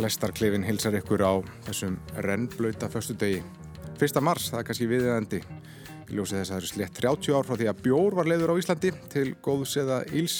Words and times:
Lestarklefin 0.00 0.64
hilsar 0.64 0.94
ykkur 0.96 1.20
á 1.20 1.32
þessum 1.66 1.98
rennblauta 2.24 2.88
förstu 2.88 3.16
degi. 3.18 3.42
Fyrsta 4.00 4.22
mars, 4.24 4.46
það 4.52 4.60
er 4.60 4.66
kannski 4.68 4.88
viðeðandi. 4.88 5.40
Ég 6.08 6.12
ljósi 6.16 6.38
þess 6.38 6.48
að 6.48 6.52
það 6.52 6.60
eru 6.60 6.70
slett 6.70 7.00
30 7.00 7.36
ár 7.36 7.48
frá 7.48 7.56
því 7.60 7.68
að 7.70 7.82
bjór 7.84 8.16
var 8.16 8.30
leiður 8.30 8.52
á 8.54 8.60
Íslandi 8.62 8.92
til 9.12 9.26
góðs 9.44 9.76
eða 9.82 9.98
íls. 10.16 10.36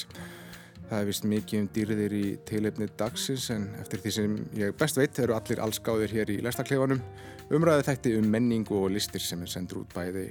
Það 0.89 0.99
er 0.99 1.09
vist 1.09 1.29
mikið 1.29 1.63
um 1.63 1.69
dýrðir 1.77 2.17
í 2.17 2.25
tilefni 2.49 2.89
dagsins 3.01 3.49
en 3.53 3.69
eftir 3.81 4.03
því 4.05 4.15
sem 4.17 4.35
ég 4.61 4.77
best 4.81 5.01
veit 5.01 5.21
eru 5.25 5.37
allir 5.37 5.65
allskáðir 5.65 6.17
hér 6.17 6.33
í 6.33 6.41
Lestarklefanum. 6.45 7.01
Umræðu 7.53 7.89
þætti 7.91 8.17
um 8.21 8.29
menningu 8.33 8.83
og 8.85 8.93
listir 8.97 9.25
sem 9.25 9.45
er 9.45 9.53
sendur 9.53 9.85
út 9.85 9.97
bæði 9.97 10.31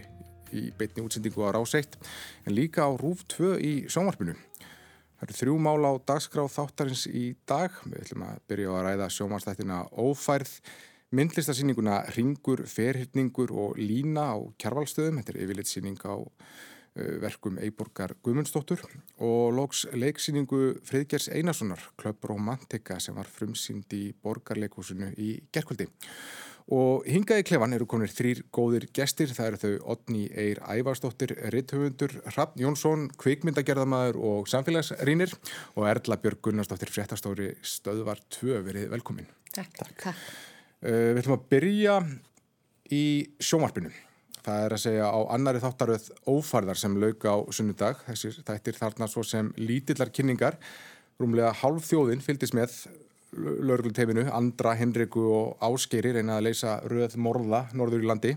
í 0.52 0.70
beitni 0.78 1.06
útsendingu 1.06 1.46
á 1.46 1.56
Ráseitt 1.56 1.98
en 2.46 2.58
líka 2.58 2.86
á 2.86 2.92
Rúf 2.94 3.26
2 3.38 3.58
í 3.62 3.74
sjónvarpinu. 3.90 4.36
Það 5.22 5.30
eru 5.30 5.38
þrjú 5.38 5.56
mál 5.62 5.86
á 5.86 5.94
dagskrá 6.10 6.44
þáttarins 6.50 7.04
í 7.06 7.36
dag. 7.46 7.76
Við 7.86 8.00
ætlum 8.02 8.24
að 8.26 8.40
byrja 8.50 8.72
að 8.74 8.86
ræða 8.88 9.10
sjómanstættina 9.14 9.76
Ófærð, 10.02 10.54
myndlistarsýninguna 11.14 12.00
Ringur, 12.16 12.64
Ferhyrningur 12.66 13.54
og 13.54 13.78
Lína 13.78 14.24
á 14.34 14.42
Kjarvalstöðum. 14.58 15.20
Þetta 15.22 15.36
er 15.36 15.40
yfirleitsýning 15.44 16.02
á 16.10 16.18
uh, 16.18 16.26
verkum 17.22 17.62
Eiborgar 17.62 18.16
Guðmundsdóttur 18.26 18.82
og 19.22 19.54
loks 19.60 19.84
leiksýningu 19.94 20.82
Friðgers 20.90 21.30
Einarssonar, 21.30 21.86
Klöpp 22.02 22.26
Romantika 22.26 22.98
sem 22.98 23.14
var 23.14 23.30
frumsýnd 23.30 23.94
í 23.94 24.08
Borgarleikúsinu 24.26 25.14
í 25.22 25.36
gerkvöldi. 25.54 25.86
Og 26.72 27.04
hingað 27.04 27.42
í 27.42 27.46
klefan 27.50 27.76
eru 27.76 27.86
konir 27.90 28.12
þrýr 28.16 28.46
góðir 28.56 28.86
gestir, 28.96 29.34
það 29.36 29.48
eru 29.50 29.58
þau 29.60 29.90
Otni 29.92 30.22
Eir 30.40 30.62
Ævarsdóttir, 30.72 31.34
Ritthöfundur, 31.52 32.14
Raffn 32.38 32.62
Jónsson, 32.64 33.10
kvikmyndagerðamæður 33.20 34.20
og 34.30 34.48
samfélagsrýnir 34.48 35.34
og 35.76 35.90
Erla 35.92 36.16
Björg 36.24 36.40
Gunnarsdóttir, 36.48 36.94
fréttastóri 36.96 37.50
stöðvar 37.60 38.24
2, 38.38 38.62
verið 38.70 38.88
velkomin. 38.94 39.28
Takk. 39.52 39.82
Takk. 39.82 40.08
Uh, 40.80 41.12
við 41.12 41.22
ætlum 41.26 41.36
að 41.36 41.46
byrja 41.52 41.98
í 42.96 43.04
sjómarpinu. 43.44 43.92
Það 44.42 44.64
er 44.66 44.78
að 44.78 44.84
segja 44.86 45.12
á 45.12 45.20
annari 45.36 45.60
þáttaröð 45.62 46.08
ófarðar 46.32 46.80
sem 46.80 46.96
lauk 47.04 47.28
á 47.28 47.36
sunnudag, 47.52 48.00
þessir 48.08 48.40
þættir 48.48 48.80
þarna 48.80 49.12
svo 49.12 49.28
sem 49.28 49.52
lítillar 49.60 50.10
kynningar, 50.16 50.56
rúmlega 51.20 51.52
hálf 51.60 51.92
þjóðin 51.92 52.24
fylgdis 52.24 52.56
með 52.56 52.80
laurugluteifinu, 53.38 54.26
Andra, 54.36 54.76
Henriku 54.80 55.24
og 55.32 55.64
Áskeri 55.64 56.14
reyna 56.18 56.38
að 56.40 56.50
leysa 56.50 56.80
röð 56.90 57.18
morða 57.22 57.66
norður 57.78 58.04
í 58.04 58.10
landi. 58.10 58.34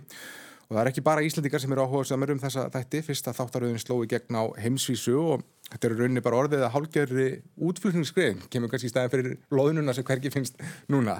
Og 0.64 0.72
það 0.72 0.80
er 0.80 0.90
ekki 0.90 1.04
bara 1.04 1.24
Íslandikar 1.26 1.60
sem 1.60 1.74
eru 1.74 1.84
áhugað 1.84 2.08
samar 2.08 2.32
um 2.32 2.40
þessa 2.40 2.68
þætti. 2.72 3.02
Fyrst 3.08 3.28
að 3.28 3.36
þáttaröðin 3.40 3.82
slói 3.82 4.06
gegn 4.08 4.38
á 4.38 4.44
heimsvísu 4.62 5.16
og 5.20 5.42
þetta 5.68 5.90
eru 5.90 5.98
rauninni 5.98 6.22
bara 6.24 6.38
orðið 6.40 6.64
að 6.64 6.72
hálgjörri 6.76 7.26
útflutningsskrein, 7.68 8.40
kemur 8.52 8.72
kannski 8.72 8.88
í 8.88 8.94
stæðin 8.94 9.12
fyrir 9.12 9.36
loðununa 9.52 9.96
sem 9.96 10.06
hverki 10.06 10.32
finnst 10.32 10.62
núna. 10.92 11.18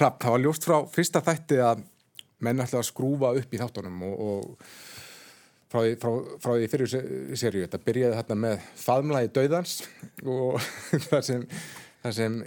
Rapp, 0.00 0.18
það 0.24 0.34
var 0.34 0.44
ljóst 0.46 0.66
frá 0.66 0.76
fyrsta 0.90 1.22
þætti 1.22 1.60
að 1.62 1.86
menn 2.42 2.64
ætla 2.64 2.80
að 2.82 2.88
skrúfa 2.88 3.32
upp 3.38 3.54
í 3.54 3.60
þáttunum 3.60 4.02
og, 4.08 4.22
og 4.26 4.72
frá 5.72 5.84
því, 5.84 5.94
því 6.42 6.70
fyrir 6.72 6.92
serju, 7.38 7.64
þetta 7.64 7.80
byrjaði 7.86 8.18
þarna 8.18 8.38
með 8.46 8.66
faðmlaði 8.82 9.32
döðans 9.36 9.76
og 10.26 10.58
það 11.10 11.26
sem 11.28 11.46
þar 12.02 12.14
sem 12.16 12.38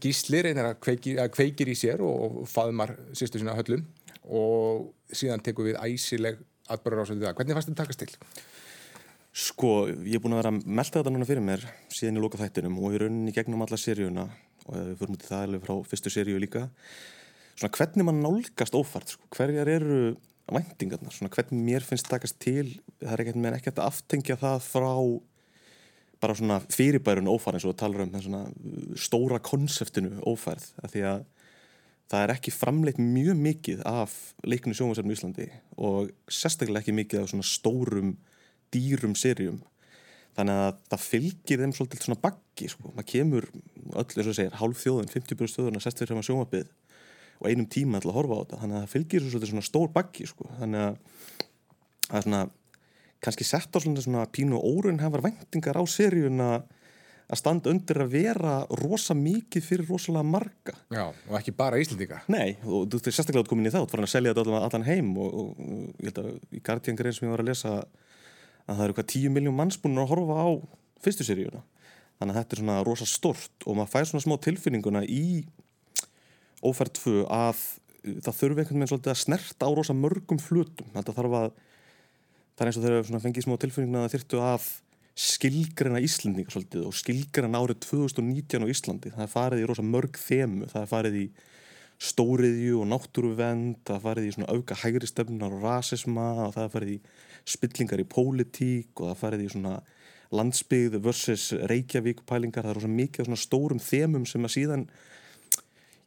gísli 0.00 0.42
reynir 0.44 0.70
að 0.70 0.78
kveikir, 0.84 1.18
að 1.22 1.32
kveikir 1.36 1.72
í 1.72 1.76
sér 1.78 2.02
og, 2.04 2.42
og 2.42 2.50
faðmar 2.50 2.94
sýstu 3.16 3.40
sína 3.40 3.56
höllum 3.58 3.84
og 4.28 4.88
síðan 5.12 5.44
tekum 5.44 5.68
við 5.68 5.78
æsileg 5.80 6.40
atbörður 6.68 7.04
ásöndið 7.04 7.28
það. 7.28 7.36
Hvernig 7.38 7.58
fannst 7.58 7.70
þetta 7.70 7.82
takast 7.84 8.02
til? 8.04 8.44
Sko, 9.38 9.72
ég 9.88 10.18
er 10.18 10.22
búin 10.24 10.34
að 10.34 10.42
vera 10.42 10.52
að 10.54 10.64
melda 10.66 10.98
þetta 10.98 11.12
núna 11.14 11.28
fyrir 11.28 11.44
mér 11.44 11.64
síðan 11.94 12.18
í 12.18 12.22
lóka 12.24 12.40
þættinum 12.40 12.78
og 12.80 12.92
við 12.92 13.04
rauninni 13.04 13.34
gegnum 13.36 13.64
alla 13.64 13.78
seríuna 13.78 14.24
og 14.66 14.74
við 14.74 14.96
fyrir 15.00 15.12
mútið 15.14 15.30
það 15.30 15.44
alveg 15.46 15.64
frá 15.64 15.74
fyrstu 15.92 16.12
seríu 16.12 16.40
líka. 16.42 16.64
Svona 17.58 17.74
hvernig 17.76 18.08
mann 18.08 18.20
nálgast 18.24 18.76
ófart, 18.78 19.14
sko, 19.14 19.28
hverjar 19.36 19.70
eru 19.72 20.00
væntingarnar, 20.48 21.12
svona 21.12 21.32
hvernig 21.32 21.64
mér 21.64 21.84
finnst 21.84 22.08
takast 22.08 22.38
til, 22.40 22.78
það 23.02 23.14
er 23.14 23.22
ekkert 23.24 23.40
með 23.44 23.58
ekkert 23.58 23.80
að 23.82 23.90
aftengja 23.92 24.38
það 24.40 24.62
frá 24.64 24.92
bara 26.22 26.36
svona 26.38 26.60
fyrirbærun 26.72 27.30
ófærð 27.30 27.58
eins 27.58 27.66
og 27.68 27.76
talar 27.78 28.04
um 28.04 28.14
svona 28.14 28.44
stóra 28.98 29.38
konseptinu 29.38 30.18
ófærð 30.26 30.70
af 30.82 30.94
því 30.94 31.04
að 31.12 31.24
það 32.08 32.24
er 32.24 32.32
ekki 32.34 32.54
framleitt 32.54 33.00
mjög 33.00 33.40
mikið 33.44 33.82
af 33.86 34.14
leikinu 34.48 34.74
sjónvarsarnu 34.74 35.12
í 35.12 35.18
Íslandi 35.18 35.48
og 35.76 36.12
sérstaklega 36.32 36.82
ekki 36.82 36.96
mikið 36.96 37.22
af 37.22 37.32
svona 37.32 37.46
stórum 37.46 38.14
dýrum 38.72 39.14
serjum 39.18 39.60
þannig 40.38 40.60
að 40.62 40.76
það 40.92 41.04
fylgir 41.04 41.62
þeim 41.62 41.72
svolítið 41.74 42.04
svona 42.06 42.22
baggi 42.22 42.68
sko, 42.70 42.92
maður 42.94 43.08
kemur 43.10 43.48
öll 43.98 44.04
eins 44.04 44.28
og 44.30 44.36
segir 44.36 44.58
hálf 44.60 44.84
þjóðun, 44.84 45.10
50% 45.10 45.54
stöðun 45.54 45.80
að 45.80 45.84
sest 45.86 46.02
fyrir 46.02 46.18
að 46.18 46.28
sjónvapið 46.28 46.68
og 47.38 47.48
einum 47.50 47.66
tíma 47.70 47.98
ætla 47.98 48.12
að 48.12 48.18
horfa 48.18 48.38
á 48.38 48.40
þetta. 48.42 48.60
Þannig 48.62 48.76
að 48.76 48.84
það 48.84 48.94
fylgir 48.94 49.26
svolítið 49.26 49.52
svona 49.52 49.66
stór 49.66 49.90
baggi 49.94 50.28
sko, 50.30 50.46
þannig 50.60 50.84
að 50.84 50.96
það 52.08 52.18
er 52.20 52.26
svona 52.26 52.42
kannski 53.24 53.46
sett 53.46 53.74
á 53.74 53.78
svona, 53.82 54.02
svona 54.02 54.26
pínu 54.30 54.58
órunhefar 54.58 55.24
vendingar 55.24 55.78
á 55.78 55.84
seríuna 55.88 56.50
að 57.28 57.40
standa 57.42 57.72
undir 57.72 58.00
að 58.00 58.12
vera 58.14 58.52
rosa 58.80 59.12
mikið 59.16 59.64
fyrir 59.64 59.88
rosalega 59.90 60.24
marga. 60.24 60.74
Já, 60.88 61.10
og 61.12 61.34
ekki 61.36 61.52
bara 61.56 61.80
Íslandíka 61.80 62.22
Nei, 62.32 62.56
og 62.64 62.86
þú 62.88 63.00
veist 63.02 63.10
sérstaklega 63.10 63.44
átt 63.44 63.50
komin 63.52 63.68
í 63.68 63.72
þá 63.72 63.82
þú 63.82 63.90
farin 63.92 64.08
að 64.08 64.14
selja 64.14 64.34
þetta 64.36 64.60
allan, 64.62 64.86
heim 64.88 65.10
og, 65.20 65.34
og, 65.42 65.50
og 65.58 66.04
ég 66.06 66.08
held 66.08 66.20
að 66.22 66.30
í 66.56 66.62
Guardian 66.64 67.00
grein 67.00 67.16
sem 67.16 67.28
ég 67.28 67.34
var 67.34 67.44
að 67.44 67.50
lesa 67.50 67.74
að 68.68 68.78
það 68.78 68.84
eru 68.86 68.96
hvað 68.96 69.10
10 69.12 69.34
miljón 69.34 69.58
mannsbúnur 69.58 70.06
að 70.06 70.14
horfa 70.14 70.38
á 70.40 70.48
fyrstu 71.04 71.26
seríuna. 71.28 71.60
Þannig 72.18 72.32
að 72.32 72.40
þetta 72.40 72.56
er 72.56 72.62
svona 72.62 72.78
rosa 72.86 73.08
stort 73.08 73.66
og 73.68 73.76
maður 73.76 73.92
fær 73.92 74.08
svona 74.08 74.24
smá 74.24 74.38
tilfinninguna 74.48 75.04
í 75.04 75.44
2 76.64 77.20
að 77.28 77.60
það 78.24 78.36
þurfi 78.38 78.62
einhvern 78.62 78.80
veginn 78.80 78.90
svolítið 78.90 79.12
að 79.12 79.20
snerta 79.20 79.68
á 79.68 79.70
rosa 79.74 79.94
mörgum 79.94 80.40
flutum 80.40 80.88
þetta 80.94 81.14
þarf 81.16 81.36
að 81.38 81.48
það 82.58 82.64
er 82.64 82.70
eins 82.72 82.78
og 82.80 82.86
þegar 82.86 83.24
fengið 83.24 83.46
smá 83.46 83.56
tilfinningna 83.62 84.04
að 84.04 84.14
þyrtu 84.16 84.40
að 84.42 84.68
skilgrena 85.18 86.00
Íslandingar 86.02 86.54
svolítið 86.54 86.86
og 86.86 86.94
skilgrena 86.94 87.58
árið 87.62 87.80
2019 87.86 88.66
á 88.66 88.70
Íslandi. 88.70 89.12
Það 89.14 89.24
er 89.24 89.30
farið 89.32 89.62
í 89.62 89.68
rosa 89.70 89.84
mörg 89.86 90.18
þemu. 90.18 90.68
Það 90.70 90.82
er 90.82 90.90
farið 90.92 91.18
í 91.18 91.24
stóriðju 91.98 92.78
og 92.78 92.90
náttúruvend 92.92 93.80
það 93.86 93.96
er 93.96 94.02
farið 94.04 94.28
í 94.28 94.34
svona 94.36 94.52
auka 94.54 94.76
hægri 94.78 95.10
stefnunar 95.10 95.54
og 95.56 95.64
rasisma 95.66 96.26
og 96.44 96.52
það 96.54 96.64
er 96.64 96.74
farið 96.74 96.92
í 96.92 96.98
spillingar 97.48 98.02
í 98.02 98.06
pólitík 98.06 98.92
og 99.00 99.08
það 99.08 99.14
er 99.14 99.22
farið 99.22 99.42
í 99.42 99.50
svona 99.54 99.74
landsbyggð 100.38 100.98
versus 101.02 101.48
Reykjavík 101.70 102.22
pælingar, 102.28 102.66
það 102.66 102.74
er 102.74 102.78
rosa 102.78 102.92
mikið 102.92 103.28
svona 103.28 103.40
stórum 103.40 103.82
þemum 103.82 104.28
sem 104.28 104.44
að 104.44 104.54
síðan 104.54 104.84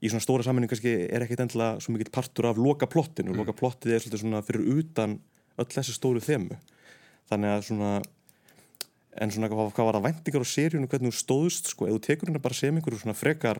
í 0.01 0.09
svona 0.09 0.23
stóra 0.23 0.45
sammenning 0.45 0.71
kannski 0.71 0.93
er 1.09 1.25
ekkit 1.25 1.43
endla 1.43 1.73
svo 1.81 1.95
mikið 1.95 2.13
partur 2.13 2.47
af 2.49 2.61
loka 2.61 2.87
plottinu, 2.89 3.33
mm. 3.33 3.41
loka 3.41 3.57
plottið 3.57 3.95
er 3.97 4.03
svolítið 4.03 4.23
svona 4.23 4.43
fyrir 4.45 4.69
utan 4.77 5.17
öll 5.59 5.69
þessu 5.71 5.95
stóru 5.95 6.23
þemu. 6.23 6.57
Þannig 7.31 7.55
að 7.55 7.67
svona 7.67 7.91
en 9.19 9.33
svona 9.33 9.49
hvað, 9.51 9.73
hvað 9.75 9.87
var 9.87 9.97
það 9.97 10.07
vendingar 10.07 10.45
á 10.45 10.53
seríunum 10.53 10.91
hvernig 10.91 11.11
þú 11.11 11.19
stóðust 11.19 11.71
sko, 11.73 11.87
ef 11.87 11.97
þú 11.97 12.03
tekur 12.05 12.29
hérna 12.29 12.43
bara 12.43 12.57
sem 12.57 12.77
einhverju 12.77 13.01
svona 13.01 13.17
frekar 13.17 13.59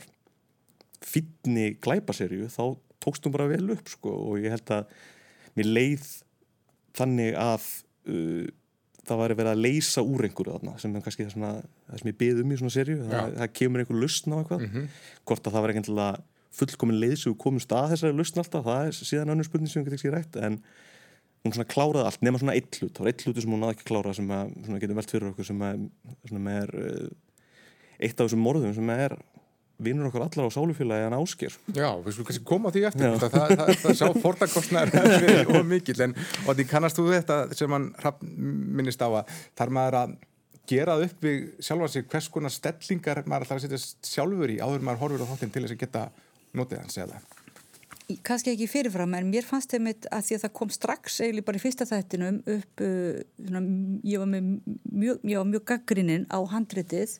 fítni 1.04 1.74
glæpaserju 1.84 2.48
þá 2.54 2.64
tókstum 3.04 3.34
bara 3.34 3.50
vel 3.52 3.66
upp 3.74 3.92
sko 3.92 4.14
og 4.30 4.40
ég 4.40 4.54
held 4.54 4.72
að 4.72 4.94
mér 5.58 5.72
leið 5.76 6.08
þannig 6.96 7.36
að 7.36 7.68
uh, 8.08 8.48
það 9.02 9.22
var 9.24 9.34
að 9.34 9.42
vera 9.42 9.56
að 9.56 9.64
leysa 9.66 10.04
úr 10.06 10.28
einhverju 10.28 10.56
þarna 10.56 10.78
sem 10.80 10.96
er 10.96 11.04
kannski 11.04 11.26
það, 11.26 11.34
svona, 11.36 11.54
það 11.90 12.04
sem 12.04 12.12
ég 12.12 12.20
beð 12.22 12.44
um 12.44 12.52
í 12.52 12.60
svona 12.62 12.76
serju 12.78 13.00
það, 13.02 13.34
það 13.42 13.56
kemur 13.60 13.84
einhver 13.84 14.02
lustn 14.06 14.36
á 14.36 14.40
eitthvað. 14.40 14.62
Mm 14.64 14.72
-hmm. 14.76 15.02
hvort 15.26 15.48
að 15.48 15.58
það 15.58 15.66
var 15.66 15.74
eitthvað 15.76 16.22
fullkomin 16.52 17.00
leið 17.00 17.18
sem 17.18 17.32
við 17.32 17.40
komum 17.42 17.64
stað 17.64 17.94
þessari 17.94 18.18
lustn 18.18 18.42
alltaf 18.42 18.66
það 18.66 18.88
er 18.88 18.98
síðan 18.98 19.34
önnur 19.34 19.48
spurning 19.48 19.72
sem 19.72 19.84
við 19.84 19.94
getum 19.94 20.00
ekki 20.00 20.16
rætt 20.16 20.40
en 20.44 20.58
hún 21.42 21.56
svona 21.56 21.68
kláraði 21.70 22.08
allt 22.08 22.24
nema 22.26 22.42
svona 22.42 22.56
eitt 22.58 22.80
hlut 22.80 22.94
það 22.94 23.06
var 23.06 23.12
eitt 23.12 23.26
hlutu 23.26 23.44
sem 23.44 23.54
hún 23.54 23.64
náði 23.64 23.78
ekki 23.78 23.90
klára 23.90 24.16
sem 24.18 24.32
að, 24.36 24.56
getur 24.84 24.98
velt 25.00 25.14
fyrir 25.14 25.30
okkur 25.32 25.48
sem 25.48 25.64
að, 25.66 25.86
er 26.54 26.74
uh, 26.78 27.06
eitt 28.02 28.18
af 28.18 28.28
þessum 28.28 28.44
morðum 28.46 28.76
sem 28.78 28.92
er 28.94 29.18
vinnur 29.82 30.12
okkur 30.12 30.26
allar 30.28 30.50
á 30.50 30.54
sálufélagi 30.54 31.08
en 31.08 31.18
ásker 31.18 31.56
Já, 31.74 31.90
við 32.04 32.14
skulum 32.14 32.28
kannski 32.30 32.46
koma 32.46 32.72
því 32.74 32.84
eftir 32.92 33.16
það, 33.18 33.34
það, 33.34 33.54
það, 33.62 33.72
það 33.82 33.98
sá 33.98 34.20
fortakostnar 34.26 34.94
og 35.56 35.64
mikil 35.70 35.98
en 36.06 36.14
og 36.46 36.54
því 36.58 36.68
kannast 36.70 37.00
þú 37.00 37.08
þetta 37.10 37.40
sem 37.58 37.74
hann 37.74 37.90
minnist 38.22 39.02
á 39.02 39.10
að 39.10 39.34
þar 39.58 39.74
maður 39.78 40.00
að 40.04 40.18
gera 40.72 40.98
upp 41.02 41.26
við 41.26 41.40
sjálfa 41.64 41.90
sig 41.92 42.10
hvers 42.12 42.30
konar 42.32 42.54
stellingar 42.54 43.24
maður 43.26 43.48
alltaf 43.48 43.58
að 43.58 43.66
setja 43.66 44.12
sjálfur 44.14 44.54
í 44.54 44.62
áður 44.62 44.86
maður 44.86 45.06
horfur 45.06 45.26
á 45.26 45.30
þáttinn 45.34 45.56
til 45.56 45.66
þess 45.66 45.76
að 45.76 45.86
geta 45.86 46.08
notið 46.58 46.84
hans 46.84 47.02
eða 47.02 47.22
kannski 48.26 48.54
ekki 48.54 48.70
fyrirfram 48.72 49.14
en 49.18 49.30
mér 49.32 49.46
fannst 49.48 49.74
þeim 49.74 49.92
að 49.92 50.26
því 50.28 50.38
að 50.38 50.46
það 50.46 50.56
kom 50.60 50.72
strax 50.74 51.20
eiginlega 51.22 51.48
bara 51.50 51.60
í 51.60 51.64
fyrsta 51.64 51.88
þættinum 51.90 52.40
upp 52.56 52.86
uh, 52.86 53.20
svona, 53.48 53.62
ég 54.08 54.24
var 54.24 54.32
mjög, 54.32 55.22
mjög 55.26 55.68
gaggrinnin 55.74 56.28
á 56.32 56.40
handritið 56.54 57.20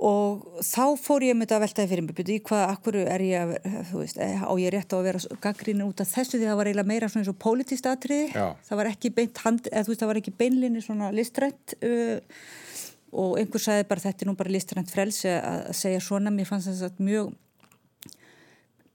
og 0.00 0.62
þá 0.64 0.96
fór 0.96 1.26
ég 1.26 1.36
með 1.36 1.46
þetta 1.46 1.56
að 1.58 1.64
veltaði 1.66 1.90
fyrir 1.90 2.04
mig 2.06 2.16
byrju 2.16 2.36
í 2.38 2.42
hvað, 2.48 2.62
akkur 2.72 2.96
er 3.02 3.24
ég 3.24 3.42
að 3.42 3.90
veist, 3.98 4.20
eh, 4.24 4.40
á 4.40 4.52
ég 4.56 4.72
rétt 4.72 4.94
á 4.94 4.96
að 4.96 5.06
vera 5.10 5.20
gaggrinnin 5.44 5.88
út 5.90 6.00
af 6.00 6.08
þessu? 6.08 6.38
Því 6.38 6.48
það 6.48 6.58
var 6.60 6.70
eiginlega 6.70 6.88
meira 6.88 7.10
svona 7.10 7.24
eins 7.24 7.32
og 7.34 7.38
politist 7.42 7.88
atriði, 7.90 8.30
það 8.32 8.80
var 8.80 8.90
ekki 8.94 9.12
beint 9.18 9.42
hand, 9.44 9.68
eða 9.68 9.90
veist, 9.90 10.00
það 10.00 10.12
var 10.12 10.20
ekki 10.22 10.36
beinlinni 10.40 10.84
svona 10.84 11.12
listrætt 11.12 11.76
uh, 11.84 12.16
og 13.12 13.36
einhver 13.42 13.60
sagði 13.62 13.88
bara 13.90 14.04
þetta 14.06 14.24
er 14.24 14.30
nú 14.30 14.36
bara 14.38 14.54
listrænt 14.54 14.92
frelsi 14.92 15.30
að, 15.36 15.70
segja 15.76 16.00
svona, 16.04 16.32
mér 16.32 16.48
fannst 16.48 16.70
þess 16.70 16.88
að 16.88 17.04
mjög 17.04 17.32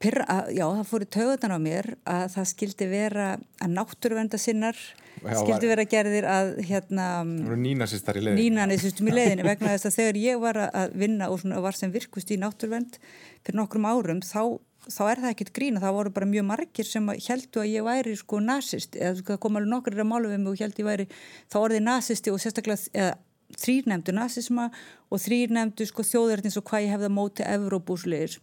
pyrra, 0.06 0.28
að, 0.30 0.52
já 0.56 0.66
það 0.66 0.86
fór 0.92 1.06
í 1.06 1.10
tögutan 1.16 1.56
á 1.56 1.60
mér 1.62 1.90
að 2.06 2.28
það 2.36 2.48
skildi 2.52 2.88
vera 2.92 3.28
að 3.64 3.74
náttúruvenda 3.74 4.40
sinnar 4.42 4.78
já, 4.78 5.34
skildi 5.42 5.72
vera 5.72 5.88
gerðir 5.96 6.30
að 6.30 6.52
hérna 6.70 7.08
nínasistar 7.26 8.20
í 8.20 8.24
leiðinu 8.28 8.46
nínasistum 8.60 9.10
í 9.10 9.16
leiðinu 9.18 9.48
vegna 9.48 9.74
þess 9.74 9.90
að 9.90 9.98
þegar 10.00 10.22
ég 10.22 10.46
var 10.46 10.62
að 10.68 10.96
vinna 11.04 11.32
og 11.34 11.44
var 11.66 11.78
sem 11.78 11.94
virkust 11.94 12.32
í 12.32 12.40
náttúruvend 12.42 13.00
fyrir 13.42 13.60
nokkrum 13.60 13.90
árum 13.90 14.24
þá 14.26 14.58
þá 14.86 15.04
er 15.10 15.22
það 15.24 15.32
ekkert 15.32 15.54
grína, 15.56 15.82
það 15.82 15.96
voru 15.98 16.12
bara 16.14 16.30
mjög 16.30 16.44
margir 16.46 16.86
sem 16.86 17.08
heldu 17.10 17.62
að 17.62 17.72
ég 17.72 17.86
væri 17.86 18.16
sko 18.20 18.42
nazist 18.44 18.98
eða 19.00 19.24
það 19.26 19.40
kom 19.42 19.58
alveg 19.58 19.72
nokkur 19.72 19.98
að 19.98 20.10
málu 20.12 20.30
við 20.30 20.44
mig 20.44 20.52
og 20.52 20.62
held 20.62 20.82
ég 20.82 20.90
væri 20.90 21.08
þá 21.50 21.58
orðið 21.62 21.86
nazisti 21.88 22.34
og 22.34 22.42
sérstaklega 22.44 22.92
eða 22.94 23.16
þrýr 23.62 23.90
nefndu 23.90 24.16
nazisma 24.16 24.68
og 25.10 25.22
þrýr 25.22 25.54
nefndu 25.58 25.88
sko 25.90 26.06
þjóðarins 26.06 26.58
og 26.60 26.68
hvað 26.70 26.86
ég 26.86 26.94
hefði 26.96 27.10
að 27.10 27.16
móti 27.18 27.48
Evróbúsleir 27.48 28.38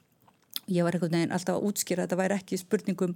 ég 0.68 0.84
var 0.86 0.94
einhvern 0.94 1.16
veginn 1.16 1.34
alltaf 1.34 1.56
að 1.58 1.70
útskýra 1.70 2.04
að 2.04 2.10
þetta 2.10 2.20
væri 2.22 2.36
ekki 2.38 2.60
spurningum 2.60 3.14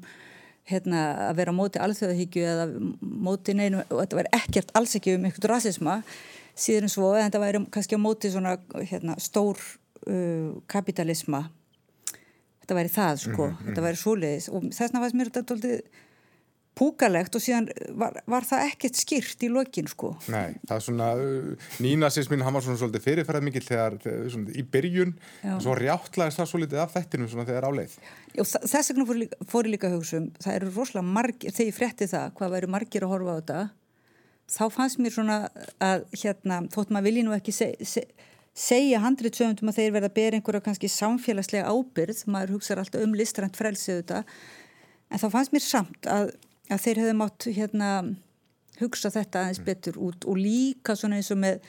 hérna, 0.67 1.03
að 1.31 1.37
vera 1.41 1.55
móti 1.55 1.83
alþjóðahyggju 1.83 2.47
eða 2.47 2.65
móti 3.01 3.55
neinu 3.55 3.85
og 3.85 4.01
þetta 4.01 4.19
væri 4.19 4.33
ekkert 4.41 4.73
alls 4.75 4.97
ekki 4.99 5.15
um 5.15 5.29
einhvern 5.29 5.53
rasisma. 5.53 6.01
Síður 6.57 6.89
en 6.89 6.93
svo 6.93 7.13
en 7.15 7.29
þetta 7.29 7.43
væri 7.43 7.63
kannski 7.71 7.99
á 7.99 8.01
móti 8.01 8.33
svona 8.33 8.57
hérna, 8.81 9.19
stór 9.23 9.61
uh, 9.61 10.57
kapitalisma 10.67 11.45
þetta 12.67 12.81
væri 12.81 12.91
það 12.91 13.21
sko, 13.23 13.47
mm 13.47 13.53
-hmm. 13.55 13.69
þetta 13.69 13.87
væri 13.87 14.03
svoleiðis. 14.03 14.49
Og 14.51 14.67
þess 14.67 14.83
vegna 14.83 15.03
fannst 15.05 15.17
mér 15.17 15.31
þetta 15.31 15.49
doldið 15.53 15.81
púkalegt 16.77 17.37
og 17.39 17.43
síðan 17.43 17.71
var, 17.97 18.19
var 18.29 18.45
það 18.45 18.67
ekkert 18.71 18.99
skýrt 19.01 19.47
í 19.47 19.49
lokin 19.53 19.89
sko. 19.89 20.13
Nei, 20.33 20.59
það 20.69 20.75
er 20.77 20.85
svona, 20.85 21.09
uh, 21.17 21.71
nínasismin 21.85 22.45
hann 22.45 22.57
var 22.57 22.67
svona 22.67 22.81
svolítið 22.81 23.07
fyrirferðað 23.07 23.47
mikill 23.49 23.65
þegar 23.65 23.97
svona, 24.05 24.53
í 24.53 24.65
byrjun, 24.77 25.17
og 25.55 25.65
svo 25.65 25.79
rjáttlaðist 25.81 26.43
það 26.43 26.51
svolítið 26.53 26.83
af 26.85 26.95
þættinum 26.97 27.33
svona 27.33 27.49
þegar 27.49 27.69
áleið 27.71 27.97
Já, 28.37 28.45
þess 28.45 28.93
vegna 28.93 29.09
fór, 29.09 29.25
fór 29.49 29.71
ég 29.71 29.77
líka 29.77 29.93
hugsa 29.95 30.21
um 30.21 30.29
það 30.37 30.61
eru 30.61 30.71
rosalega 30.75 31.15
margir, 31.17 31.57
þegar 31.57 31.71
ég 31.71 31.79
frétti 31.81 32.11
það 32.13 32.31
hvað 32.37 32.55
væri 32.57 32.73
margir 32.77 33.07
að 33.07 33.15
horfa 33.15 33.37
á 33.37 33.39
þetta 33.41 33.61
þá 34.53 34.65
fannst 34.77 35.01
mér 35.03 35.15
svona 35.15 35.39
að 35.83 36.07
hérna, 36.15 36.61
þótt 36.73 36.93
maður 36.95 37.09
vilji 37.09 37.25
nú 37.27 37.35
ekki 37.37 37.55
seg, 37.55 37.81
seg, 37.83 38.13
segja 38.57 39.01
handritsöfundum 39.03 39.73
að 39.73 39.81
þeir 39.81 39.97
verða 39.97 40.11
að 40.11 40.19
bera 40.21 40.39
einhverja 40.39 40.65
kannski 40.69 40.91
samfélagslega 40.93 41.73
ábyrð 41.73 42.23
maður 42.31 42.57
hugsaður 42.57 42.85
alltaf 42.85 43.07
um 43.07 43.17
listrænt 43.19 43.59
frelsið 43.59 44.03
þetta 44.03 44.23
en 45.11 45.23
þá 45.23 45.27
fannst 45.33 45.55
mér 45.55 45.65
samt 45.65 46.09
að 46.11 46.31
að 46.71 46.83
þeir 46.85 47.03
hefðu 47.03 47.19
mátt 47.19 47.49
hérna, 47.57 47.91
hugsa 48.81 49.13
þetta 49.15 49.45
aðeins 49.45 49.63
mm. 49.63 49.69
betur 49.69 50.01
út 50.09 50.27
og 50.29 50.41
líka 50.41 50.97
svona 50.99 51.21
eins 51.21 51.31
og 51.35 51.41
með 51.43 51.61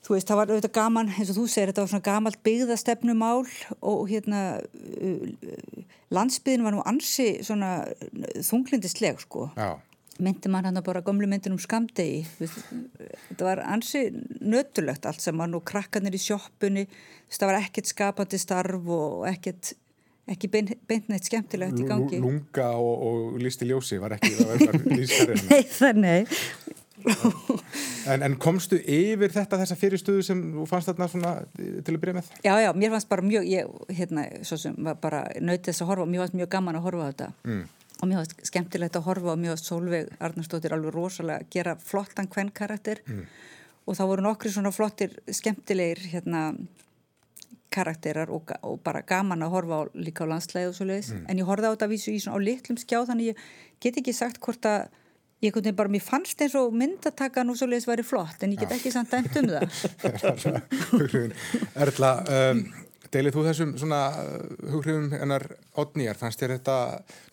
þú 0.00 0.14
veist, 0.16 0.30
það 0.30 0.40
var 0.40 0.50
auðvitað 0.50 0.76
gaman, 0.78 1.12
eins 1.12 1.30
og 1.32 1.38
þú 1.38 1.46
segir 1.52 1.70
þetta 1.70 1.84
var 1.84 1.92
svona 1.92 2.06
gamalt 2.08 2.40
byggðastefnumál 2.46 3.44
og 3.80 4.00
hérna 4.08 4.40
uh, 4.60 5.86
landsbyðin 6.14 6.66
var 6.66 6.76
nú 6.76 6.84
ansi 6.88 7.30
svona 7.46 7.70
þunglindisleg 8.46 9.20
sko 9.22 9.50
Já. 9.58 9.76
myndi 10.22 10.52
mann 10.52 10.66
hann 10.68 10.80
að 10.80 10.88
bara 10.88 11.04
gömlu 11.06 11.28
myndin 11.30 11.54
um 11.54 11.60
skamdegi 11.60 12.24
þetta 12.40 13.46
var 13.46 13.62
ansi 13.68 14.08
nötulegt 14.40 15.06
allt 15.08 15.22
saman 15.24 15.54
og 15.58 15.66
krakkanir 15.68 16.16
í 16.16 16.22
sjóppunni 16.22 16.86
það 17.30 17.52
var 17.52 17.60
ekkert 17.60 17.92
skapandi 17.92 18.40
starf 18.40 18.90
og 18.96 19.28
ekkert 19.30 19.74
ekki 20.30 20.50
beint 20.52 21.08
neitt 21.10 21.26
skemmtilegt 21.26 21.80
í 21.80 21.86
gangi 21.88 22.20
Lunga 22.22 22.70
og, 22.78 23.06
og 23.06 23.40
listi 23.42 23.68
ljósi 23.68 23.98
var 24.02 24.16
ekki 24.18 24.36
Nei, 25.50 25.62
það 25.66 26.00
nei 26.00 26.20
en, 28.06 28.22
en 28.24 28.36
komstu 28.40 28.78
yfir 28.80 29.32
þetta 29.32 29.58
þessa 29.62 29.76
fyrirstöðu 29.78 30.24
sem 30.24 30.40
þú 30.54 30.66
fannst 30.68 30.90
þarna 30.90 31.08
svona 31.10 31.32
til 31.56 31.94
að 31.94 32.00
byrja 32.02 32.16
með? 32.18 32.30
Já, 32.44 32.52
já, 32.64 32.70
mér 32.76 32.94
fannst 32.94 33.10
bara 33.10 33.26
mjög 33.26 33.46
ég, 33.48 33.70
hérna, 33.96 34.26
svo 34.46 34.58
sem 34.60 34.76
var 34.84 34.98
bara 35.02 35.22
nöytið 35.40 35.70
þess 35.70 35.84
að 35.84 35.92
horfa 35.92 36.06
og 36.06 36.10
mér 36.12 36.24
fannst 36.24 36.38
mjög 36.40 36.50
gaman 36.56 36.80
að 36.80 36.86
horfa 36.88 37.06
á 37.06 37.10
þetta 37.10 37.30
mm. 37.44 37.62
og 37.96 38.10
mér 38.10 38.20
fannst 38.20 38.44
skemmtilegt 38.50 39.00
að 39.00 39.06
horfa 39.08 39.32
og 39.32 39.40
mér 39.40 39.54
fannst 39.54 39.70
Solveig 39.70 40.12
Arnarsdóttir 40.18 40.76
alveg 40.76 40.96
rosalega 40.96 41.44
að 41.44 41.56
gera 41.56 41.76
flottan 41.84 42.30
hvern 42.34 42.52
karakter 42.60 43.02
mm. 43.06 43.24
og 43.86 43.98
það 43.98 44.12
voru 44.12 44.26
nokkri 44.28 44.54
svona 44.54 44.74
flottir 44.74 45.16
skemmtilegir 45.40 46.04
hérna 46.14 46.50
karakterar 47.72 48.30
og, 48.34 48.50
og 48.66 48.80
bara 48.84 49.02
gaman 49.06 49.44
að 49.46 49.54
horfa 49.54 49.80
á, 49.80 49.82
líka 49.94 50.26
á 50.26 50.30
landslæði 50.32 50.70
og 50.70 50.76
svo 50.76 50.88
leiðis 50.88 51.12
mm. 51.14 51.26
en 51.30 51.42
ég 51.42 51.48
horfði 51.48 51.70
á 51.70 51.74
þetta 51.74 51.90
vísu 51.92 52.14
í 52.14 52.22
svona 52.22 52.40
á 52.42 52.46
litlum 52.48 52.80
skjá 52.80 52.98
þannig 53.08 53.30
ég 53.30 53.44
get 53.82 54.00
ekki 54.00 54.14
sagt 54.16 54.40
hvort 54.44 54.68
að 54.68 54.88
ég 55.40 55.54
kunni 55.54 55.72
bara, 55.76 55.88
mér 55.88 56.04
fannst 56.04 56.40
eins 56.44 56.54
og 56.58 56.74
myndatakkan 56.76 57.48
og 57.48 57.56
svo 57.58 57.70
leiðis 57.70 57.88
væri 57.88 58.04
flott 58.04 58.44
en 58.44 58.52
ég 58.54 58.60
get 58.60 58.74
ekki 58.76 58.92
samt 58.92 59.12
dæmt 59.14 59.38
um 59.40 59.48
það. 59.54 60.60
Erla 61.86 62.12
um, 62.36 62.64
deilið 63.14 63.36
þú 63.36 63.44
þessum 63.48 63.76
svona 63.80 64.00
uh, 64.20 64.42
hughrifum 64.74 65.14
ennar 65.16 65.46
odnýjar, 65.80 66.18
fannst 66.20 66.42
þér 66.42 66.58
þetta 66.58 66.76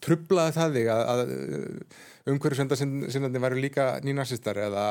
trublaði 0.03 0.55
það 0.55 0.77
þig 0.79 0.91
að, 0.93 1.03
að 1.13 1.23
uh, 1.25 1.99
umhverju 2.31 2.63
sendandi 2.63 3.43
væri 3.43 3.61
líka 3.67 3.89
nýnarsistar 4.05 4.59
eða 4.67 4.87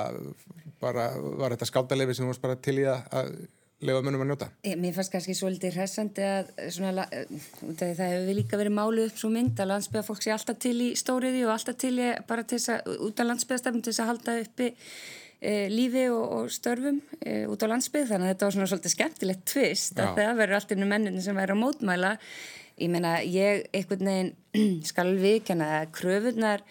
bara 0.83 1.09
var 1.17 1.55
þetta 1.55 1.69
skáldarlefi 1.71 2.17
sem 2.17 2.27
þú 2.27 2.35
varst 2.35 2.45
bara 2.45 2.59
til 2.61 2.79
í 2.83 2.87
að 2.91 3.33
lefa 3.85 4.01
munum 4.05 4.23
að 4.25 4.31
njóta? 4.31 4.49
Ég, 4.65 4.79
mér 4.81 4.95
fannst 4.97 5.13
kannski 5.13 5.35
svolítið 5.37 5.77
hressandi 5.77 6.25
að 6.25 6.49
svona, 6.73 7.05
það 7.77 8.01
hefur 8.01 8.39
líka 8.39 8.61
verið 8.61 8.77
máluð 8.79 9.11
upp 9.11 9.21
svo 9.21 9.31
mynd 9.35 9.61
að 9.61 9.71
landsbyðafólk 9.75 10.25
sé 10.25 10.33
alltaf 10.33 10.59
til 10.65 10.77
í 10.81 10.89
stóriði 10.97 11.45
og 11.45 11.53
alltaf 11.57 11.79
til 11.83 11.93
í 12.01 12.09
bara 12.29 12.47
til 12.49 12.59
þess 12.59 12.73
að 12.73 13.05
út 13.09 13.21
af 13.21 13.31
landsbyðastefnum 13.31 13.85
til 13.85 13.93
þess 13.93 14.05
að 14.05 14.11
halda 14.13 14.37
uppi 14.45 14.71
e, 14.73 15.53
lífi 15.73 16.07
og, 16.09 16.25
og 16.39 16.55
störfum 16.57 17.03
e, 17.21 17.37
út 17.53 17.67
á 17.69 17.73
landsbyð 17.75 18.09
þannig 18.13 18.31
að 18.31 18.35
þetta 18.35 18.49
var 18.49 18.57
svona 18.57 18.71
svolítið 18.73 18.97
skemmtilegt 18.97 19.47
tvist 19.53 20.01
að 20.01 20.13
það 20.23 20.41
verður 20.41 20.61
alltaf 20.61 20.81
nú 20.81 20.91
mennin 20.95 21.23
sem 21.25 21.37
verður 21.37 21.59
að 21.59 21.63
mótmæla. 21.67 22.17
Ég 22.77 22.93
meina 22.93 23.15
ég 23.25 23.69
einhvern 23.77 24.11
veginn 24.11 24.83
skal 24.91 25.11
viðkjana 25.21 25.71
að 25.83 25.95
kröfunar 25.97 26.65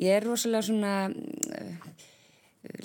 ég 0.00 0.18
er 0.18 0.24
rosalega 0.24 0.66
svona 0.66 0.94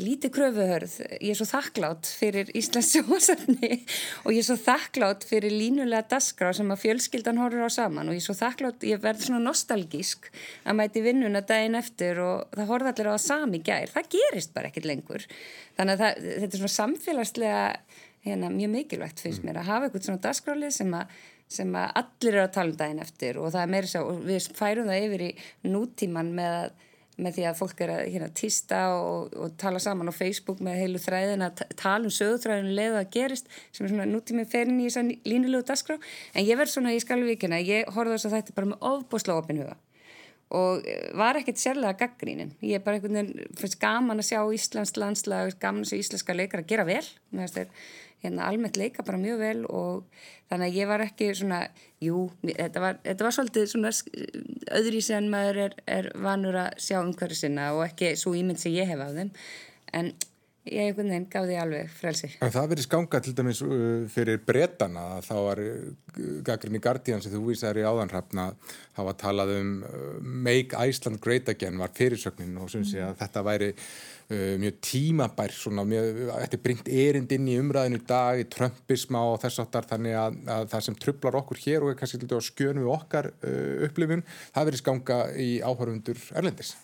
lítið 0.01 0.31
kröfuhörð, 0.35 0.93
ég 1.17 1.31
er 1.33 1.37
svo 1.39 1.47
þakklátt 1.49 2.09
fyrir 2.19 2.51
Íslands 2.57 2.91
sjósafni 2.93 3.71
og 4.23 4.33
ég 4.33 4.41
er 4.41 4.47
svo 4.47 4.57
þakklátt 4.59 5.25
fyrir 5.27 5.53
línulega 5.53 6.07
dasgra 6.13 6.51
sem 6.57 6.69
að 6.73 6.83
fjölskyldan 6.83 7.41
horfur 7.41 7.67
á 7.67 7.71
saman 7.71 8.11
og 8.11 8.17
ég 8.17 8.21
er 8.23 8.27
svo 8.27 8.37
þakklátt, 8.39 8.85
ég 8.87 9.01
verður 9.03 9.29
svona 9.29 9.43
nostalgísk 9.47 10.29
að 10.65 10.79
mæti 10.81 11.03
vinnuna 11.05 11.43
daginn 11.47 11.79
eftir 11.79 12.21
og 12.23 12.45
það 12.55 12.71
horfður 12.73 12.93
allir 12.93 13.11
á 13.11 13.13
það 13.15 13.25
sami 13.25 13.63
gær. 13.65 13.91
Það 13.95 14.13
gerist 14.15 14.55
bara 14.55 14.71
ekkert 14.71 14.89
lengur. 14.91 15.27
Þannig 15.79 15.97
að 15.97 16.05
það, 16.05 16.23
þetta 16.29 16.51
er 16.51 16.63
svona 16.63 16.77
samfélagslega 16.77 17.65
hérna, 18.25 18.53
mjög 18.53 18.73
mikilvægt 18.75 19.23
finnst 19.23 19.45
mér 19.45 19.61
að 19.61 19.69
hafa 19.71 19.87
eitthvað 19.87 20.07
svona 20.09 20.25
dasgrálið 20.27 20.75
sem 20.77 20.97
að 20.97 21.19
sem 21.51 21.73
að 21.75 21.97
allir 21.99 22.35
eru 22.37 22.45
að 22.45 22.53
tala 22.55 22.71
um 22.71 22.77
daginn 22.79 23.03
eftir 23.03 23.39
og 23.41 23.49
það 23.51 23.65
er 23.65 23.71
meira 23.73 23.89
svo, 23.91 24.13
við 24.23 24.45
færum 24.55 24.87
það 24.87 25.05
yfir 25.07 25.23
í 25.25 25.31
nútíman 25.67 26.29
með 26.37 26.53
að 26.61 26.87
með 27.21 27.37
því 27.37 27.45
að 27.49 27.59
fólk 27.59 27.83
er 27.85 27.93
að 27.93 28.01
hérna, 28.07 28.29
týsta 28.37 28.79
og, 28.97 29.35
og 29.37 29.53
tala 29.61 29.81
saman 29.83 30.09
á 30.09 30.13
Facebook 30.15 30.63
með 30.63 30.79
heilu 30.81 31.01
þræðin 31.01 31.45
að 31.45 31.63
tala 31.79 32.09
um 32.09 32.15
sögutræðinu 32.15 32.73
leðu 32.77 32.99
að 33.01 33.11
gerist 33.15 33.51
sem 33.71 33.85
er 33.85 33.93
svona 33.93 34.09
nútímið 34.09 34.49
ferinn 34.51 34.81
í 34.81 34.89
þess 34.89 35.01
að 35.03 35.13
línulegu 35.29 35.67
dasgrá 35.69 35.97
en 35.99 36.47
ég 36.47 36.59
verð 36.59 36.75
svona 36.75 36.95
í 36.95 37.01
skalvíkina 37.03 37.61
ég 37.61 37.93
horfði 37.93 38.17
þess 38.17 38.29
að 38.29 38.37
þetta 38.39 38.57
bara 38.57 38.71
með 38.73 38.89
ofbúsla 38.91 39.37
opinhuga 39.41 39.77
og 40.57 40.85
eh, 40.87 41.09
var 41.17 41.39
ekkert 41.39 41.61
sérlega 41.61 41.97
gaggrínin 42.03 42.53
ég 42.59 42.79
er 42.79 42.85
bara 42.85 42.97
einhvern 42.97 43.19
veginn 43.19 43.57
finnst 43.59 43.79
gaman 43.81 44.21
að 44.21 44.31
sjá 44.31 44.41
Íslands 44.55 44.95
landslag 44.99 45.57
gaman 45.61 45.85
að 45.85 45.93
sjá 45.93 46.03
íslenska 46.03 46.35
leikar 46.35 46.63
að 46.63 46.71
gera 46.73 46.87
vel. 46.87 47.03
Með 47.31 47.47
þess 47.47 47.61
að 47.63 47.83
hérna 48.21 48.47
almennt 48.49 48.77
leika 48.77 49.05
bara 49.05 49.17
mjög 49.17 49.39
vel 49.41 49.61
og 49.65 50.25
þannig 50.51 50.67
að 50.67 50.77
ég 50.77 50.89
var 50.91 51.03
ekki 51.05 51.29
svona, 51.37 51.61
jú, 52.03 52.27
þetta 52.45 52.83
var, 52.83 52.99
þetta 53.05 53.25
var 53.25 53.35
svolítið 53.37 53.69
svona 53.71 53.93
öðri 54.77 55.01
sem 55.05 55.29
maður 55.31 55.61
er, 55.65 55.77
er 55.89 56.11
vanur 56.21 56.59
að 56.67 56.83
sjá 56.85 56.99
umhverju 57.01 57.39
sinna 57.39 57.71
og 57.77 57.85
ekki 57.87 58.13
svo 58.19 58.35
ímynd 58.37 58.61
sem 58.61 58.75
ég 58.75 58.91
hef 58.91 59.01
á 59.01 59.09
þeim. 59.15 59.33
En 59.97 60.13
ég 60.69 60.91
einhvern 60.91 61.09
veginn 61.09 61.25
gaf 61.31 61.47
því 61.49 61.55
alveg 61.57 61.89
frelsi. 61.95 62.27
En 62.45 62.51
það 62.53 62.67
verið 62.75 62.85
skanga 62.85 63.19
til 63.25 63.33
dæmis 63.37 63.61
uh, 63.65 64.03
fyrir 64.13 64.41
bretana 64.45 65.05
þá 65.25 65.33
var 65.47 65.61
uh, 65.63 65.87
Gagrin 66.45 66.77
í 66.77 66.81
Guardian 66.83 67.23
sem 67.23 67.33
þú 67.33 67.47
vísaður 67.47 67.81
í 67.81 67.85
áðanrafna 67.87 68.47
þá 68.93 69.01
var 69.07 69.17
talað 69.23 69.53
um 69.57 69.71
uh, 69.87 70.01
Make 70.21 70.77
Iceland 70.77 71.21
Great 71.23 71.49
Again 71.49 71.81
var 71.81 71.93
fyrirsögnin 71.97 72.59
og 72.61 72.69
syns 72.73 72.93
ég 72.93 73.07
að 73.07 73.17
þetta 73.23 73.45
væri 73.49 73.75
mjög 74.31 74.75
tímabær 74.79 75.51
svona, 75.51 75.83
mjög, 75.83 76.21
þetta 76.29 76.55
er 76.55 76.61
bringt 76.63 76.87
erind 76.87 77.33
inn 77.35 77.49
í 77.51 77.57
umræðinu 77.59 77.97
í 77.99 78.03
dag, 78.07 78.39
í 78.39 78.45
trömpisma 78.47 79.25
og 79.27 79.41
þess 79.41 79.59
aftar 79.59 79.89
þannig 79.89 80.15
að, 80.15 80.37
að 80.55 80.69
það 80.71 80.85
sem 80.85 80.97
trublar 81.03 81.37
okkur 81.41 81.59
hér 81.65 81.83
og 81.83 81.91
er 81.91 81.97
kannski 81.99 82.21
lítið 82.21 82.39
á 82.39 82.47
skjönu 82.47 82.85
við 82.85 82.93
okkar 82.93 83.27
uh, 83.33 83.83
upplifun, 83.89 84.23
það 84.55 84.69
verið 84.69 84.83
skanga 84.85 85.17
í 85.35 85.49
áhörfundur 85.59 86.23
Erlendis. 86.31 86.77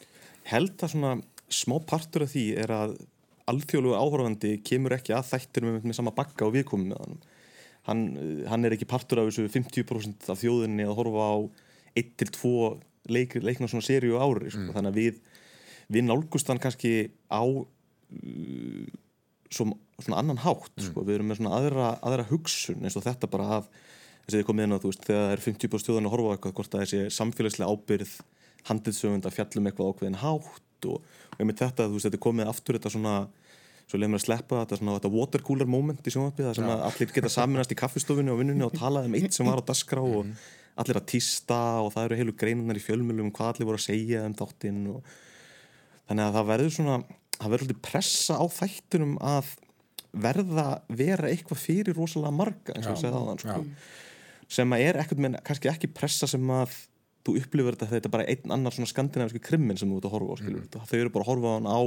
Held 0.52 0.76
að 0.76 0.92
svona 0.98 1.14
smá 1.48 1.78
partur 1.88 2.28
af 2.28 2.34
því 2.34 2.50
er 2.66 2.76
að 2.76 2.98
alþjóðlugu 3.52 3.96
áhörfandi 3.98 4.54
kemur 4.68 4.98
ekki 4.98 5.16
að 5.16 5.32
þættir 5.32 5.68
með, 5.68 5.80
með 5.88 5.98
sama 6.00 6.14
bakka 6.16 6.48
og 6.48 6.56
viðkomum 6.58 6.92
með 6.92 7.02
hann. 7.04 7.18
hann. 7.88 8.04
Hann 8.52 8.68
er 8.68 8.76
ekki 8.76 8.90
partur 8.90 9.24
af 9.24 9.32
þessu 9.32 9.48
50% 9.54 10.30
af 10.34 10.42
þjóðinni 10.44 10.88
að 10.88 10.98
horfa 11.00 11.32
á 11.32 11.38
1-2 11.98 12.54
leik, 13.08 13.38
leikna 13.40 13.70
svona 13.72 13.86
sériu 13.88 14.20
ári, 14.20 14.52
sko. 14.52 14.68
mm. 14.68 14.76
þannig 14.76 14.94
að 14.94 15.02
við 15.02 15.22
við 15.88 16.08
nálgust 16.08 16.50
hann 16.52 16.62
kannski 16.62 16.94
á 17.32 17.44
uh, 17.44 18.88
svo, 19.48 19.70
svona 20.02 20.22
annan 20.22 20.42
hátt 20.44 20.84
sko. 20.84 21.06
við 21.08 21.20
erum 21.20 21.32
með 21.32 21.42
svona 21.42 21.56
aðra, 21.60 21.92
aðra 22.04 22.28
hugsun 22.32 22.84
eins 22.84 22.98
og 23.00 23.06
þetta 23.08 23.30
bara 23.32 23.60
að 23.60 23.70
þess 24.26 24.36
að 24.36 24.42
ég 24.42 24.50
kom 24.50 24.60
inn 24.64 24.76
á 24.76 24.82
þú 24.82 24.92
veist 24.92 25.06
þegar 25.08 25.24
það 25.24 25.36
er 25.36 25.46
50 25.46 25.72
på 25.72 25.82
stjóðan 25.82 26.10
að 26.10 26.16
horfa 26.16 26.28
á 26.28 26.34
eitthvað 26.36 26.58
hvort 26.58 26.76
er 26.76 26.84
þessi 26.84 27.16
samfélagslega 27.16 27.72
ábyrð 27.72 28.18
handilsöfund 28.68 29.28
að 29.28 29.38
fjallum 29.38 29.70
eitthvað 29.70 29.92
ákveðin 29.92 30.22
hátt 30.22 30.88
og, 30.92 31.04
og 31.04 31.42
ég 31.42 31.50
með 31.50 31.62
þetta 31.64 31.88
þú 31.88 31.98
veist 31.98 32.10
þetta 32.10 32.24
komið 32.28 32.52
aftur 32.52 32.78
þetta 32.78 32.94
svona 32.94 33.18
svo 33.88 34.00
leið 34.02 34.12
mér 34.12 34.20
að 34.20 34.26
sleppa 34.26 34.62
þetta 34.64 34.80
svona 34.82 34.96
þetta 34.98 35.12
watercooler 35.14 35.70
moment 35.72 36.08
í 36.08 36.14
sjónvarpið 36.14 36.50
það 36.50 36.58
sem 36.60 36.72
að 36.74 36.82
allir 36.90 37.14
geta 37.16 37.32
saminast 37.32 37.72
í 37.72 37.78
kaffestofunni 37.80 38.34
og 38.34 38.42
vinnunni 38.42 38.66
og 38.68 38.76
talað 38.76 39.08
um 39.08 39.16
eitt 39.20 39.38
sem 39.38 39.48
var 39.48 39.62
á 39.64 39.70
dasgrá 39.70 40.04
og 40.04 40.34
allir 40.78 41.00
að 41.00 41.08
týsta 41.14 41.60
og 41.84 41.94
það 41.94 42.10
eru 42.10 42.18
heilu 42.20 42.36
greinunar 42.38 42.78
í 42.78 42.84
fjölmjölum 42.84 43.30
um 43.30 43.36
hvað 43.38 43.54
allir 43.54 43.70
voru 43.70 43.80
að 43.80 43.88
segja 43.88 44.26
um 44.28 44.36
þáttinn 44.38 44.82
og 44.92 45.16
þannig 46.10 46.26
að 46.26 46.36
það 46.38 46.52
verður 46.52 46.76
svona 46.76 46.98
það 47.38 47.54
verður 47.54 47.66
alltaf 47.68 47.82
pressa 47.88 48.38
á 48.38 48.46
þættunum 48.58 49.16
að 49.24 49.54
verða 50.18 50.68
vera 50.90 51.32
eitthvað 51.32 51.64
fyrir 51.64 51.98
rosalega 51.98 52.36
marga 52.36 52.76
eins 52.76 52.88
og 52.90 52.96
ég 52.96 53.02
segði 53.02 53.22
aðan 53.22 53.42
sko. 53.44 53.58
sem 54.58 54.76
að 54.76 54.86
er 54.90 55.02
ekkert 55.02 55.24
með 55.24 55.40
kannski 55.48 55.72
ekki 55.72 55.92
pressa 55.94 56.30
sem 56.30 56.54
að 56.54 56.76
þú 57.28 57.38
upplifur 57.42 57.78
þetta 57.78 57.92
þetta 57.94 58.10
er 58.10 58.16
bara 58.18 58.28
einn 58.32 58.54
annar 58.56 58.76
svona 58.76 58.92
skandinaviski 58.92 59.44
krimmin 59.44 59.80
sem 59.80 59.92
þú 59.92 60.00
ert 60.00 60.10
að 60.10 60.16
horfa 60.16 60.38
á 60.38 60.38
mm. 60.48 60.70
þau 60.88 61.00
eru 61.00 61.14
bara 61.14 61.28
að 61.28 61.32
horfa 61.34 61.52
á 61.52 61.56
hann 61.58 61.70
á 61.70 61.82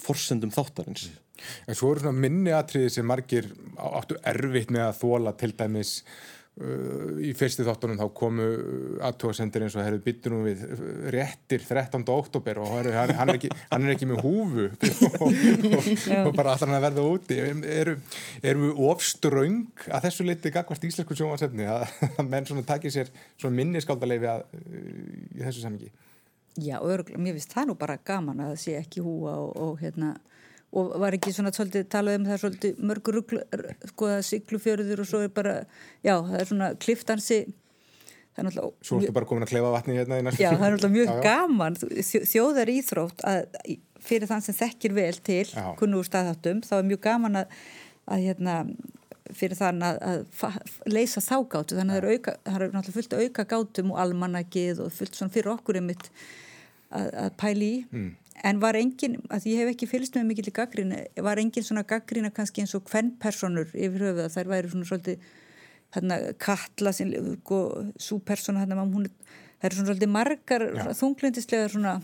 forsendum 0.00 0.52
þáttarins. 0.54 1.08
En 1.68 1.76
svo 1.76 1.92
eru 1.92 2.04
svona 2.04 2.20
minniatriði 2.20 2.92
sem 2.94 3.06
margir 3.08 3.48
áttu 3.80 4.18
erfitt 4.28 4.72
með 4.72 4.86
að 4.86 4.98
þóla 5.00 5.34
til 5.40 5.52
dæmis 5.56 5.94
í 6.60 7.30
fyrsti 7.38 7.64
þáttunum 7.64 7.96
þá 7.96 8.08
komu 8.12 8.46
aðtóðsendir 9.06 9.64
eins 9.64 9.76
og 9.78 9.84
herðu 9.86 10.02
byttunum 10.04 10.42
við 10.44 10.64
réttir 11.14 11.62
13. 11.64 12.02
oktober 12.12 12.60
og 12.60 12.74
heru, 12.74 12.92
hann, 12.96 13.30
er 13.30 13.38
ekki, 13.38 13.52
hann 13.70 13.86
er 13.86 13.94
ekki 13.94 14.08
með 14.10 14.20
húfu. 14.26 14.66
Og, 15.20 15.32
og, 15.32 15.88
og 16.26 16.34
bara 16.36 16.52
alltaf 16.52 16.68
hann 16.68 16.76
að 16.76 16.84
verða 16.84 17.04
úti. 17.06 17.36
Eru, 17.40 17.94
eru 18.42 18.66
við 18.66 18.82
ofströng 18.90 19.86
að 19.88 20.06
þessu 20.06 20.26
liti 20.26 20.52
gagvart 20.52 20.84
íslensku 20.86 21.16
sjónvarsefni 21.16 21.66
að, 21.70 21.86
að 22.20 22.28
menn 22.28 22.48
svona 22.48 22.66
takir 22.68 22.92
sér 22.94 23.10
svona 23.40 23.56
minniskáldarleifi 23.60 24.36
í 25.38 25.42
þessu 25.42 25.64
samingi 25.64 25.90
Já, 26.58 26.80
örgulega, 26.82 27.20
mér 27.22 27.36
finnst 27.38 27.54
það 27.54 27.70
nú 27.70 27.76
bara 27.78 27.96
gaman 28.04 28.42
að 28.42 28.52
það 28.52 28.62
sé 28.64 28.76
ekki 28.80 29.04
húa 29.04 29.36
og, 29.38 29.50
og 29.54 29.76
hérna 29.80 30.14
og 30.70 30.92
var 31.02 31.16
ekki 31.16 31.32
svona 31.34 31.52
svolítið 31.54 31.88
talað 31.90 32.20
um 32.20 32.28
það 32.28 32.42
svolítið 32.44 32.84
mörgur 32.90 33.18
sko 33.90 34.10
að 34.10 34.20
siglufjörður 34.28 35.02
og 35.02 35.08
svo 35.10 35.24
er 35.26 35.32
bara, 35.34 35.56
já, 36.06 36.14
það 36.14 36.38
er 36.38 36.50
svona 36.52 36.70
kliftansi 36.78 37.40
það 37.44 38.42
er 38.42 38.48
náttúrulega 38.48 38.86
Svo 38.86 39.00
ertu 39.00 39.16
bara 39.16 39.28
komin 39.30 39.46
að 39.46 39.52
klefa 39.54 39.72
vatni 39.74 39.98
hérna 39.98 40.20
í 40.20 40.24
næstu 40.26 40.44
Já, 40.44 40.50
það 40.52 40.66
er 40.66 40.74
náttúrulega 40.76 40.96
mjög 40.96 41.10
já, 41.10 41.16
já. 41.16 41.22
gaman 41.26 41.78
þjóðar 42.32 42.72
íþrótt 42.76 43.24
að 43.26 43.40
fyrir 44.00 44.30
þann 44.30 44.46
sem 44.46 44.56
þekkir 44.56 44.96
vel 44.96 45.18
til 45.26 45.44
kunnu 45.80 46.00
úr 46.00 46.08
staðháttum, 46.08 46.62
þá 46.64 46.74
er 46.78 46.88
mjög 46.88 47.02
gaman 47.04 47.42
að, 47.42 47.58
að 48.08 48.24
hérna 48.28 48.54
fyrir 49.36 49.58
þann 49.58 49.84
að, 49.86 49.98
að 50.06 50.70
leysa 50.90 51.22
þá 51.22 51.36
gátu 51.52 51.78
þannig 51.78 51.98
að 51.98 52.06
það 52.06 52.14
er, 52.14 52.64
er 52.64 52.72
náttúrulega 52.74 52.96
fullt 52.96 53.18
auka 53.18 53.46
gátum 53.52 53.92
og 53.94 54.00
almanagið 54.04 54.82
og 54.86 54.94
fullt 54.94 55.18
svona 55.18 55.34
fyrir 55.34 55.52
okkur 55.52 55.80
einmitt 55.80 56.08
að, 56.90 57.10
að 57.26 57.30
pæli 57.40 57.70
í 57.70 57.76
mm. 57.90 58.10
En 58.46 58.60
var 58.62 58.78
engin, 58.78 59.18
að 59.32 59.50
ég 59.50 59.62
hef 59.62 59.74
ekki 59.74 59.88
fylgst 59.90 60.16
með 60.16 60.30
mikil 60.30 60.48
í 60.48 60.54
gaggrín, 60.56 60.94
var 61.26 61.40
engin 61.42 61.66
svona 61.66 61.84
gaggrína 61.88 62.32
kannski 62.34 62.64
eins 62.64 62.74
og 62.78 62.86
hvern 62.88 63.12
personur 63.20 63.68
yfir 63.74 64.06
höfuð 64.08 64.24
að 64.26 64.34
þær 64.36 64.50
væri 64.54 64.72
svona 64.72 64.88
svolítið 64.88 65.28
þarna 65.94 66.18
Katla 66.40 66.92
svo 66.94 67.06
sko, 67.98 68.20
persóna 68.26 68.64
þarna 68.64 68.86
hún, 68.86 69.08
það 69.60 69.68
eru 69.68 69.78
svona 69.78 69.90
svolítið 69.90 70.12
margar 70.14 70.66
þunglindislegar 70.98 71.72
svona. 71.74 71.96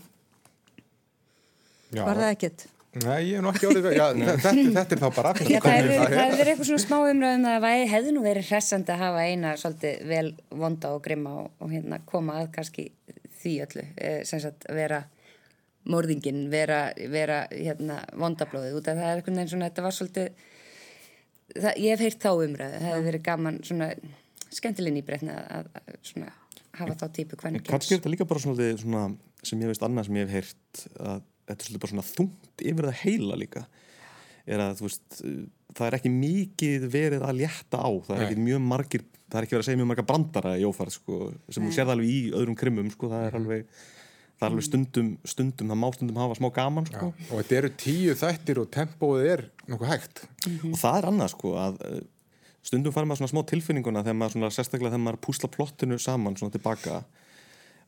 Já, 1.95 2.03
var 2.03 2.19
það 2.19 2.33
ekkert? 2.33 2.67
Nei, 2.97 3.29
ég 3.29 3.37
er 3.37 3.43
nú 3.45 3.51
ekki 3.51 3.67
orðið 3.69 3.87
þetta, 4.27 4.53
þetta 4.77 4.95
er 4.95 5.01
þá 5.01 5.09
bara 5.13 5.33
Já, 5.43 5.59
Það 5.61 5.75
hefur 5.75 6.13
verið 6.15 6.51
eitthvað 6.51 6.69
svona 6.69 6.83
smá 6.83 6.95
umræðum 6.97 7.45
að 7.51 7.65
það 7.67 7.83
hefði 7.91 8.13
nú 8.15 8.23
verið 8.23 8.49
hressandi 8.49 8.93
að 8.93 9.03
hafa 9.03 9.25
eina 9.27 9.51
svolítið 9.61 10.07
vel 10.09 10.29
vonda 10.63 10.93
og 10.95 11.03
grimma 11.05 11.35
og, 11.43 11.51
og 11.61 11.73
hérna, 11.75 11.99
koma 12.09 12.39
að 12.41 12.49
kannski 12.55 12.87
því 13.37 13.53
öllu 13.67 13.85
eh, 13.95 14.19
sem 14.27 14.41
sagt 14.41 14.65
vera 14.73 15.03
morðingin, 15.87 16.45
vera, 16.51 16.81
vera 17.11 17.41
hérna, 17.51 18.01
vondablóðið 18.19 18.77
út 18.79 18.89
af 18.91 18.99
það. 18.99 19.09
Er 19.09 19.21
eitthvað 19.21 19.37
neins 19.37 19.53
svona, 19.53 19.69
þetta 19.69 19.85
var 19.85 19.95
svolítið 19.97 20.43
það, 21.53 21.71
ég 21.83 21.87
hef 21.93 22.03
heyrt 22.05 22.25
þá 22.25 22.31
umræðu, 22.33 22.81
það 22.81 22.89
hefði 22.89 23.07
verið 23.07 23.25
gaman 23.27 23.59
svona 23.67 23.89
skemmtilegni 24.57 25.03
í 25.03 25.07
breytna 25.07 25.39
að, 25.57 25.71
að 25.79 25.97
svona 26.11 26.31
hafa 26.77 26.95
þá 27.01 27.07
típu 27.15 27.39
hvernig 27.41 27.65
Kannski 27.67 27.95
er 27.95 28.01
þetta 28.01 28.13
líka 28.13 28.29
bara 28.29 28.43
svona, 28.43 28.69
svona 28.79 29.03
sem 29.45 29.61
ég 29.63 29.71
veist 29.71 29.83
annað 29.85 30.07
sem 30.07 30.19
ég 30.19 30.27
hef 30.27 30.37
heyrt 30.37 30.87
að 30.97 31.21
þetta 31.47 31.57
er 31.57 31.67
svolítið 31.67 31.83
bara 31.83 31.93
svona 31.93 32.07
þungt 32.11 32.65
yfir 32.71 32.89
það 32.89 33.03
heila 33.03 33.39
líka. 33.39 33.67
Er 34.47 34.63
að 34.63 34.79
þú 34.79 34.87
veist 34.87 35.21
það 35.77 35.85
er 35.87 35.97
ekki 35.97 36.11
mikið 36.11 36.89
verið 36.91 37.23
að 37.27 37.39
létta 37.41 37.79
á. 37.83 37.89
Það 38.07 38.17
er 38.17 38.25
ekki 38.27 38.45
mjög 38.47 38.63
margir 38.63 39.05
það 39.27 39.39
er 39.39 39.47
ekki 39.47 39.55
verið 39.55 39.63
að 39.63 39.67
segja 39.67 39.81
mjög 39.81 39.89
marga 39.91 40.07
brandara 40.07 40.55
í 40.57 40.65
ófært 40.67 40.95
sko, 40.95 41.19
sem 41.51 41.63
Nei. 41.63 41.67
þú 41.67 41.75
sér 41.75 41.87
það 41.87 41.93
alveg 41.95 42.11
í 42.11 42.19
öðrum 42.39 42.57
krimum 42.59 42.91
sko, 42.93 43.09
það 43.11 43.25
er 43.25 43.33
mhm. 43.33 43.41
alveg, 43.41 43.81
það 44.37 44.45
er 44.45 44.51
alveg 44.51 44.67
stundum, 44.67 45.09
stundum 45.25 45.71
það 45.71 45.79
má 45.81 45.87
stundum 45.95 46.19
hafa 46.21 46.37
smá 46.37 46.49
gaman 46.53 46.89
sko. 46.89 47.13
og 47.13 47.33
þetta 47.39 47.57
eru 47.61 47.71
tíu 47.83 48.17
þættir 48.17 48.61
og 48.61 48.69
tempóið 48.73 49.31
er 49.33 49.45
nokkuð 49.65 49.91
hægt 49.93 50.21
mm 50.27 50.57
-hmm. 50.57 50.73
og 50.73 50.77
það 50.83 50.97
er 50.97 51.09
annað 51.11 51.31
sko 51.33 51.55
að 51.57 51.81
eh, 51.89 52.03
stundum 52.61 52.93
fara 52.93 53.05
maður 53.05 53.21
svona 53.23 53.33
smá 53.33 53.41
tilfinninguna 53.51 54.03
þegar 54.03 54.19
maður 54.19 54.35
svona 54.35 54.51
sérstaklega 54.53 54.93
þegar 54.93 55.05
maður 55.05 55.23
púsla 55.25 55.49
plottinu 55.49 55.99
saman 55.99 56.37
svona 56.37 56.53
tilbaka 56.53 57.03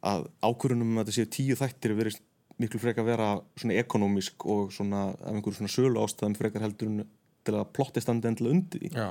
að 0.02 0.28
ákvörunum 0.42 0.98
að 0.98 1.06
þetta 1.06 1.18
séu 1.18 1.30
tíu 1.30 1.56
þættir 1.60 1.96
verið 1.98 2.20
miklu 2.60 2.80
frekar 2.80 3.08
vera 3.08 3.30
svona 3.60 3.80
ekonomísk 3.80 4.46
og 4.46 4.74
svona 4.76 5.10
af 5.16 5.34
einhverju 5.34 5.60
svona 5.60 5.72
sölu 5.72 6.04
ástæðum 6.04 6.38
frekar 6.40 6.66
heldur 6.66 7.06
til 7.48 7.56
að 7.56 7.72
plotti 7.76 8.04
standi 8.04 8.28
endilega 8.28 8.56
undir 8.56 8.92
Já. 8.92 9.10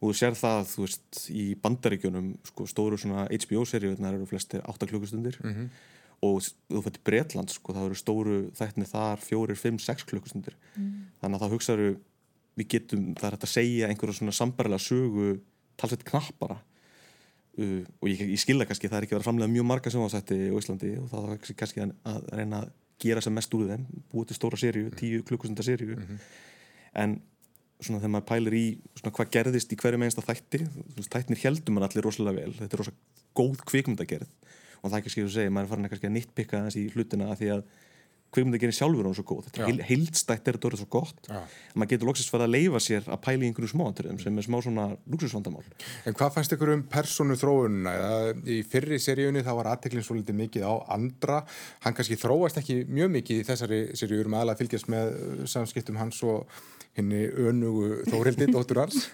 og 0.00 0.10
þú 0.10 0.14
sér 0.18 0.36
það, 0.38 0.60
þú 0.72 0.86
veist, 0.86 1.22
í 1.30 1.44
bandaríkjunum 1.62 2.32
sko, 2.50 2.66
stóru 2.70 2.98
svona 2.98 3.28
HBO-seríunar 3.30 4.18
eru 4.18 4.26
flestir 4.30 4.64
8 4.66 4.90
klukkustundir 4.90 5.38
mm 5.42 5.54
-hmm. 5.54 5.68
Og 6.20 6.40
þú 6.44 6.82
fættir 6.84 7.04
Breitland, 7.06 7.52
sko, 7.52 7.74
það 7.76 7.86
eru 7.88 7.98
stóru 7.98 8.38
þættinni 8.58 8.88
þar, 8.90 9.22
4, 9.24 9.56
5, 9.56 9.78
6 9.86 10.08
klukkustundir. 10.10 10.56
Mm. 10.76 11.06
þannig 11.22 11.38
að 11.38 11.44
það 11.44 11.54
hugsaður 11.54 11.94
við 12.60 12.68
getum, 12.74 13.06
það 13.16 13.28
er 13.28 13.36
hægt 13.36 13.46
að 13.46 13.54
segja 13.54 13.88
einhverju 13.88 14.18
svona 14.18 14.36
sambarilega 14.36 14.84
sögu 14.84 15.30
talsveit 15.80 16.04
knappara. 16.10 16.58
Uh, 17.60 17.82
og 18.00 18.10
ég, 18.10 18.20
ég 18.30 18.40
skilða 18.40 18.68
kannski, 18.68 18.88
það 18.90 19.00
er 19.00 19.06
ekki 19.06 19.16
verið 19.16 19.24
að 19.24 19.28
framlega 19.30 19.52
mjög 19.52 19.66
marga 19.66 19.92
sjónasætti 19.92 20.36
í 20.36 20.52
Íslandi 20.60 20.92
og 21.00 21.08
það 21.10 21.32
er 21.34 21.56
kannski 21.58 21.82
að, 21.82 21.96
að 22.12 22.28
reyna 22.38 22.60
að 22.62 22.70
gera 23.00 23.24
sem 23.24 23.34
mest 23.34 23.56
úr 23.56 23.66
þeim 23.72 23.86
búið 24.12 24.30
til 24.30 24.36
stóra 24.36 24.60
sériu, 24.60 24.92
tíu 24.96 25.24
klukkustundar 25.26 25.66
sériu 25.66 25.96
mm 25.96 26.04
-hmm. 26.04 26.20
en 27.02 27.16
svona 27.80 28.00
þegar 28.00 28.12
maður 28.14 28.28
pælir 28.28 28.56
í 28.56 28.66
svona 29.00 29.14
hvað 29.16 29.32
gerðist 29.34 29.72
í 29.72 29.78
hverju 29.80 30.00
meðinsta 30.00 30.26
þætti 30.26 30.60
þættinir 31.08 31.42
heldum 31.44 31.74
maður 31.74 31.88
allir 31.88 32.06
rosalega 32.06 32.40
vel. 32.40 32.52
Þetta 32.60 32.76
er 32.76 32.82
rosalega 32.82 33.00
góð 33.40 33.64
kvikmyndagerð 33.70 34.28
og 34.80 34.90
það 34.90 34.98
er 35.00 35.14
skil 35.14 35.28
að 35.28 35.36
segja, 35.36 35.54
maður 35.54 35.68
er 35.68 35.72
farin 35.74 36.10
að 36.10 36.16
nýttpikka 36.16 36.64
þessi 36.66 36.88
hlutina 36.94 37.30
að 37.30 37.40
því 37.42 37.54
að 37.56 37.64
kvikmyndagerðin 38.30 38.76
sjálfur 38.76 39.08
er 39.10 39.16
svo 39.18 39.24
góð, 39.26 39.46
þetta 39.48 39.64
er 39.66 39.80
heildstætt 39.88 40.46
er 40.48 40.56
þetta 40.56 40.68
orðið 40.68 40.82
svo 40.84 40.88
gott, 40.94 41.26
Já. 41.26 41.40
maður 41.74 41.90
getur 41.90 42.10
loksist 42.10 42.30
farið 42.30 42.46
að 42.46 42.52
leifa 42.54 42.82
sér 42.84 43.08
að 43.10 43.20
pæli 43.24 43.42
í 43.42 43.50
einhverju 43.50 43.70
smáantriðum 43.72 44.20
sem 44.22 44.38
er 44.38 44.46
smá 44.46 44.56
svona 44.62 44.84
luxusvandamál 45.10 45.64
En 46.06 46.16
hvað 46.18 46.36
fannst 46.36 46.54
ykkur 46.54 46.72
um 46.76 46.84
personu 46.92 47.36
þróununa? 47.40 47.94
Í 48.46 48.60
fyrri 48.70 49.00
seríunni 49.02 49.42
þá 49.46 49.50
var 49.58 49.72
aðteklinn 49.72 50.06
svo 50.06 50.14
litið 50.18 50.38
mikið 50.44 50.66
á 50.70 50.74
andra. 50.94 51.40
Hann 51.82 51.96
kannski 51.98 52.18
þróast 52.20 52.60
ekki 52.62 52.84
mjög 52.86 53.10
mikið 53.18 53.42
í 53.42 53.48
þessari 53.50 53.80
seríu, 53.98 54.20
við 54.20 54.24
erum 54.28 54.38
aðalega 54.38 54.56
að 54.58 54.62
fylgjast 54.62 54.92
með 54.94 55.18
samskiptum 55.50 55.98
hans 55.98 56.22
og 56.22 56.46
henni 56.98 57.22
önugu 57.48 58.00
Þórildi, 58.10 58.48
dóttur 58.50 58.82
hans. 58.82 59.06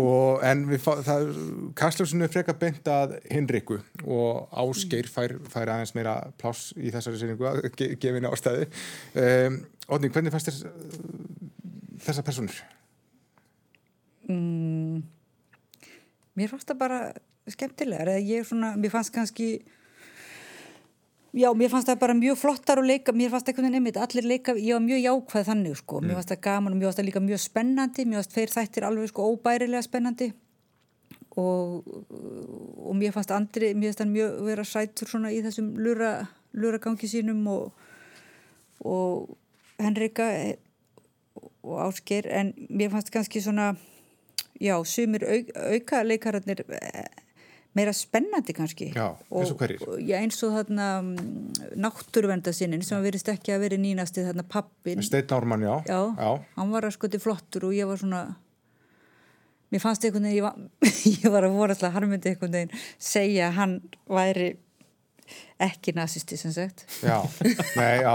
Og 0.00 0.42
en 0.46 0.64
við 0.70 0.82
fá, 0.84 0.92
það 1.04 1.28
Kastljósinu 1.78 2.26
er 2.26 2.32
freka 2.32 2.54
beint 2.58 2.88
að 2.88 3.18
Henriku 3.30 3.78
og 4.06 4.48
Ásgeir 4.62 5.10
fær, 5.12 5.36
fær 5.52 5.74
aðeins 5.74 5.94
meira 5.96 6.16
pláss 6.40 6.72
í 6.76 6.92
þessari 6.94 7.20
sýningu 7.20 7.48
að 7.48 7.62
ge, 7.76 7.92
gefinni 8.00 8.30
ástæði 8.30 8.68
um, 9.20 9.60
Ótning, 9.92 10.14
hvernig 10.14 10.32
fannst 10.32 10.48
þér 10.48 10.60
þessar 12.02 12.26
personur? 12.26 12.62
Mm, 14.30 15.02
mér 16.38 16.50
fannst 16.52 16.70
það 16.70 16.80
bara 16.80 17.00
skemmtilegar, 17.50 18.14
ég 18.22 18.42
er 18.42 18.46
svona, 18.48 18.72
mér 18.78 18.92
fannst 18.94 19.12
kannski 19.14 19.56
Já, 21.32 21.48
mér 21.56 21.70
fannst 21.72 21.88
það 21.88 22.00
bara 22.02 22.14
mjög 22.16 22.36
flottar 22.36 22.80
og 22.82 22.84
leika, 22.84 23.12
mér 23.16 23.30
fannst 23.32 23.46
veginn 23.48 23.78
einmitt, 23.78 23.96
allir 23.96 24.26
leika, 24.28 24.52
ég 24.52 24.76
var 24.76 24.82
mjög 24.84 24.98
jákvæð 25.00 25.46
þannig 25.46 25.76
sko, 25.80 26.00
mér 26.02 26.10
mm. 26.10 26.16
fannst 26.18 26.32
það 26.34 26.40
gaman 26.44 26.74
og 26.74 26.76
mér 26.76 26.90
fannst 26.90 27.00
það 27.00 27.06
líka 27.08 27.22
mjög 27.24 27.40
spennandi, 27.40 28.04
mér 28.04 28.20
fannst 28.20 28.34
þeir 28.36 28.52
þættir 28.52 28.86
alveg 28.88 29.08
sko 29.08 29.28
óbærilega 29.32 29.86
spennandi 29.86 30.28
og, 31.40 31.88
og 32.84 32.98
mér 33.00 33.14
fannst 33.16 33.32
andri, 33.32 33.72
mér 33.72 33.88
fannst 33.94 34.02
það 34.02 34.12
mjög 34.12 34.36
vera 34.50 34.66
sætur 34.68 35.12
svona 35.14 35.32
í 35.32 35.40
þessum 35.46 35.72
lura, 35.80 36.12
luragangi 36.52 37.08
sínum 37.08 37.40
og, 37.48 37.88
og 38.84 39.32
Henrika 39.80 40.28
og 41.64 41.80
Ásker 41.86 42.28
en 42.28 42.52
mér 42.68 42.92
fannst 42.92 43.08
kannski 43.14 43.40
svona, 43.40 43.72
já, 44.60 44.76
sumir 44.84 45.24
au, 45.24 45.40
auka 45.72 46.04
leikararnir 46.04 46.66
meira 47.78 47.92
spennandi 47.96 48.54
kannski 48.56 48.90
Já, 48.92 49.06
eins 49.32 49.52
og 49.52 49.60
hverjir? 49.60 49.82
Já, 50.04 50.16
eins 50.20 50.38
og 50.44 50.54
þarna 50.56 50.88
mm, 51.00 51.76
náttúruvendasinnin 51.80 52.84
sem 52.84 53.02
verist 53.04 53.30
ekki 53.32 53.54
að 53.54 53.66
veri 53.66 53.80
nýnasti 53.80 54.24
þarna 54.26 54.44
pappin 54.48 55.02
Steinn 55.04 55.32
Ármann, 55.32 55.64
já. 55.64 55.74
Já, 55.88 56.00
já. 56.18 56.32
hann 56.58 56.74
var 56.74 56.88
að 56.88 56.96
skoti 56.98 57.22
flottur 57.22 57.70
og 57.70 57.76
ég 57.76 57.88
var 57.88 58.00
svona 58.02 58.24
mér 59.72 59.80
fannst 59.80 60.04
einhvern 60.04 60.28
veginn 60.28 60.42
ég 60.42 60.44
var, 60.44 60.58
ég 61.24 61.32
var 61.32 61.48
að 61.48 61.56
voru 61.56 61.76
alltaf 61.76 61.96
harmundi 61.96 62.32
einhvern 62.32 62.58
veginn 62.58 62.76
segja 63.00 63.48
að 63.48 63.58
hann 63.60 63.78
væri 64.10 64.52
ekki 65.62 65.92
nazisti 65.94 66.36
sem 66.36 66.52
sagt. 66.54 66.84
Já, 67.06 67.18
nei, 67.78 68.02
já. 68.02 68.14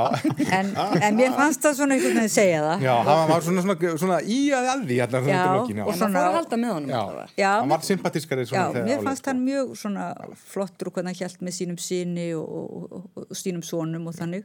en, 0.58 0.72
en 1.02 1.16
mér 1.18 1.36
fannst 1.38 1.64
það 1.64 1.78
svona 1.80 1.96
einhvern 1.96 2.18
veginn 2.20 2.34
segja 2.34 2.62
það. 2.66 2.86
Já, 2.88 2.94
hann 3.08 3.32
var 3.32 3.46
svona, 3.46 3.64
svona, 3.66 3.92
svona 4.04 4.18
í 4.24 4.40
að 4.58 4.70
að 4.74 4.84
því 4.88 4.98
hérna 5.00 5.22
Já, 5.32 5.44
lokin, 5.56 5.82
og 5.84 5.92
það 5.92 6.00
svona- 6.02 6.18
fór 6.18 6.30
að 6.30 6.38
halda 6.38 6.60
með 6.64 6.74
honum 6.76 6.94
Já, 7.38 7.52
hann 7.54 7.74
var 7.74 7.86
sympatískari 7.88 8.48
Já, 8.52 8.64
mér 8.90 9.04
fannst 9.06 9.30
hann 9.32 9.44
mjög 9.46 9.76
svona 9.80 10.08
flottur 10.48 10.92
og 10.92 10.98
hvernig 10.98 11.14
hann 11.14 11.22
hjælt 11.22 11.46
með 11.48 11.58
sínum 11.62 11.80
síni 11.82 12.28
og, 12.38 12.48
og, 12.48 12.90
og, 13.00 13.24
og 13.24 13.40
sínum 13.44 13.64
sonum 13.66 14.10
og 14.12 14.18
þannig. 14.18 14.44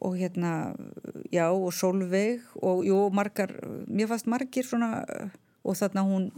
Og 0.00 0.14
hérna, 0.16 0.52
já, 1.32 1.48
og 1.52 1.72
Solveig 1.76 2.40
og 2.64 2.84
jú, 2.88 3.00
margar, 3.12 3.52
mér 3.88 4.08
fannst 4.12 4.28
margir 4.32 4.64
svona 4.64 5.04
og 5.60 5.76
þarna 5.76 6.04
hún 6.08 6.30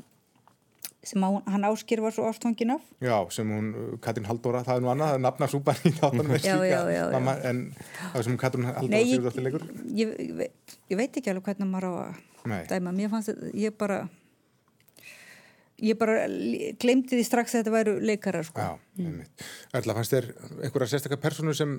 sem 1.03 1.25
hún, 1.27 1.43
hann 1.51 1.65
áskýr 1.67 2.01
var 2.05 2.13
svo 2.15 2.29
ástfangin 2.31 2.71
af. 2.77 2.83
Já, 3.03 3.17
sem 3.35 3.49
hún, 3.51 3.71
uh, 3.75 3.99
Katrín 4.05 4.27
Halldóra, 4.29 4.61
það 4.67 4.77
er 4.79 4.85
nú 4.85 4.91
annað, 4.93 5.09
það 5.13 5.19
er 5.19 5.25
nafna 5.27 5.49
súpan 5.51 5.81
í 5.83 5.93
þáttanum 5.99 6.35
en 7.51 7.63
það 8.13 8.27
sem 8.29 8.37
Katrín 8.39 8.69
Halldóra 8.71 8.93
Nei, 8.93 9.03
ég, 9.99 10.13
ég, 10.23 10.35
veit- 10.39 10.77
ég 10.93 11.01
veit 11.03 11.19
ekki 11.21 11.33
alveg 11.35 11.49
hvernig 11.51 11.71
maður 11.73 11.89
á 11.91 11.93
að 12.07 12.69
dæma, 12.71 12.93
mér 12.95 13.11
fannst 13.13 13.33
þetta, 13.33 13.51
ég 13.59 13.75
bara 13.79 13.99
ég 15.81 15.99
bara 15.99 16.27
glemdi 16.81 17.17
því 17.17 17.25
strax 17.27 17.55
að 17.55 17.63
þetta 17.63 17.75
væru 17.75 17.95
leikarar 18.05 18.47
sko. 18.47 18.65
Já, 18.65 19.01
einmitt. 19.01 19.45
Erla, 19.75 19.97
fannst 19.99 20.15
þér 20.15 20.29
einhverja 20.67 20.91
sérstakka 20.93 21.19
personu 21.23 21.55
sem 21.57 21.77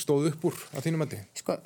stóð 0.00 0.30
upp 0.30 0.46
úr 0.50 0.58
á 0.76 0.78
þínum 0.84 1.06
andi? 1.06 1.20
Sko, 1.40 1.56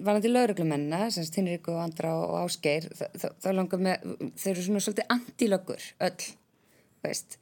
varandi 0.00 0.32
lauruglumenna, 0.32 1.06
sem 1.14 1.26
Tinriku 1.32 1.74
og 1.76 1.82
Andra 1.84 2.14
og 2.18 2.36
Ásgeir, 2.44 2.88
þá 2.96 3.50
langar 3.52 3.82
með, 3.82 4.14
þeir 4.38 4.52
eru 4.54 4.68
svona 4.68 4.84
svolítið 4.84 5.10
antilöggur, 5.16 5.90
öll, 6.08 6.30
veist. 7.06 7.38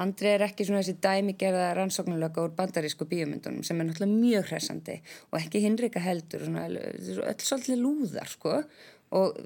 Andri 0.00 0.32
er 0.32 0.42
ekki 0.42 0.64
svona 0.66 0.80
þessi 0.82 0.96
dæmigerða 1.04 1.68
rannsóknulögga 1.78 2.42
úr 2.42 2.54
bandarísku 2.56 3.06
bíomundunum 3.06 3.62
sem 3.62 3.78
er 3.78 3.86
náttúrulega 3.86 4.10
mjög 4.24 4.48
hressandi 4.48 4.96
og 5.28 5.36
ekki 5.38 5.62
hinrika 5.62 6.02
heldur, 6.02 6.42
svona, 6.48 6.64
öll 6.66 7.44
svolítið 7.46 7.78
lúðar, 7.78 8.32
sko, 8.32 8.56
og 9.14 9.38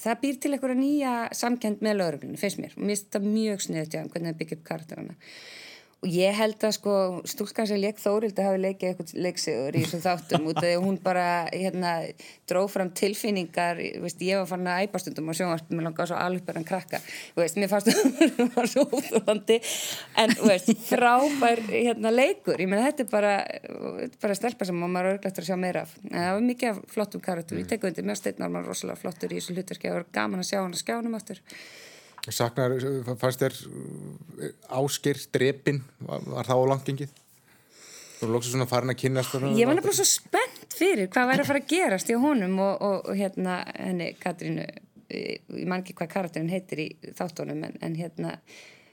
það 0.00 0.20
býr 0.22 0.38
til 0.40 0.52
einhverja 0.54 0.80
nýja 0.80 1.14
samkend 1.36 1.82
með 1.84 1.98
lauruglunni, 2.00 2.40
finnst 2.40 2.60
mér, 2.62 2.76
og 2.76 2.84
mér 2.84 2.94
finnst 2.94 3.08
þetta 3.08 3.24
mjög 3.26 3.64
sniðut, 3.66 3.96
já, 3.96 4.04
hvernig 4.06 4.32
það 4.32 4.40
byggja 4.40 4.58
upp 4.58 4.64
karakterana. 4.70 5.18
Og 6.00 6.08
ég 6.08 6.32
held 6.32 6.62
að 6.64 6.70
sko 6.78 6.92
stúlkan 7.28 7.66
sem 7.68 7.76
leik 7.76 7.98
Þórildi 8.00 8.40
hafi 8.40 8.60
leikið 8.62 8.88
eitthvað 8.88 9.10
leiksigur 9.20 9.76
í 9.76 9.82
þessum 9.82 10.00
þáttum 10.00 10.46
út 10.48 10.56
af 10.56 10.64
því 10.64 10.70
að 10.72 10.84
hún 10.86 10.94
bara 11.04 11.24
hérna 11.52 11.90
dróð 12.48 12.70
fram 12.72 12.92
tilfinningar, 12.96 13.82
veist, 14.00 14.22
ég 14.24 14.40
var 14.40 14.48
farin 14.48 14.70
að 14.72 14.86
æpa 14.86 15.02
stundum 15.02 15.28
á 15.28 15.36
sjónvarpum, 15.36 15.76
mér 15.76 15.86
langaði 15.90 16.08
svo 16.08 16.20
alveg 16.22 16.46
bara 16.46 16.62
að 16.62 16.70
krakka, 16.70 17.02
veist, 17.36 17.58
mér 17.60 17.68
fannst 17.68 17.90
það 17.92 18.40
var 18.54 18.70
svo 18.72 18.86
úþólandi 18.96 19.58
en 20.24 20.34
veist, 20.40 20.72
frábær 20.88 21.62
hérna 21.68 22.14
leikur, 22.14 22.56
ég 22.56 22.72
meina 22.72 22.88
þetta 22.88 23.04
er 23.04 23.12
bara, 23.12 23.36
bara 24.24 24.38
stelpa 24.40 24.70
sem 24.70 24.80
maður 24.80 25.10
er 25.10 25.18
örglægt 25.18 25.42
að 25.44 25.50
sjá 25.50 25.60
meira 25.60 25.84
af, 25.84 25.94
en 26.08 26.16
það 26.16 26.32
var 26.38 26.48
mikið 26.48 26.82
flottum 26.96 27.26
karakter, 27.28 27.60
ég 27.60 27.68
tek 27.68 27.84
undir, 27.84 28.08
mér 28.08 28.16
steinnar 28.22 28.48
maður 28.56 28.72
rosalega 28.72 29.04
flottur 29.04 29.36
í 29.36 29.36
þessu 29.36 29.58
hlutverki, 29.58 29.92
það 29.92 30.00
var 30.00 30.10
gaman 30.16 30.40
að 30.40 30.48
sjá 30.48 30.62
hann 30.62 30.72
að 30.72 30.80
skjánum 30.80 31.20
aftur. 31.20 31.44
Saknar, 32.28 32.74
fannst 33.18 33.40
þér 33.40 33.56
áskir, 34.76 35.20
drepin, 35.32 35.80
var, 36.04 36.24
var 36.26 36.48
það 36.50 36.60
á 36.60 36.70
langgengið? 36.74 37.14
Þú 38.20 38.28
lóksið 38.34 38.52
svona 38.52 38.68
farin 38.68 38.92
að 38.92 38.98
kynast 39.00 39.36
Ég 39.56 39.68
var 39.68 39.78
nefnilega 39.78 39.96
svo 39.96 40.08
spennt 40.08 40.74
fyrir 40.76 41.08
hvað 41.12 41.30
væri 41.30 41.44
að 41.44 41.48
fara 41.48 41.62
að 41.62 41.70
gerast 41.70 42.10
í 42.12 42.18
honum 42.20 42.58
og, 42.60 42.74
og, 42.84 42.98
og 43.08 43.16
hérna 43.16 43.62
henni 43.72 44.10
Katrínu, 44.20 44.66
ég 45.08 45.64
man 45.64 45.80
ekki 45.80 45.96
hvað 45.96 46.12
karakterin 46.12 46.52
heitir 46.52 46.84
í 46.84 46.90
þáttunum 47.16 47.64
en, 47.70 47.78
en 47.80 47.96
hérna 47.96 48.34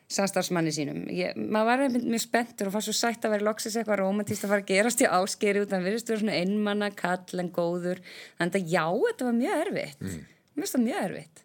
samstarfsmanni 0.07 0.71
sínum. 0.71 1.01
Ég, 1.11 1.35
maður 1.35 1.67
var 1.67 1.83
einmitt 1.83 2.05
mjög 2.07 2.23
spenntur 2.23 2.69
og 2.69 2.77
fannst 2.77 2.87
svo 2.87 2.95
sætt 2.95 3.27
að 3.27 3.33
vera 3.35 3.47
loksis 3.49 3.75
eitthvað 3.75 3.99
romantist 3.99 4.45
að 4.45 4.53
fara 4.53 4.63
að 4.63 4.69
gerast 4.71 5.03
í 5.03 5.09
áskeri 5.17 5.65
að 5.65 5.83
virðist 5.83 6.11
vera 6.13 6.21
svona 6.21 6.37
einmanna, 6.39 6.89
kall 6.95 7.43
en 7.43 7.51
góður. 7.51 7.99
Þannig 8.39 8.61
að 8.61 8.71
já, 8.71 8.85
þetta 9.03 9.27
var 9.27 9.35
mjög 9.41 9.65
erfitt. 9.65 10.05
Mm. 10.07 10.23
Mjög 10.61 11.01
erfitt. 11.01 11.43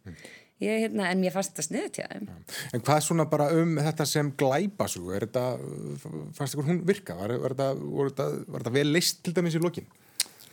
Ég, 0.63 0.85
hérna, 0.85 1.09
en 1.11 1.19
mér 1.19 1.35
fannst 1.35 1.57
þetta 1.57 1.67
sniðut 1.67 1.99
hjá 1.99 2.07
þeim. 2.07 2.27
En 2.77 2.85
hvað 2.87 3.01
svona 3.09 3.27
bara 3.31 3.49
um 3.59 3.75
þetta 3.83 4.07
sem 4.07 4.31
glæpasugu, 4.39 5.11
er 5.17 5.27
þetta, 5.27 5.47
fannst 6.39 6.55
ykkur 6.55 6.69
hún 6.69 6.83
virka? 6.87 7.17
Var, 7.19 7.35
var, 7.43 7.57
þetta, 7.57 7.71
var, 7.83 8.13
þetta, 8.13 8.29
var 8.47 8.65
þetta 8.65 8.75
vel 8.79 8.89
leist 8.93 9.25
til 9.27 9.35
dæmis 9.35 9.59
í 9.59 9.63
lokin? 9.63 9.89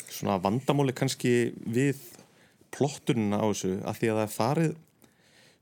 Svona 0.10 0.40
vandamáli 0.42 0.96
kannski 0.98 1.34
við 1.70 2.02
plottunina 2.74 3.42
á 3.42 3.46
þessu 3.50 3.76
að 3.84 4.02
því 4.02 4.12
að 4.12 4.20
það 4.20 4.26
er 4.26 4.36
farið 4.36 4.78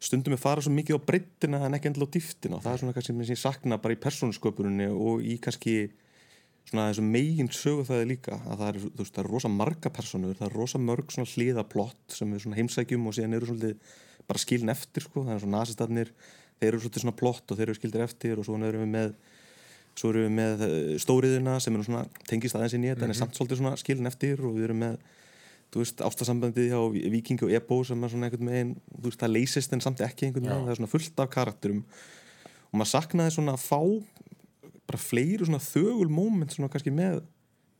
stundum 0.07 0.36
er 0.36 0.41
farið 0.41 0.67
svo 0.67 0.73
mikið 0.77 0.99
á 0.99 1.07
breyttina 1.10 1.62
en 1.65 1.77
ekki 1.77 1.89
endilega 1.89 2.13
á 2.13 2.15
dýftina 2.15 2.57
og 2.57 2.65
það 2.65 2.73
er 2.73 2.81
svona 2.81 2.95
kannski 2.97 3.13
sem 3.13 3.31
ég 3.33 3.39
sakna 3.41 3.79
bara 3.81 3.95
í 3.95 4.01
persónusköpuninni 4.01 4.89
og 4.93 5.23
í 5.25 5.38
kannski 5.41 5.77
svona 6.67 6.89
þessu 6.91 7.05
megin 7.07 7.49
sögu 7.53 7.86
það 7.88 8.03
er 8.03 8.10
líka 8.12 8.38
að 8.43 8.60
það 8.60 8.67
er, 8.67 8.79
þú 8.83 9.01
veist, 9.01 9.15
það 9.15 9.23
er 9.23 9.31
rosa 9.31 9.51
marga 9.53 9.93
personur, 9.97 10.36
það 10.38 10.49
er 10.49 10.57
rosa 10.60 10.81
mörg 10.83 11.15
svona 11.15 11.31
hliðaplott 11.31 12.17
sem 12.17 12.36
við 12.36 12.43
svona 12.43 12.60
heimsækjum 12.60 13.07
og 13.07 13.17
síðan 13.17 13.38
eru 13.39 13.49
svolítið 13.49 13.95
bara 14.28 14.44
skilin 14.44 14.74
eftir 14.74 15.06
sko, 15.06 15.24
það 15.24 15.36
er 15.36 15.44
svona 15.44 15.62
nazistarnir, 15.62 16.13
þeir 16.60 16.70
eru 16.72 16.82
svolítið 16.84 17.06
svona 17.06 17.18
plott 17.18 17.52
og 17.52 17.60
þeir 17.60 17.70
eru 17.70 17.78
skildir 17.80 18.06
eftir 18.06 18.40
og 18.40 18.48
svo 18.48 18.58
erum 18.58 18.84
við 18.84 18.94
með 18.96 19.13
svo 19.98 20.12
erum 20.12 20.28
við 20.28 20.34
með 20.38 20.66
stóriðuna 21.02 21.60
sem 21.63 21.76
er 21.76 21.86
svona 21.88 22.04
tengist 22.30 22.58
aðeins 22.58 22.76
í 22.76 22.82
þetta 22.82 22.92
mm 22.92 22.98
-hmm. 22.98 23.04
en 23.04 23.16
er 23.16 23.20
samt 23.22 23.38
svolítið 23.38 23.62
svona 23.62 23.78
skilin 23.78 24.10
eftir 24.12 24.44
og 24.46 24.58
við 24.58 24.68
erum 24.70 24.84
með 24.84 25.00
þú 25.74 25.84
veist, 25.84 26.04
ástasambandið 26.04 26.70
hjá 26.72 26.80
Viking 27.12 27.44
og 27.44 27.52
Ebo 27.52 27.82
sem 27.84 28.04
er 28.04 28.12
svona 28.12 28.30
einhvern 28.30 28.52
veginn, 28.52 28.76
þú 28.94 29.10
veist, 29.10 29.20
það 29.20 29.34
leysist 29.34 29.74
en 29.76 29.84
samt 29.84 30.04
ekki 30.06 30.28
einhvern 30.28 30.48
veginn, 30.48 30.68
það 30.68 30.74
er 30.74 30.80
svona 30.80 30.92
fullt 30.94 31.24
af 31.24 31.32
karakterum. 31.34 31.82
Og 32.72 32.80
maður 32.80 32.92
saknaði 32.94 33.34
svona 33.36 33.56
að 33.58 33.66
fá 33.66 33.82
bara 34.88 35.02
fleiri 35.02 35.48
svona 35.48 35.63
þögul 35.63 36.08
moment 36.12 36.56
svona 36.56 36.72
kannski 36.72 36.94
með 36.96 37.20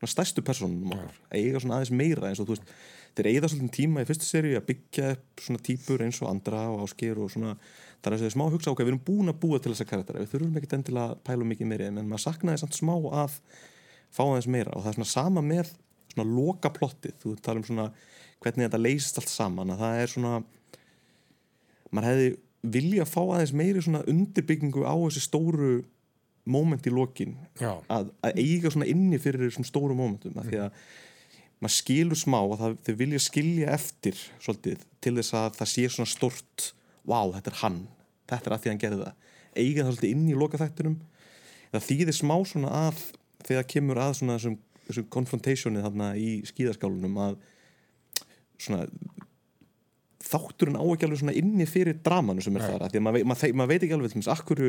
stærstu 0.06 0.44
personum 0.46 0.92
að 0.94 1.08
eiga 1.34 1.58
svona 1.58 1.80
aðeins 1.80 1.90
meira 1.90 2.28
eins 2.28 2.38
og 2.38 2.46
þú 2.46 2.54
veist, 2.54 2.72
þeir 3.18 3.28
eigða 3.32 3.50
svolítið 3.50 3.74
tíma 3.74 4.04
í 4.04 4.06
fyrstu 4.06 4.28
seri 4.28 4.54
að 4.54 4.68
byggja 4.68 5.08
upp 5.16 5.42
svona 5.42 5.64
típur 5.66 6.04
eins 6.04 6.20
og 6.22 6.30
andra 6.30 6.60
og 6.70 6.84
ásker 6.84 7.18
og 7.18 7.32
svona 7.34 7.56
það 7.98 8.12
er 8.12 8.14
þess 8.14 8.28
að 8.28 8.34
smá 8.36 8.44
hugsa 8.52 8.70
okkar, 8.70 8.86
við 8.86 8.94
erum 8.94 9.04
búin 9.08 9.32
að 9.32 9.40
búa 9.42 9.58
til 9.58 9.72
þessa 9.72 9.88
karaktera, 9.88 10.22
við 10.22 10.30
þurfum 10.34 10.60
ekkert 10.60 10.76
endilega 10.78 11.16
að 11.16 11.22
pæla 11.26 11.48
mikið 11.50 11.70
meiri 11.72 11.88
en 11.88 11.98
maður 12.04 12.24
saknaði 12.28 12.62
samt 12.62 12.78
smá 12.78 12.94
að 12.94 13.40
fá 14.14 14.22
aðeins 14.22 14.50
meira. 14.54 14.74
Og 14.76 14.84
það 14.84 14.92
er 14.92 14.98
svona 15.00 15.10
sama 15.10 15.42
með 15.44 15.72
svona 16.12 16.28
loka 16.30 16.70
plottið, 16.74 17.16
þú 17.18 17.34
tala 17.42 17.58
um 17.58 17.66
svona 17.66 17.88
hvernig 18.38 18.68
þetta 18.68 18.80
leysist 18.84 19.18
allt 19.18 19.32
saman 19.32 19.74
að 19.74 19.82
það 19.82 20.02
er 20.02 20.12
svona 20.14 20.34
maður 21.90 22.08
hefði 22.12 22.30
vilja 22.78 23.04
að 23.04 23.12
fá 23.12 23.20
aðeins 23.24 23.54
meiri 23.56 23.82
svona 23.82 24.04
undirbyggingu 24.10 24.84
á 24.86 24.94
þessi 24.94 25.24
stóru 25.24 25.72
moment 26.50 26.86
í 26.88 26.92
lokin 26.92 27.36
að, 27.60 28.10
að 28.24 28.40
eiga 28.40 28.72
svona 28.72 28.88
inni 28.90 29.20
fyrir 29.22 29.46
þessum 29.46 29.66
stóru 29.68 29.96
momentum 29.98 30.34
mm. 30.34 30.48
því 30.48 30.60
að 30.64 30.82
maður 31.58 31.74
skilur 31.74 32.18
smá 32.18 32.38
að 32.40 32.58
það, 32.62 32.76
þau 32.86 32.94
vilja 33.02 33.22
skilja 33.22 33.70
eftir 33.74 34.20
svolítið 34.38 34.84
til 35.02 35.14
þess 35.18 35.36
að 35.38 35.48
það 35.58 35.70
sé 35.72 35.86
svona 35.94 36.12
stort 36.12 36.68
wow, 37.08 37.32
þetta 37.34 37.52
er 37.52 37.60
hann, 37.62 37.78
þetta 38.30 38.50
er 38.50 38.56
að 38.56 38.64
því 38.64 38.72
hann 38.72 38.82
gerði 38.84 39.00
það 39.04 39.36
eiga 39.58 39.84
það 39.84 39.92
svolítið 39.92 40.14
inn 40.14 40.26
í 40.28 40.38
loka 40.38 40.60
þættinum 40.60 40.98
það 41.72 41.86
þýðir 41.88 42.18
smá 42.18 42.36
svona 42.48 42.74
að 42.86 43.04
þegar 43.48 43.70
kemur 43.74 44.02
að 44.02 44.16
svona 44.20 44.36
þessum, 44.38 44.58
þessum 44.88 45.08
konfrontationið 45.14 45.88
þarna 45.88 46.10
í 46.18 46.28
skíðaskálunum 46.48 47.18
að 47.26 47.40
svona 48.58 48.86
þátturinn 50.28 50.78
á 50.78 50.84
ekki 50.84 51.06
alveg 51.06 51.20
svona 51.22 51.36
inni 51.38 51.66
fyrir 51.68 51.98
dramanu 52.04 52.42
sem 52.44 52.56
er 52.58 52.64
Nei. 52.64 52.70
þar, 52.70 52.90
því 52.92 53.00
að 53.00 53.04
maður 53.06 53.26
mað, 53.28 53.28
mað, 53.32 53.54
mað 53.60 53.70
veit 53.72 53.82
ekki 53.82 53.96
alveg 53.96 54.12
til 54.12 54.22
þess, 54.22 54.32
akkur 54.34 54.62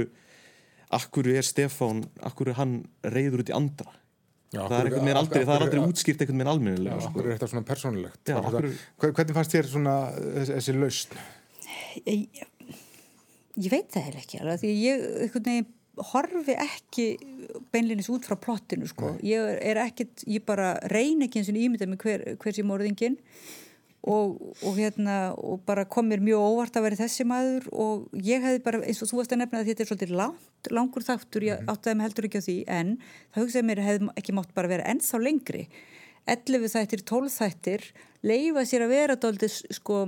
akkur 0.98 1.30
er 1.30 1.46
Stefán, 1.46 2.04
akkur 2.26 2.52
er 2.52 2.60
hann 2.60 2.80
reyður 3.06 3.44
út 3.44 3.52
í 3.52 3.58
andra 3.58 4.00
Já, 4.50 4.64
það 4.66 4.76
er 4.80 4.88
einhvern 4.88 5.06
veginn 5.06 5.20
aldrei, 5.20 5.42
það 5.46 5.56
er 5.56 5.64
aldrei 5.66 5.82
útskýrt 5.84 6.22
einhvern 6.24 6.40
veginn 6.40 6.52
almennilega. 6.56 7.02
Okkur 7.06 7.28
er 7.28 7.36
þetta 7.36 7.50
svona 7.52 7.66
persónulegt. 7.68 8.32
Hvernig 9.04 9.36
fannst 9.36 9.54
þér 9.54 9.68
svona 9.70 9.98
þessi, 10.16 10.56
þessi 10.56 10.74
lausn? 10.74 11.20
Ég, 12.00 12.40
ég 13.54 13.70
veit 13.70 13.92
það 13.94 14.08
heller 14.08 14.24
ekki 14.24 14.40
alveg, 14.42 14.64
því 14.64 14.72
ég 14.74 15.06
einhvern 15.28 15.46
veginn 15.52 15.70
horfi 16.10 16.56
ekki 16.64 17.06
beinlinis 17.76 18.10
út 18.10 18.26
frá 18.26 18.40
plottinu, 18.42 18.90
sko. 18.90 19.14
Ég 19.26 19.62
er 19.70 19.82
ekkit, 19.84 20.26
ég 20.32 20.46
bara 20.48 20.72
reyn 20.90 21.22
ekki 21.28 21.44
eins 21.44 21.52
og 21.54 21.60
ímynda 21.60 21.90
með 21.92 22.06
hver, 22.08 22.26
hvers 22.42 22.62
ég 22.62 22.66
morðingin 22.66 23.20
og, 24.10 24.40
og 24.66 24.78
hérna, 24.80 25.18
og 25.38 25.62
bara 25.68 25.86
kom 25.90 26.10
mér 26.10 26.24
mjög 26.24 26.42
óvart 26.42 26.80
að 26.80 26.88
vera 26.88 27.00
þessi 27.04 27.26
maður 27.30 27.68
og 27.70 28.22
ég 28.26 28.42
hefði 28.44 28.64
bara, 28.66 28.82
eins 28.82 29.04
og 29.04 29.12
þú 29.12 29.20
varst 29.20 29.36
að 29.36 29.42
nefna 29.44 29.62
að 29.62 29.70
þetta 29.70 29.86
er 29.86 29.90
svolítið 29.92 30.16
langt, 30.18 30.72
langur 30.74 31.06
þáttur, 31.06 31.46
ég 31.46 31.70
áttaði 31.70 32.00
mig 32.00 32.08
heldur 32.08 32.30
ekki 32.30 32.42
á 32.42 32.48
því, 32.48 32.58
en 32.80 32.96
það 33.36 33.44
hugsaði 33.44 33.68
mér 33.70 33.84
hefði 33.86 34.12
ekki 34.22 34.38
mátt 34.40 34.56
bara 34.58 34.72
vera 34.72 34.88
ennþá 34.90 35.22
lengri. 35.22 35.68
11 36.30 36.74
þættir, 36.74 37.06
12 37.10 37.36
þættir 37.38 37.86
leifa 38.26 38.66
sér 38.68 38.86
að 38.86 38.94
vera 38.94 39.18
doldið 39.20 39.56
sko 39.78 40.02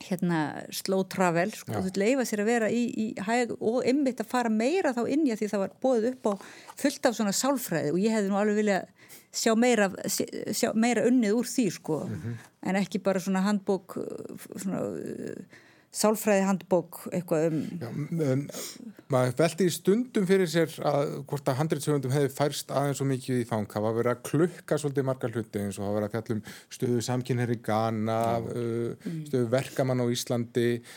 hérna 0.00 0.40
slow 0.74 1.04
travel 1.12 1.52
sko, 1.54 1.82
þú 1.84 1.92
leifa 2.00 2.24
sér 2.28 2.42
að 2.44 2.50
vera 2.50 2.70
í, 2.72 2.82
í 2.88 3.06
hæg 3.26 3.52
og 3.58 3.80
ymmit 3.88 4.22
að 4.22 4.30
fara 4.32 4.52
meira 4.52 4.94
þá 4.96 5.02
inn 5.12 5.26
í 5.28 5.34
að 5.34 5.42
því 5.42 5.50
það 5.52 5.64
var 5.64 5.74
bóðið 5.84 6.08
upp 6.12 6.30
á 6.30 6.32
fullt 6.80 7.08
af 7.10 7.16
svona 7.18 7.34
sálfræði 7.36 7.92
og 7.94 8.00
ég 8.00 8.16
hefði 8.16 8.32
nú 8.32 8.38
alveg 8.40 8.60
vilja 8.62 8.78
sjá 9.30 9.54
meira, 9.58 9.90
sjá 10.08 10.70
meira 10.74 11.04
unnið 11.06 11.36
úr 11.38 11.50
því 11.50 11.66
sko, 11.76 11.98
en 12.66 12.78
ekki 12.80 13.02
bara 13.04 13.22
svona 13.22 13.44
handbók 13.46 13.98
svona 14.56 14.82
uh, 14.88 15.58
sálfræði 15.90 16.46
handbók 16.46 17.00
eitthvað 17.10 17.46
um 17.48 17.60
Já, 17.80 17.88
um, 17.90 18.44
maður 19.10 19.32
veldi 19.40 19.66
í 19.66 19.74
stundum 19.74 20.26
fyrir 20.28 20.50
sér 20.50 20.76
að 20.86 21.16
hvort 21.30 21.50
að 21.50 21.58
handritsöfundum 21.58 22.14
hefði 22.14 22.30
færst 22.36 22.70
aðeins 22.70 23.00
svo 23.00 23.08
mikið 23.10 23.42
í 23.42 23.48
fang. 23.48 23.66
Það 23.70 23.86
var 23.88 23.96
verið 23.98 24.12
að 24.14 24.24
klukka 24.30 24.78
svolítið 24.78 25.08
margar 25.08 25.34
hluti 25.34 25.64
eins 25.64 25.80
og 25.80 25.84
það 25.84 25.90
var 25.90 25.98
verið 25.98 26.08
að 26.08 26.16
fjallum 26.16 26.42
stöðu 26.78 27.06
samkynherri 27.08 27.58
Ghana 27.66 28.20
uh, 28.38 29.08
stöðu 29.26 29.50
verkamann 29.56 30.04
á 30.04 30.06
Íslandi 30.14 30.68
uh, 30.78 30.92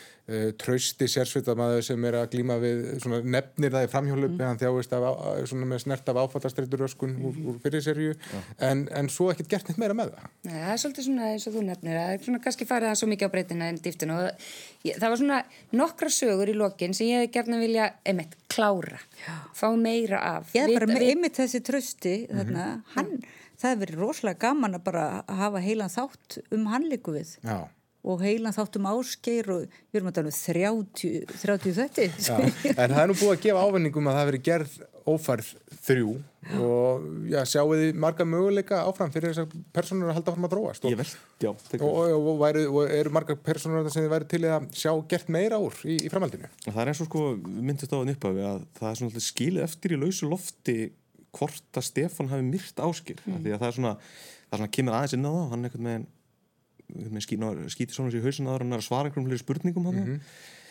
trausti 0.56 1.04
sérsveitamæður 1.10 1.82
sem 1.84 2.04
er 2.08 2.16
að 2.16 2.30
glíma 2.32 2.54
við 2.62 2.78
svona, 3.02 3.18
nefnir 3.34 3.74
það 3.74 3.82
í 3.84 3.88
framhjólupi 3.92 4.38
mm. 4.38 4.44
hann 4.46 4.60
þjáist 4.62 4.94
af, 4.96 5.18
svona, 5.50 5.66
með 5.68 5.82
snert 5.82 6.08
af 6.08 6.20
áfallastreitur 6.22 6.84
öskun 6.86 7.12
úr, 7.28 7.36
úr 7.50 7.58
fyrir 7.60 7.84
serju 7.84 8.14
en, 8.56 8.86
en 8.88 9.10
svo 9.12 9.28
ekkert 9.34 9.50
gert 9.52 9.68
neitt 9.68 9.82
meira 9.82 9.96
með 9.98 10.14
það. 10.14 10.30
Nei, 10.48 10.54
það 10.54 10.72
er 10.72 10.80
svolítið 10.80 11.08
svona 11.10 11.28
eins 11.34 11.44
og 11.50 11.58
þú 11.58 11.66
nefnir 11.66 12.00
það 12.00 12.14
er 12.14 12.24
svona 12.24 12.42
kannski 12.46 12.68
farið 12.70 12.90
það 12.90 12.98
svo 13.02 13.10
mikið 13.12 13.28
á 13.28 13.34
breytina 13.36 13.68
en 13.68 13.82
dýftinu 13.84 14.16
og 14.16 14.48
ég, 14.88 14.96
það 14.96 15.06
var 15.06 15.22
svona 15.24 15.42
nokkra 15.82 16.14
sögur 16.16 16.54
í 16.54 16.56
lokin 16.56 16.96
sem 16.96 17.12
ég 17.12 17.20
hefði 17.20 17.32
gerna 17.36 17.60
vilja 17.60 17.92
einmitt, 18.08 18.34
klára, 18.48 19.04
Já. 19.26 19.36
fá 19.60 19.68
meira 19.76 20.24
af. 20.38 20.56
Ég 20.56 20.64
er 20.64 20.78
bara 20.78 20.88
með 20.94 21.08
einmitt 21.10 21.36
þessi 21.36 21.60
trösti 21.68 22.16
mm 22.22 22.26
-hmm. 22.32 22.40
þarna, 22.40 22.66
hann, 22.96 23.14
það 23.60 23.70
hefur 23.74 23.84
verið 23.84 24.02
rosalega 24.06 24.44
gaman 24.48 24.80
að 24.80 24.84
bara 24.88 25.06
hafa 25.28 25.60
heilan 25.60 25.92
þátt 25.92 26.40
um 26.48 26.70
hann 26.72 26.88
líku 26.88 27.12
við. 27.12 27.36
Já 27.44 27.68
og 28.04 28.24
heilan 28.24 28.54
þáttum 28.54 28.88
áskeir 28.90 29.48
og 29.52 29.62
við 29.64 30.00
erum 30.00 30.10
að 30.10 30.18
tala 30.18 30.32
um 30.32 30.36
30, 30.36 31.22
30 31.40 31.76
þetta 31.78 32.08
En 32.74 32.92
það 32.92 33.00
er 33.02 33.08
nú 33.10 33.16
búið 33.16 33.32
að 33.32 33.44
gefa 33.46 33.64
ávinningum 33.64 34.10
að 34.10 34.18
það 34.18 34.28
veri 34.30 34.42
gerð 34.48 34.74
ófærð 35.04 35.48
þrjú 35.84 36.12
já. 36.16 36.58
og 36.64 37.06
já, 37.28 37.38
sjáu 37.48 37.66
þið 37.76 37.98
marga 38.00 38.26
möguleika 38.28 38.80
áfram 38.88 39.12
fyrir 39.12 39.32
þessar 39.32 39.64
personur 39.76 40.10
að 40.10 40.18
halda 40.18 40.34
fram 40.34 40.48
að 40.48 40.54
dróast 40.54 40.86
og, 40.88 41.04
já, 41.44 41.50
og, 41.52 41.90
og, 41.90 42.28
og 42.32 42.40
væri, 42.40 42.64
eru 42.96 43.12
marga 43.12 43.36
personur 43.36 43.88
sem 43.92 44.04
þið 44.04 44.12
væri 44.14 44.28
til 44.32 44.42
að 44.48 44.68
sjá 44.80 44.90
gert 45.10 45.30
meira 45.32 45.60
úr 45.60 45.76
í, 45.84 45.98
í 46.06 46.12
framhaldinu 46.12 46.48
Það 46.64 46.80
er 46.82 46.92
eins 46.92 47.02
og 47.04 47.10
sko, 47.10 47.26
myndist 47.44 47.92
á 47.92 48.00
að 48.00 48.08
nýppaði 48.12 48.46
að 48.48 48.64
það 48.80 48.90
er 48.90 49.00
svona 49.02 49.24
skilið 49.28 49.66
eftir 49.68 49.96
í 49.96 50.00
lausu 50.00 50.30
lofti 50.30 50.78
hvort 51.34 51.80
að 51.80 51.88
Stefan 51.90 52.32
hafi 52.32 52.46
myrt 52.46 52.80
áskil 52.80 53.18
mm. 53.20 53.40
því 53.44 53.54
að 53.54 53.60
það 53.60 53.68
er 53.68 53.78
svona, 53.78 53.94
það 54.48 54.56
er 54.56 54.62
svona 54.62 54.74
kemur 54.78 54.96
aðeins 54.96 55.16
inn 55.18 55.28
á 55.28 55.32
það, 55.34 55.48
hann 55.52 55.64
er 55.64 55.70
eitthvað 55.70 55.88
með 55.90 56.06
skýti 57.74 57.94
svona 57.94 58.12
sér 58.12 58.20
í 58.20 58.24
hausin 58.24 58.50
aðra 58.50 58.78
að 58.78 58.86
svara 58.86 59.10
einhverjum 59.10 59.42
spurningum 59.42 59.88
mm 59.90 60.04
-hmm. 60.04 60.20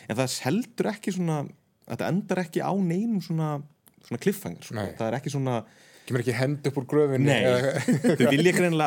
en 0.08 0.16
það 0.16 0.38
heldur 0.46 0.90
ekki 0.92 1.14
svona 1.14 1.44
þetta 1.88 2.10
endar 2.10 2.42
ekki 2.44 2.62
á 2.64 2.72
neinum 2.72 3.20
svona, 3.24 3.56
svona 4.06 4.22
kliffhengar 4.22 4.64
sko. 4.64 4.76
Nei. 4.78 4.94
það 4.98 5.08
er 5.08 5.18
ekki 5.18 5.34
svona 5.34 5.58
kemur 6.04 6.20
ekki 6.20 6.36
hend 6.36 6.66
upp 6.68 6.80
úr 6.80 6.86
gröfinni 6.88 7.36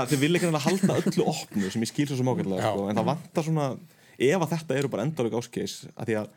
þau 0.10 0.20
vilja 0.22 0.50
að 0.50 0.66
halda 0.66 0.98
öllu 1.02 1.28
opnu 1.34 1.72
sem 1.74 1.86
ég 1.86 1.92
skil 1.92 2.08
svo 2.10 2.18
sem 2.20 2.32
ákveðlega 2.32 2.74
sko. 2.74 2.90
en 2.90 3.00
það 3.00 3.10
vantar 3.12 3.48
svona 3.48 3.70
ef 4.18 4.42
að 4.42 4.52
þetta 4.56 4.80
eru 4.82 4.92
bara 4.94 5.06
endalega 5.08 5.42
áskeis 5.42 5.78
að 5.96 6.10
því 6.10 6.18
að 6.22 6.28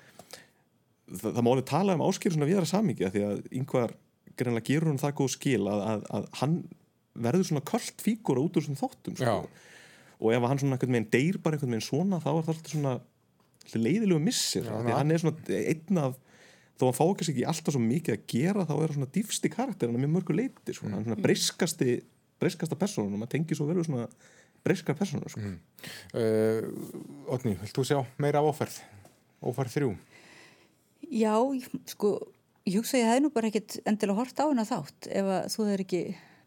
það, 1.20 1.32
það 1.32 1.42
má 1.42 1.50
alveg 1.52 1.66
tala 1.72 1.96
um 1.96 2.06
áskeir 2.08 2.36
svona 2.36 2.50
viðra 2.50 2.68
samingi 2.68 3.08
að 3.08 3.16
því 3.16 3.24
að 3.28 3.42
yngvar 3.60 3.96
greinlega 4.40 4.68
gerur 4.68 4.92
hún 4.92 5.00
það 5.00 5.16
góð 5.20 5.32
skil 5.36 5.62
að, 5.68 5.82
að, 5.92 6.06
að 6.16 6.28
hann 6.40 6.56
verður 7.20 7.48
svona 7.50 7.66
kallt 7.68 8.04
fígura 8.04 8.44
út 8.44 8.56
úr 8.56 8.64
þessum 8.64 8.80
þóttum 8.80 9.16
sko 9.18 9.40
og 10.20 10.34
ef 10.34 10.46
hann 10.46 10.60
svona 10.60 10.76
einhvern 10.76 10.96
veginn 10.96 11.12
deyr 11.14 11.38
bara 11.42 11.56
einhvern 11.56 11.76
veginn 11.76 11.86
svona 11.86 12.20
þá 12.20 12.30
er 12.32 12.42
það 12.44 12.52
alltaf 12.54 12.74
svona 12.74 12.96
leiðilegu 13.70 14.20
missir 14.22 14.66
Já, 14.66 14.74
því 14.84 14.96
hann 14.96 15.14
er 15.14 15.22
svona 15.22 15.60
einn 15.60 16.02
af 16.02 16.18
þó 16.80 16.84
að 16.84 16.90
hann 16.90 16.98
fákast 17.00 17.32
ekki 17.32 17.46
alltaf 17.48 17.76
svo 17.76 17.82
mikið 17.84 18.16
að 18.16 18.26
gera 18.32 18.66
þá 18.68 18.74
er 18.76 18.84
það 18.86 18.98
svona 18.98 19.12
dýfsti 19.16 19.52
karakter 19.52 19.90
hann 19.90 19.98
er 19.98 20.04
mjög 20.04 20.14
mörgu 20.16 20.36
leiti 20.36 20.76
svona, 20.76 21.00
er 21.00 21.08
svona 21.08 21.24
breyskasti 21.24 21.96
breyskasta 22.40 22.78
personun 22.80 23.16
og 23.16 23.20
maður 23.22 23.34
tengir 23.36 23.58
svo 23.58 23.68
verið 23.68 23.88
svona 23.88 24.06
breyskar 24.64 24.96
personun 24.96 25.28
sko. 25.28 25.40
mm. 25.40 25.58
uh, 26.16 27.32
Otni, 27.34 27.56
vilt 27.60 27.76
þú 27.76 27.86
sjá 27.88 28.00
meira 28.20 28.42
áferð? 28.44 28.80
Óferð 29.40 29.76
þrjú? 29.76 29.92
Já, 31.10 31.34
sko 31.88 32.14
ég 32.68 32.80
hugsa 32.80 32.98
að 32.98 33.02
ég 33.02 33.12
hef 33.12 33.22
nú 33.24 33.30
bara 33.34 33.50
ekkit 33.50 33.78
endilega 33.88 34.20
hort 34.20 34.42
á 34.42 34.44
henn 34.44 34.62
að 34.62 34.72
þátt 34.74 35.08
ef 35.08 35.30
að 35.36 35.46
þú 35.54 35.68
hefur 35.68 35.84
ekki 35.86 36.02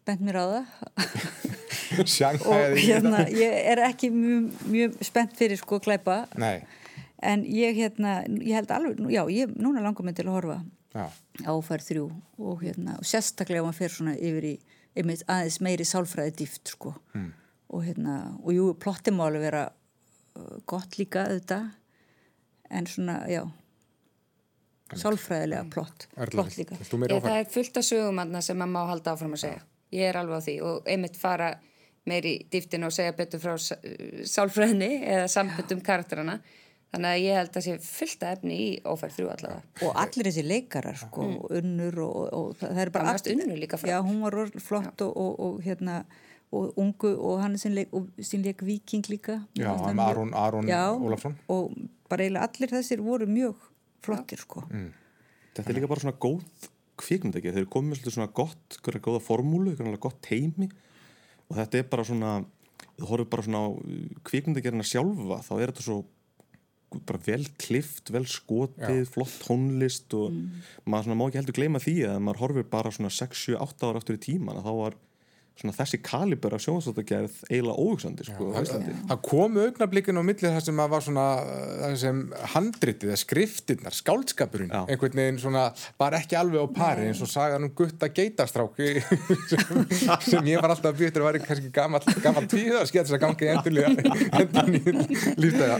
bent 0.07 0.23
mér 0.23 0.39
á 0.39 0.45
það. 0.51 0.65
Og 1.93 2.77
hérna 2.79 3.25
ég 3.29 3.53
er 3.73 3.81
ekki 3.85 4.09
mjög, 4.13 4.47
mjög 4.71 4.95
spennt 5.05 5.35
fyrir 5.37 5.59
sko 5.59 5.77
að 5.77 5.87
klæpa 5.87 6.15
Nei. 6.41 6.63
en 7.21 7.43
ég 7.45 7.77
hérna 7.77 8.21
ég 8.39 8.55
held 8.57 8.71
alveg, 8.73 9.01
já, 9.13 9.21
ég 9.29 9.53
núna 9.53 9.83
langar 9.83 10.05
mig 10.05 10.17
til 10.17 10.25
að 10.27 10.37
horfa 10.39 10.57
já. 10.93 11.05
áfær 11.45 11.83
þrjú 11.85 12.07
og 12.41 12.63
hérna, 12.63 12.97
og 12.97 13.07
sérstaklega 13.07 13.61
ef 13.61 13.67
maður 13.67 13.79
fer 13.79 13.95
svona 13.97 14.15
yfir 14.17 14.49
í 14.49 14.53
einmitt 14.97 15.25
aðeins 15.29 15.59
meiri 15.65 15.85
sálfræði 15.87 16.35
dýft 16.41 16.73
sko. 16.75 16.93
Mm. 17.13 17.31
og 17.73 17.85
hérna, 17.87 18.15
og 18.43 18.53
jú, 18.53 18.69
plottin 18.77 19.17
má 19.17 19.27
alveg 19.27 19.47
vera 19.47 19.67
uh, 19.69 20.55
gott 20.69 20.97
líka 20.99 21.27
auðvitað. 21.27 21.71
En 22.73 22.89
svona, 22.89 23.19
já 23.29 23.43
sálfræðilega 24.93 25.65
plott, 25.73 26.07
plott 26.29 26.57
líka. 26.57 26.77
Ég, 26.77 27.21
það 27.21 27.37
er 27.39 27.47
fullt 27.49 27.77
af 27.79 27.85
sögum 27.87 28.19
sem 28.45 28.57
maður 28.57 28.73
má 28.73 28.81
halda 28.91 29.13
áfram 29.15 29.33
að 29.37 29.45
segja 29.45 29.63
ég 29.93 30.09
er 30.09 30.19
alveg 30.19 30.41
á 30.41 30.45
því 30.47 30.57
og 30.67 30.89
einmitt 30.89 31.19
fara 31.19 31.53
meiri 32.09 32.33
dýftin 32.51 32.83
og 32.87 32.91
segja 32.91 33.15
betur 33.15 33.39
frá 33.39 33.55
sálfræðinni 33.59 34.91
eða 35.05 35.29
sambundum 35.31 35.81
karakterana 35.85 36.39
þannig 36.93 37.09
að 37.09 37.23
ég 37.23 37.39
held 37.39 37.55
að 37.57 37.65
sé 37.65 37.77
fylgta 37.81 38.33
efni 38.35 38.57
í 38.59 38.67
ófærð 38.85 39.15
þrjú 39.17 39.29
allavega. 39.33 39.63
Og 39.87 39.95
allir 40.03 40.29
þessi 40.29 40.43
leikarar 40.45 40.99
sko, 40.99 41.25
mm. 41.25 41.39
unnur 41.59 42.01
og, 42.05 42.19
og, 42.19 42.51
og 42.51 42.59
það 42.61 42.83
er 42.83 42.91
bara 42.93 43.15
allt 43.15 43.29
unnur 43.33 43.61
líka 43.63 43.79
flott 43.81 43.93
já, 43.93 43.97
hún 44.05 44.19
var 44.21 44.37
flott 44.61 45.05
og, 45.07 45.39
og 45.47 45.57
hérna 45.65 46.03
og 46.53 46.77
ungu 46.77 47.15
og 47.15 47.39
hann 47.41 47.57
er 47.57 47.73
leik, 47.73 47.95
sín 48.21 48.43
leik 48.45 48.61
viking 48.61 49.07
líka. 49.09 49.39
Já, 49.57 49.71
hann 49.73 49.99
Aron, 49.99 50.35
Aron 50.37 50.69
Ólafsson. 50.69 51.39
og 51.49 51.73
bara 52.09 52.27
eiginlega 52.27 52.45
allir 52.45 52.75
þessir 52.75 53.01
voru 53.01 53.25
mjög 53.25 53.65
flottir 54.05 54.43
sko. 54.43 54.67
Mm. 54.69 54.91
þetta 55.55 55.69
er 55.69 55.79
líka 55.79 55.89
bara 55.89 56.03
svona 56.03 56.19
góð 56.21 56.69
kvikmyndegi 56.99 57.53
þeir 57.55 57.69
komið 57.73 58.07
svona 58.07 58.31
gott, 58.35 58.79
góða 58.83 59.21
formúlu 59.23 59.75
gott 60.01 60.19
teimi 60.25 60.69
og 61.49 61.57
þetta 61.57 61.79
er 61.79 61.87
bara 61.91 62.05
svona 62.07 62.33
þú 62.97 63.09
horfður 63.09 63.31
bara 63.31 63.45
svona 63.47 63.63
á 63.65 63.69
kvikmyndagerina 64.29 64.85
sjálfa 64.85 65.39
þá 65.45 65.53
er 65.57 65.71
þetta 65.71 65.85
svo 65.87 66.03
bara 67.07 67.19
vel 67.25 67.41
klift, 67.57 68.11
vel 68.13 68.25
skotið 68.29 68.99
Já. 69.01 69.09
flott 69.09 69.33
tónlist 69.41 70.13
og 70.17 70.29
mm. 70.29 70.67
maður 70.85 71.07
svona 71.07 71.17
má 71.17 71.23
ekki 71.25 71.39
heldur 71.41 71.57
gleyma 71.57 71.81
því 71.81 71.95
að 72.11 72.19
maður 72.21 72.41
horfur 72.43 72.67
bara 72.75 72.91
svona 72.93 73.13
6-7-8 73.13 73.87
ára 73.89 74.01
aftur 74.01 74.19
í 74.19 74.21
tíman 74.21 74.59
að 74.59 74.67
þá 74.67 74.73
var 74.77 74.99
svona 75.53 75.75
þessi 75.77 75.99
kaliber 76.01 76.55
af 76.55 76.63
sjónastáttagerð 76.63 77.33
eiginlega 77.45 77.75
óhugsandi 77.77 78.25
sko 78.25 78.47
já, 78.55 78.63
já. 78.65 78.93
það 79.11 79.19
komu 79.27 79.65
augnablikin 79.67 80.17
á 80.17 80.23
millið 80.25 80.55
það 80.55 80.63
sem 80.65 80.79
var 80.93 81.03
svona 81.05 81.25
það 81.45 81.97
sem 82.01 82.21
handritið, 82.55 83.13
skriftinnar 83.21 83.97
skáldskapurinn, 83.97 84.73
já. 84.73 84.81
einhvern 84.87 85.19
veginn 85.21 85.41
svona 85.43 85.67
bara 86.01 86.21
ekki 86.23 86.39
alveg 86.39 86.65
á 86.65 86.67
pari 86.73 87.05
eins 87.11 87.21
og 87.21 87.29
sagan 87.29 87.67
um 87.67 87.73
gutta 87.77 88.09
geitastráki 88.09 89.03
sem, 89.51 89.83
sem 90.25 90.49
ég 90.49 90.63
var 90.63 90.73
alltaf 90.73 90.89
að 90.89 91.03
byrja 91.03 91.21
að 91.21 91.27
vera 91.29 91.43
kannski 91.45 91.73
gammal, 91.75 92.01
gammal 92.25 92.47
tíðar 92.49 92.89
skemmt 92.89 93.11
þess 93.11 93.19
að 93.19 93.23
gangi 93.27 93.51
endur 93.53 93.73
líftæða 95.43 95.77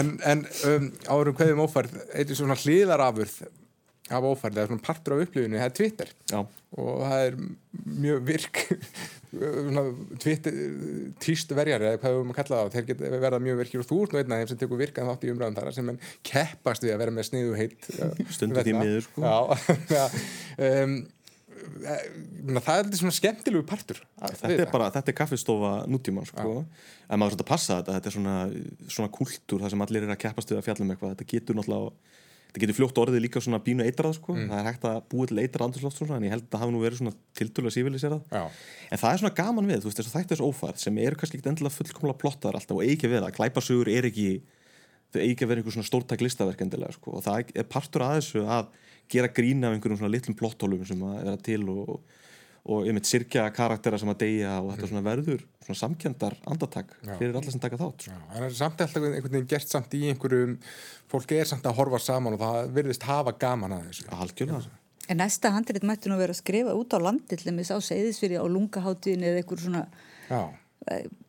en, 0.00 0.16
en 0.26 0.42
um, 0.72 0.90
árum 1.14 1.38
hverjum 1.38 1.62
ófærð 1.62 1.94
eitthvað 2.10 2.42
svona 2.42 2.58
hlýðarafurð 2.58 3.38
af 4.06 4.22
ófærð, 4.22 4.54
það 4.54 4.62
er 4.62 4.70
svona 4.70 4.84
partur 4.86 5.16
af 5.16 5.24
upplifinu 5.24 5.58
það 5.58 5.66
er 5.66 5.74
Twitter. 5.74 6.10
Já. 6.30 6.40
og 6.76 7.00
það 7.02 7.24
er 7.24 7.36
mjög 8.04 8.20
virk 8.26 8.60
Twitter 10.22 10.58
týst 11.22 11.52
verjar 11.56 11.82
eða 11.82 11.98
hvað 11.98 12.12
við 12.12 12.20
höfum 12.20 12.32
að 12.32 12.38
kalla 12.38 12.60
það 12.60 12.76
þeir 12.76 13.16
verða 13.24 13.40
mjög 13.42 13.58
virkir. 13.62 13.82
Og 13.82 13.88
þú 13.88 13.98
ert 14.04 14.14
nú 14.14 14.20
einn 14.20 14.36
af 14.36 14.42
þeim 14.42 14.50
sem 14.52 14.60
tekur 14.62 14.80
virkan 14.80 15.10
þátt 15.10 15.26
í 15.26 15.32
umræðan 15.32 15.58
þar 15.58 15.74
sem 15.76 15.92
keppast 16.30 16.86
við 16.86 16.94
að 16.94 17.02
vera 17.02 17.16
með 17.16 17.28
sniðu 17.30 17.58
heitt 17.58 17.90
stundu 18.36 18.64
því 18.66 18.76
miður 18.78 19.06
sko. 19.08 19.34
um, 20.68 20.96
það 22.66 22.78
er 22.78 22.90
svona 23.00 23.16
skemmtilegu 23.16 23.66
partur 23.66 23.98
þetta 24.20 24.52
er 24.54 24.70
bara, 24.70 24.90
þetta 24.94 25.12
er 25.12 25.16
kaffistofa 25.18 25.72
nútíman 25.90 26.28
sko. 26.28 26.60
en 26.62 27.18
maður 27.18 27.34
er 27.34 27.36
svona 27.36 27.46
að 27.46 27.50
passa 27.50 27.80
þetta 27.80 27.96
þetta 27.96 28.10
er 28.10 28.16
svona, 28.16 28.36
svona 28.86 29.14
kultúr 29.18 29.64
þar 29.64 29.74
sem 29.74 29.84
allir 29.86 30.06
er 30.06 30.14
að 30.14 30.22
keppast 30.22 30.52
við 30.52 30.60
að 30.60 30.68
fjalla 30.68 30.86
um 30.86 30.94
eitthvað. 30.94 31.16
Þetta 31.16 31.32
getur 31.34 31.58
náttúrulega 31.58 32.22
það 32.56 32.64
getur 32.64 32.76
fljótt 32.78 32.98
orðið 33.02 33.22
líka 33.26 33.42
svona 33.44 33.60
bínu 33.62 33.84
eitrað 33.84 34.16
sko. 34.16 34.34
mm. 34.34 34.48
það 34.50 34.60
er 34.60 34.68
hægt 34.70 34.86
að 34.88 34.98
búið 35.12 35.30
til 35.30 35.40
eitrað 35.42 35.66
andurslóft 35.68 36.12
en 36.16 36.26
ég 36.26 36.32
held 36.32 36.46
að 36.46 36.54
það 36.54 36.62
hafi 36.64 36.74
nú 36.74 36.82
verið 36.82 37.00
svona 37.02 37.14
tiltölu 37.36 37.70
að 37.70 37.76
sífiliserað 37.76 38.22
en 38.32 39.00
það 39.02 39.10
er 39.10 39.22
svona 39.22 39.36
gaman 39.36 39.68
við, 39.68 39.82
þú 39.82 39.90
veist 39.90 40.00
þess 40.00 40.16
að 40.16 40.32
er 40.32 40.40
svo 40.40 40.50
ófært 40.50 40.80
sem 40.80 41.00
eru 41.04 41.20
kannski 41.20 41.36
ekkert 41.36 41.50
endilega 41.52 41.76
fullkomlega 41.76 42.20
plottar 42.22 42.56
alltaf 42.56 42.78
og 42.78 42.84
eigi 42.86 43.08
að 43.08 43.16
vera, 43.16 43.32
glæpasugur 43.36 43.92
er 43.92 44.08
ekki 44.08 44.28
þau 45.12 45.20
eigi 45.22 45.44
að 45.44 45.50
vera 45.52 45.62
einhver 45.62 45.76
svona 45.76 45.90
stórtæk 45.90 46.24
listaverk 46.24 46.64
endilega 46.64 46.96
sko. 46.96 47.18
og 47.18 47.26
það 47.26 47.52
er 47.52 47.68
partur 47.68 48.06
að 48.06 48.20
þessu 48.20 48.46
að 48.46 48.70
gera 49.12 49.30
grína 49.30 49.68
af 49.68 49.76
einhverjum 49.76 50.00
svona 50.00 50.14
litlum 50.14 50.38
plottólum 50.38 50.86
sem 50.88 51.02
að 51.06 51.18
vera 51.20 51.36
til 51.46 51.62
og, 51.70 52.00
og 52.66 52.86
einmitt 52.88 53.06
sirkja 53.06 53.44
karaktera 53.54 53.98
sem 54.00 54.10
að 54.10 54.22
deyja 54.24 54.56
og 54.60 54.72
þetta 54.72 54.90
svona 54.90 55.04
verður 55.06 55.44
svona 55.62 55.80
samkjöndar 55.80 56.34
andatak 56.50 56.90
fyrir 57.04 57.36
alla 57.38 57.52
sem 57.52 57.62
taka 57.62 57.78
þátt 57.80 58.06
sko. 58.06 58.14
Já, 58.14 58.18
en 58.26 58.40
það 58.40 58.48
er 58.48 58.56
samt 58.58 58.82
alltaf 58.82 59.06
einhvern 59.06 59.36
veginn 59.36 59.48
gert 59.52 59.70
samt 59.70 59.94
í 59.94 60.02
einhverjum 60.10 60.56
fólk 61.12 61.36
er 61.36 61.50
samt 61.50 61.68
að 61.68 61.78
horfa 61.78 62.02
saman 62.02 62.36
og 62.36 62.42
það 62.42 62.74
virðist 62.80 63.06
hafa 63.06 63.34
gaman 63.38 63.76
að 63.76 63.88
þessu. 63.90 64.08
Algjörlega. 64.16 64.76
En 65.06 65.20
næsta 65.22 65.52
handrit 65.54 65.86
mætti 65.86 66.10
nú 66.10 66.18
vera 66.18 66.34
að 66.34 66.42
skrifa 66.42 66.74
út 66.74 66.94
á 66.94 66.98
landi 66.98 67.38
til 67.38 67.54
þess 67.54 67.70
á 67.70 67.78
segðisfyrir 67.78 68.42
á 68.42 68.46
lungaháttíðin 68.50 69.28
eða 69.28 69.42
einhver 69.42 69.62
svona 69.62 69.84
Já, 70.26 70.40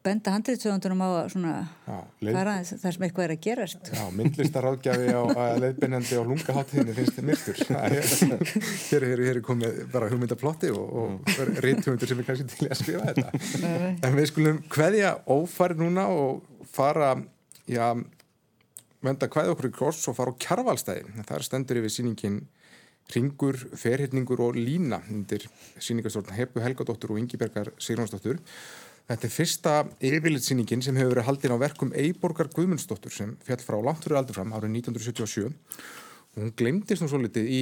benda 0.05 0.31
handritsöðundunum 0.36 0.99
á 1.01 1.10
svona 1.31 1.53
Já, 1.88 1.95
fara 2.36 2.55
þar 2.67 2.93
sem 2.93 3.05
eitthvað 3.07 3.23
er 3.23 3.33
að 3.33 3.39
gerast. 3.41 3.89
Já 3.89 4.03
myndlistaráðgjafi 4.13 5.15
á 5.17 5.21
að 5.23 5.62
leiðbennandi 5.63 6.19
á 6.19 6.23
lungaháttíðinni 6.27 6.95
finnst 6.97 7.17
þið 7.17 7.27
myrtur. 7.31 7.62
Hér, 8.91 9.05
hér, 9.07 9.23
hér 9.25 9.39
er 9.39 9.41
komið 9.45 9.79
bara 9.93 10.10
hugmyndaplotti 10.12 10.69
og, 10.75 10.93
og 11.01 11.41
reythugmyndur 11.63 12.12
sem 12.12 12.21
er 12.21 12.27
kannski 12.27 12.45
til 12.53 12.69
að 12.69 12.81
skrifa 12.83 13.07
þetta. 13.10 13.95
En 14.05 14.19
við 14.19 14.29
skulum 14.29 14.62
kveðja 14.71 15.15
ófæri 15.25 15.79
núna 15.81 16.05
og 16.13 16.45
fara 16.69 17.15
já, 17.65 17.88
venda 19.03 19.31
kveðja 19.31 19.55
okkur 19.55 19.71
í 19.71 19.75
kross 19.79 20.05
og 20.12 20.19
fara 20.19 20.38
á 20.38 20.41
kjarvalstæði 20.43 21.25
þar 21.27 21.49
stendur 21.49 21.81
yfir 21.81 21.97
sýningin 21.97 22.39
Ringur, 23.07 23.55
Ferhyrningur 23.79 24.41
og 24.43 24.57
Lína 24.60 24.99
undir 25.07 25.45
sýningarstjórn 25.79 26.33
Hepu 26.36 26.60
Helgadóttur 26.60 27.13
og 27.13 27.21
Ingibergar 27.21 27.71
Sigrónsdóttur 27.79 28.41
Þetta 29.07 29.23
er 29.23 29.31
fyrsta 29.31 29.73
yfirlitsýningin 30.03 30.81
sem 30.83 30.97
hefur 30.99 31.13
verið 31.13 31.27
haldin 31.29 31.53
á 31.55 31.63
verkum 31.63 31.93
Eiborgar 31.95 32.49
Guðmundsdóttur 32.51 33.13
sem 33.15 33.35
fjall 33.47 33.61
frá 33.63 33.77
langt 33.79 34.03
fyrir 34.03 34.19
aldur 34.19 34.35
fram 34.35 34.51
árið 34.51 34.73
1977 34.81 35.45
og 35.47 36.41
hún 36.41 36.55
glemdist 36.59 37.03
nú 37.03 37.07
svo 37.07 37.21
litið 37.23 37.47
í 37.47 37.61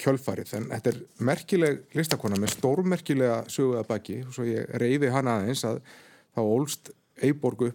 kjölfarið 0.00 0.54
en 0.56 0.70
þetta 0.70 0.92
er 0.94 1.00
merkileg 1.28 1.82
listakona 1.98 2.38
með 2.40 2.54
stórmerkilega 2.54 3.42
söguða 3.52 3.84
baki. 3.88 4.22
Og 4.24 4.32
svo 4.32 4.46
ég 4.48 4.70
reyfi 4.80 5.10
hana 5.12 5.36
aðeins 5.42 5.66
að 5.68 5.82
þá 6.32 6.40
ólst 6.44 6.90
Eiborgu 7.18 7.72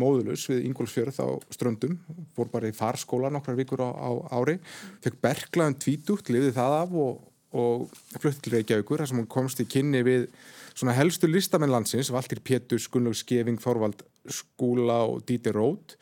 móðulus 0.00 0.48
við 0.50 0.66
Ingolfsfjörð 0.70 1.18
á 1.20 1.28
ströndum, 1.52 1.98
fór 2.34 2.48
bara 2.52 2.70
í 2.70 2.74
farskóla 2.74 3.30
nokkrar 3.30 3.58
vikur 3.58 3.84
á, 3.84 3.92
á 3.92 4.10
ári, 4.40 4.56
fekk 5.04 5.20
berglaðum 5.22 5.76
tvítugt, 5.84 6.32
lifði 6.32 6.54
það 6.56 6.76
af 6.80 6.94
og, 7.04 7.18
og 7.56 7.90
flutt 8.20 8.40
til 8.42 8.56
Reykjavíkur 8.56 9.02
þar 9.02 9.10
sem 9.10 9.20
hún 9.20 9.30
komst 9.30 9.60
í 9.62 9.68
kynni 9.70 10.02
við 10.06 10.26
svona 10.72 10.96
helstu 10.96 11.28
listamenn 11.30 11.72
landsins, 11.72 12.10
Valtir 12.12 12.42
Pétur, 12.44 12.80
Gunnlaug 12.92 13.16
Skeving, 13.16 13.60
Þorvald 13.62 14.02
Skúla 14.26 15.04
og 15.06 15.22
Díti 15.28 15.52
Rót. 15.54 15.96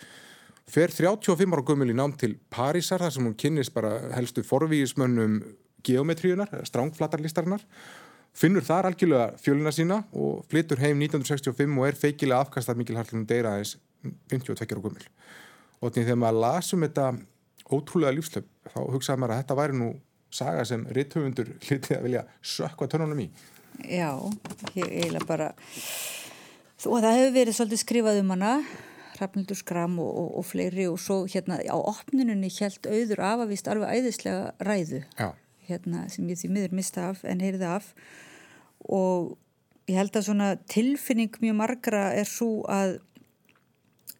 Fer 0.65 0.89
35 0.91 1.53
ára 1.53 1.67
gummul 1.67 1.93
í 1.93 1.97
nám 1.97 2.17
til 2.19 2.39
Parísar 2.51 3.05
þar 3.05 3.13
sem 3.15 3.29
hún 3.29 3.37
kynnist 3.39 3.75
bara 3.75 3.99
helstu 4.17 4.43
forvígismönnum 4.47 5.43
geometríunar, 5.85 6.49
strángflatarlistarinnar 6.65 7.63
finnur 8.35 8.65
þar 8.67 8.91
algjörlega 8.91 9.39
fjöluna 9.41 9.73
sína 9.75 10.01
og 10.13 10.43
flytur 10.51 10.81
heim 10.83 11.03
1965 11.05 11.79
og 11.79 11.87
er 11.87 11.99
feikilega 11.99 12.43
afkastað 12.43 12.81
mikil 12.81 12.99
hartlunum 12.99 13.29
deyra 13.31 13.55
aðeins 13.55 13.77
52 14.33 14.67
ára 14.67 14.83
gummul 14.83 15.07
og 15.85 15.95
þegar 15.95 16.19
maður 16.19 16.41
lasum 16.43 16.85
þetta 16.87 17.07
ótrúlega 17.71 18.17
lífslöp 18.17 18.49
þá 18.73 18.81
hugsaði 18.95 19.23
maður 19.23 19.37
að 19.37 19.43
þetta 19.43 19.59
væri 19.61 19.79
nú 19.79 19.91
saga 20.35 20.64
sem 20.68 20.87
ritthöfundur 20.97 21.55
hlitið 21.66 21.99
að 21.99 22.09
vilja 22.09 22.25
sökka 22.55 22.90
törnunum 22.90 23.25
í. 23.27 23.29
Já, 23.90 24.11
ég 24.77 24.87
eiginlega 24.87 25.27
bara 25.27 25.53
og 26.85 27.01
það 27.01 27.16
hefur 27.16 27.33
verið 27.35 27.57
svolítið 27.57 27.81
skrifað 27.81 28.18
um 28.20 28.35
hana 28.35 28.51
Rafnildur 29.18 29.59
Skram 29.59 29.97
og, 30.03 30.11
og, 30.11 30.29
og 30.40 30.47
fleiri 30.47 30.87
og 30.90 30.99
svo 31.01 31.23
hérna 31.31 31.61
á 31.62 31.77
opninunni 31.79 32.51
held 32.59 32.87
auður 32.90 33.23
afavist 33.25 33.70
alveg 33.70 34.01
æðislega 34.01 34.53
ræðu 34.66 35.01
Já, 35.18 35.29
hérna 35.68 36.05
sem 36.12 36.29
ég 36.29 36.40
því 36.40 36.51
miður 36.53 36.77
mista 36.77 37.09
af 37.12 37.25
en 37.29 37.42
heyrði 37.44 37.70
af. 37.70 37.90
Og 38.85 39.35
ég 39.88 39.99
held 40.01 40.16
að 40.18 40.29
svona 40.29 40.51
tilfinning 40.70 41.35
mjög 41.42 41.59
margra 41.61 42.05
er 42.16 42.29
svo 42.29 42.64
að, 42.70 42.99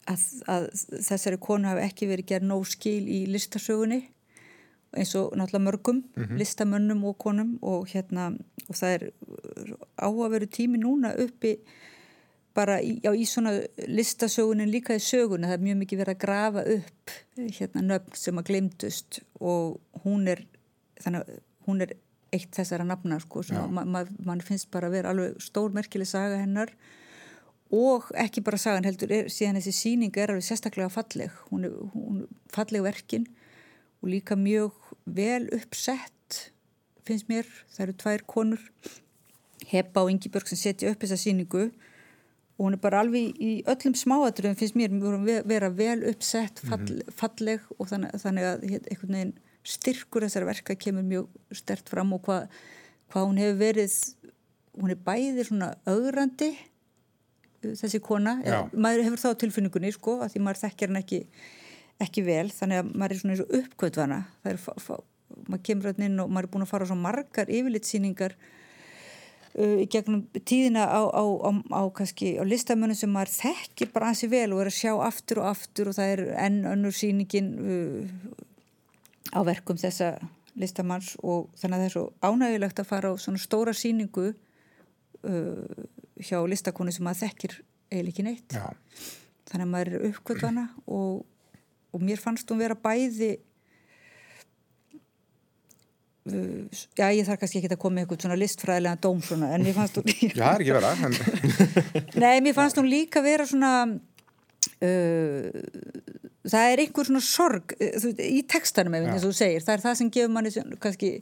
að, 0.09 0.25
að 0.51 0.67
þessari 1.05 1.41
konu 1.43 1.69
hafi 1.69 1.85
ekki 1.85 2.09
verið 2.09 2.31
gerð 2.33 2.49
nóg 2.53 2.67
skil 2.71 3.03
í 3.03 3.25
listasögunni 3.29 4.01
eins 4.95 5.15
og 5.19 5.33
náttúrulega 5.35 5.65
mörgum 5.67 6.03
listamönnum 6.39 7.03
og 7.05 7.17
konum 7.17 7.57
og 7.61 7.87
hérna 7.91 8.31
og 8.69 8.75
það 8.75 8.95
er 8.95 9.11
áhugaveru 9.97 10.47
tími 10.47 10.79
núna 10.81 11.15
uppi 11.19 11.57
bara 12.55 12.79
í, 12.79 12.99
já, 13.03 13.11
í 13.11 13.25
svona 13.27 13.51
listasögunin 13.87 14.71
líka 14.71 14.95
í 14.95 15.03
sögunni, 15.03 15.47
það 15.47 15.57
er 15.57 15.65
mjög 15.67 15.79
mikið 15.81 16.01
verið 16.01 16.15
að 16.15 16.21
grafa 16.23 16.63
upp 16.77 17.15
hérna 17.59 17.83
nöfn 17.83 18.15
sem 18.15 18.39
að 18.39 18.47
glemdust 18.49 19.19
og 19.41 19.79
hún 20.05 20.29
er 20.31 20.45
þannig 21.03 21.25
að 21.25 21.41
hún 21.65 21.81
er 21.83 21.95
eitt 22.35 22.53
þessara 22.55 22.85
nafna 22.87 23.19
sko, 23.23 23.43
svona, 23.45 23.67
ma 23.71 23.83
ma 23.85 24.03
mann 24.25 24.43
finnst 24.43 24.69
bara 24.73 24.89
að 24.89 24.97
vera 24.97 25.13
alveg 25.13 25.41
stórmerkileg 25.43 26.09
saga 26.09 26.39
hennar. 26.41 26.71
Og 27.75 28.11
ekki 28.21 28.43
bara 28.45 28.59
sagan 28.61 28.85
heldur 28.85 29.11
er, 29.11 29.29
síðan 29.33 29.57
þessi 29.59 29.73
síning 29.73 30.17
er 30.21 30.33
alveg 30.33 30.45
sérstaklega 30.45 30.91
falleg. 30.93 31.33
Hún 31.49 31.65
er, 31.67 31.77
hún 31.95 32.21
er 32.23 32.27
falleg 32.53 32.85
verkin 32.85 33.25
og 34.01 34.11
líka 34.11 34.37
mjög 34.37 34.84
vel 35.05 35.47
uppsett 35.55 36.51
finnst 37.05 37.29
mér, 37.29 37.47
það 37.73 37.83
eru 37.85 37.97
tvær 38.01 38.23
konur 38.29 38.61
Heba 39.65 40.03
og 40.03 40.11
Ingi 40.11 40.29
Börg 40.33 40.49
sem 40.49 40.59
setja 40.59 40.91
upp 40.91 41.03
þessa 41.03 41.19
síningu 41.21 41.67
og 42.55 42.61
hún 42.63 42.77
er 42.77 42.81
bara 42.81 43.01
alveg 43.03 43.37
í 43.41 43.51
öllum 43.69 43.95
smáatröðum 43.97 44.57
finnst 44.59 44.77
mér 44.79 44.93
vera 45.45 45.69
vel 45.69 46.01
uppsett 46.09 46.61
fall, 46.65 47.01
falleg 47.13 47.65
og 47.77 47.89
þannig, 47.91 48.15
þannig 48.23 48.47
að 48.49 48.65
einhvern 48.69 49.17
veginn 49.17 49.35
styrkur 49.65 50.25
þessar 50.25 50.47
verka 50.47 50.77
kemur 50.77 51.05
mjög 51.05 51.57
stert 51.57 51.89
fram 51.89 52.13
og 52.15 52.23
hvað 52.27 52.47
hva 53.13 53.25
hún 53.25 53.41
hefur 53.41 53.59
verið 53.61 53.97
hún 54.75 54.93
er 54.93 55.03
bæðið 55.05 55.49
svona 55.49 55.73
augrandi 55.87 56.51
þessi 57.73 58.01
kona. 58.03 58.39
Eða, 58.45 58.63
maður 58.73 59.05
hefur 59.07 59.21
þá 59.21 59.29
tilfinningunni 59.41 59.93
sko 59.95 60.19
að 60.21 60.35
því 60.35 60.41
maður 60.45 60.61
þekkjar 60.65 60.91
hann 60.91 61.01
ekki, 61.01 61.21
ekki 62.03 62.25
vel 62.25 62.49
þannig 62.51 62.81
að 62.81 62.93
maður 62.93 63.15
er 63.15 63.21
svona 63.21 63.35
eins 63.35 63.43
og 63.45 63.53
uppkvötvana 63.59 64.19
maður 64.45 65.63
kemur 65.65 65.89
hérna 65.89 66.09
inn 66.09 66.21
og 66.23 66.31
maður 66.31 66.47
er 66.47 66.53
búin 66.53 66.65
að 66.65 66.71
fara 66.71 66.87
á 66.87 66.89
svo 66.89 66.97
margar 66.99 67.51
yfirlitsýningar 67.51 68.35
uh, 68.35 69.77
í 69.83 69.87
gegnum 69.91 70.25
tíðina 70.37 70.85
á, 70.85 71.01
á, 71.07 71.23
á, 71.23 71.51
á 71.71 71.81
kannski 71.95 72.35
á 72.39 72.43
listamönnum 72.47 72.99
sem 72.99 73.11
maður 73.11 73.33
þekkir 73.39 73.91
bara 73.95 74.11
ansi 74.11 74.29
vel 74.31 74.49
og 74.53 74.63
er 74.63 74.71
að 74.71 74.79
sjá 74.79 74.93
aftur 75.07 75.43
og 75.43 75.51
aftur 75.53 75.91
og 75.91 75.97
það 75.97 76.13
er 76.15 76.23
enn 76.45 76.63
önnur 76.75 76.95
sýningin 76.95 77.51
uh, 77.59 78.15
á 79.35 79.39
verkum 79.47 79.79
þessa 79.79 80.15
listamanns 80.55 81.15
og 81.23 81.49
þannig 81.59 81.75
að 81.75 81.81
það 81.81 81.87
er 81.89 81.95
svo 81.95 82.05
ánægilegt 82.23 82.81
að 82.81 82.89
fara 82.91 83.11
á 83.11 83.13
svona 83.19 83.41
stóra 83.41 83.75
síningu 83.75 84.29
uh, 84.31 85.85
hjá 86.21 86.39
listakonu 86.47 86.93
sem 86.95 87.05
maður 87.05 87.25
þekkir 87.25 87.57
eiginlega 87.91 88.13
ekki 88.13 88.25
neitt 88.25 88.55
Já. 88.55 88.67
þannig 89.49 89.65
að 89.65 89.71
maður 89.73 89.91
er 89.91 90.05
uppkvöldvana 90.09 90.65
og, 90.85 91.25
og 91.95 92.03
mér 92.03 92.19
fannst 92.21 92.49
hún 92.51 92.59
vera 92.59 92.75
bæði 92.75 93.31
uh, 96.29 96.81
já 96.97 97.07
ég 97.15 97.23
þarf 97.27 97.41
kannski 97.43 97.61
ekki 97.61 97.71
að 97.71 97.81
koma 97.81 97.97
með 97.97 98.05
eitthvað 98.05 98.25
svona 98.27 98.39
listfræðilega 98.41 99.01
dóm 99.05 99.21
svona 99.23 99.51
en 99.55 99.65
mér 99.65 99.77
fannst 99.77 99.99
hún 99.99 100.11
Já, 100.11 100.33
það 100.35 100.51
er 100.51 100.65
ekki 100.65 100.75
vera 100.75 100.91
en... 101.07 101.13
Nei, 102.25 102.35
mér 102.45 102.57
fannst 102.57 102.81
hún 102.81 102.91
líka 102.91 103.23
vera 103.25 103.47
svona 103.49 103.73
uh, 103.89 105.45
það 106.45 106.71
er 106.71 106.83
einhver 106.85 107.09
svona 107.11 107.23
sorg 107.25 107.75
uh, 107.79 108.09
í 108.19 108.41
textanum 108.49 108.97
ef 108.99 109.07
eins 109.09 109.23
og 109.23 109.31
þú 109.31 109.37
segir 109.39 109.65
það 109.65 109.77
er 109.77 109.85
það 109.85 110.01
sem 110.01 110.11
gefur 110.17 110.35
manni 110.35 110.51
kannski 110.83 111.13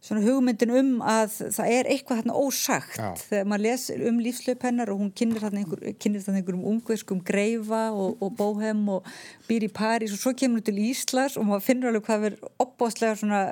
svona 0.00 0.22
hugmyndin 0.24 0.70
um 0.72 0.90
að 1.04 1.34
það 1.52 1.72
er 1.76 1.88
eitthvað 1.92 2.22
þarna 2.22 2.36
ósagt. 2.40 2.96
Já. 2.96 3.08
þegar 3.28 3.48
maður 3.52 3.64
les 3.66 3.82
um 4.08 4.20
lífslöp 4.24 4.62
hennar 4.64 4.88
og 4.94 5.00
hún 5.02 5.10
kynir 5.12 5.42
þarna, 5.44 5.60
einhver, 5.60 5.82
einhverjum 5.92 6.62
ungverskum 6.72 7.20
greifa 7.24 7.82
og, 7.92 8.16
og 8.24 8.32
bóhem 8.38 8.86
og 8.96 9.10
býr 9.48 9.66
í 9.68 9.72
París 9.76 10.14
og 10.16 10.22
svo 10.22 10.32
kemur 10.32 10.62
hún 10.62 10.68
til 10.70 10.80
Íslands 10.80 11.36
og 11.36 11.44
maður 11.50 11.66
finnur 11.68 11.90
alveg 11.92 12.06
hvað 12.08 12.24
verður 12.24 12.54
opbáslega 12.64 13.18
svona 13.20 13.42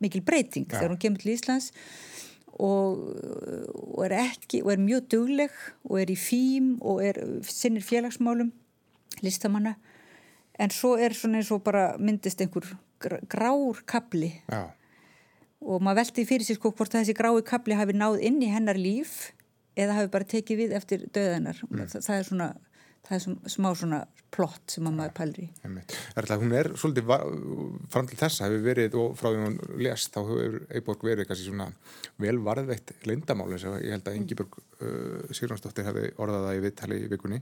mikil 0.00 0.22
breyting 0.26 0.68
Já. 0.70 0.78
þegar 0.78 0.94
hún 0.94 1.02
kemur 1.02 1.22
til 1.24 1.34
Íslands. 1.34 1.70
Og, 2.60 2.98
og 3.96 4.02
er 4.04 4.12
ekki 4.20 4.58
og 4.62 4.72
er 4.74 4.80
mjög 4.82 5.06
dugleg 5.14 5.54
og 5.88 5.94
er 6.02 6.10
í 6.12 6.16
fím 6.18 6.74
og 6.84 6.98
er 7.06 7.16
sinnir 7.48 7.82
félagsmálum 7.86 8.50
listamanna. 9.24 9.74
En 10.60 10.70
svo 10.74 10.92
er 11.00 11.14
svona 11.16 11.40
eins 11.40 11.50
og 11.54 11.62
bara 11.64 11.94
myndist 11.98 12.42
einhver 12.44 12.66
gr- 13.00 13.22
grár 13.32 13.80
kapli 13.88 14.34
Já, 14.50 14.66
og 15.60 15.84
maður 15.84 16.02
veldi 16.02 16.26
fyrir 16.28 16.46
sér 16.46 16.58
sko 16.58 16.72
hvort 16.72 16.96
þessi 16.96 17.16
grái 17.16 17.42
kapli 17.46 17.76
hafi 17.78 17.96
náð 17.96 18.20
inn 18.26 18.40
í 18.42 18.50
hennar 18.52 18.80
líf 18.80 19.32
eða 19.78 20.00
hafi 20.00 20.12
bara 20.12 20.28
tekið 20.28 20.64
við 20.64 20.74
eftir 20.78 21.06
döðanar 21.14 21.60
mm. 21.68 21.86
það, 21.92 22.06
það 22.06 22.16
er 22.16 22.28
svona 22.30 22.48
það 23.06 23.16
er 23.16 23.22
sm- 23.24 23.52
smá 23.54 23.70
svona 23.76 24.00
plott 24.30 24.74
sem 24.74 24.86
að 24.86 24.96
maður 24.96 25.14
pælir 25.16 25.38
í 25.42 25.46
einmitt. 25.66 25.94
Er 26.14 26.28
það, 26.28 26.42
hún 26.44 26.52
er 26.54 26.68
svolítið 26.78 27.08
fram 27.90 28.08
til 28.10 28.18
þessa 28.20 28.46
hefur 28.46 28.64
verið 28.64 28.96
og 29.02 29.16
frá 29.18 29.28
því 29.30 29.40
hún 29.42 29.56
lést 29.82 30.14
þá 30.14 30.20
hefur 30.20 30.58
Eiborg 30.70 31.06
verið 31.08 31.28
kannski 31.30 31.48
svona 31.48 31.66
vel 32.22 32.36
varðveitt 32.46 32.92
leindamáli 33.10 33.58
sem 33.60 33.78
ég 33.82 33.96
held 33.96 34.10
að 34.10 34.20
Ingiborg 34.20 34.60
uh, 34.60 35.24
Sigurðansdóttir 35.34 35.88
hefði 35.88 36.12
orðað 36.22 36.46
það 36.46 36.60
í 36.60 36.64
viðtali 36.66 37.00
í 37.00 37.10
vikunni 37.10 37.40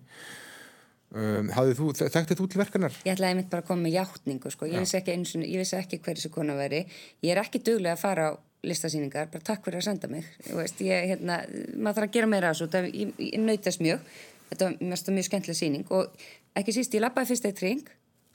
um, 1.14 1.52
þú, 1.78 1.90
þe- 1.98 2.10
þekktið 2.14 2.40
þú 2.40 2.48
til 2.52 2.60
verkanar? 2.62 2.98
Ég 3.04 3.14
ætlaði 3.16 3.38
mitt 3.40 3.50
bara 3.52 3.64
að 3.64 3.70
koma 3.70 3.86
með 3.86 3.96
játningu 3.98 4.52
sko. 4.54 4.68
ég, 4.68 4.82
vissi 4.84 4.98
ekki 5.00 5.14
eins 5.14 5.34
og 5.36 5.46
ég 5.46 5.62
vissi 5.62 5.78
ekki 5.78 6.00
hver 6.04 6.18
þessi 6.18 6.32
kona 6.34 6.56
veri 6.58 6.84
ég 7.24 7.32
er 7.34 7.42
ekki 7.42 7.62
duglega 7.64 7.96
að 7.96 8.04
fara 8.04 8.30
á 8.30 8.32
listasýningar, 8.66 9.28
bara 9.30 9.44
takk 9.46 9.62
fyrir 9.64 9.78
að 9.78 9.86
senda 9.86 10.08
mig 10.10 10.26
veist, 10.50 10.80
ég, 10.82 11.12
hérna, 11.12 11.38
maður 11.78 12.00
þarf 12.00 12.08
að 12.08 12.16
gera 12.16 12.30
meira 12.32 12.50
þessu, 12.50 12.66
ég, 12.90 13.12
ég 13.22 13.38
nautast 13.44 13.84
mjög 13.84 14.02
þetta 14.48 14.64
var 14.64 14.76
mjög, 14.80 15.12
mjög 15.14 15.28
skemmtileg 15.28 15.58
síning 15.58 15.92
og 15.94 16.26
ekki 16.58 16.74
síst, 16.74 16.96
ég 16.96 17.04
lappaði 17.04 17.30
fyrst 17.30 17.46
eitt 17.46 17.62
ring 17.62 17.84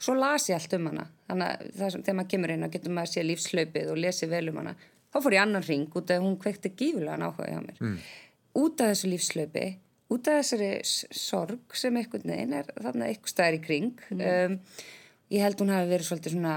svo 0.00 0.16
las 0.16 0.48
ég 0.48 0.56
allt 0.56 0.76
um 0.78 0.88
hana 0.90 1.06
þannig 1.28 1.50
að 1.50 1.76
það, 1.76 1.98
þegar 2.00 2.18
maður 2.18 2.30
kemur 2.32 2.54
inn 2.54 2.66
og 2.66 2.74
getur 2.74 2.94
maður 2.96 3.10
að 3.10 3.14
sé 3.14 3.24
lífslaupið 3.28 3.92
og 3.92 4.00
lesi 4.00 4.30
vel 4.30 4.44
um 4.50 4.60
hana 4.62 4.74
þá 5.12 5.18
fór 5.20 5.36
ég 5.36 5.44
annan 5.44 5.66
ring 5.68 5.98
út 6.00 6.12
af 6.14 6.24
hún 6.24 6.38
kvekti 6.40 6.72
gífulega 6.74 7.20
náhuga 7.20 7.50
hjá 7.50 7.60
mér 7.62 7.80
mm. 7.84 7.98
út 8.64 8.82
af 8.82 8.92
þessu 8.94 9.12
lífslaupi 9.12 9.66
út 10.12 10.28
af 10.28 10.40
þessari 10.42 10.70
sorg 10.84 11.78
sem 11.78 11.96
einhvern 11.96 12.34
veginn 12.34 12.56
er 12.58 12.68
þarna 12.76 13.08
eitthvað 13.08 13.32
stæðir 13.32 13.58
í 13.58 13.62
kring 13.64 14.02
mm. 14.10 14.24
um, 14.24 14.58
ég 15.32 15.44
held 15.44 15.62
hún 15.62 15.72
hafi 15.74 15.90
verið 15.92 16.10
svolítið 16.10 16.36
svona 16.36 16.56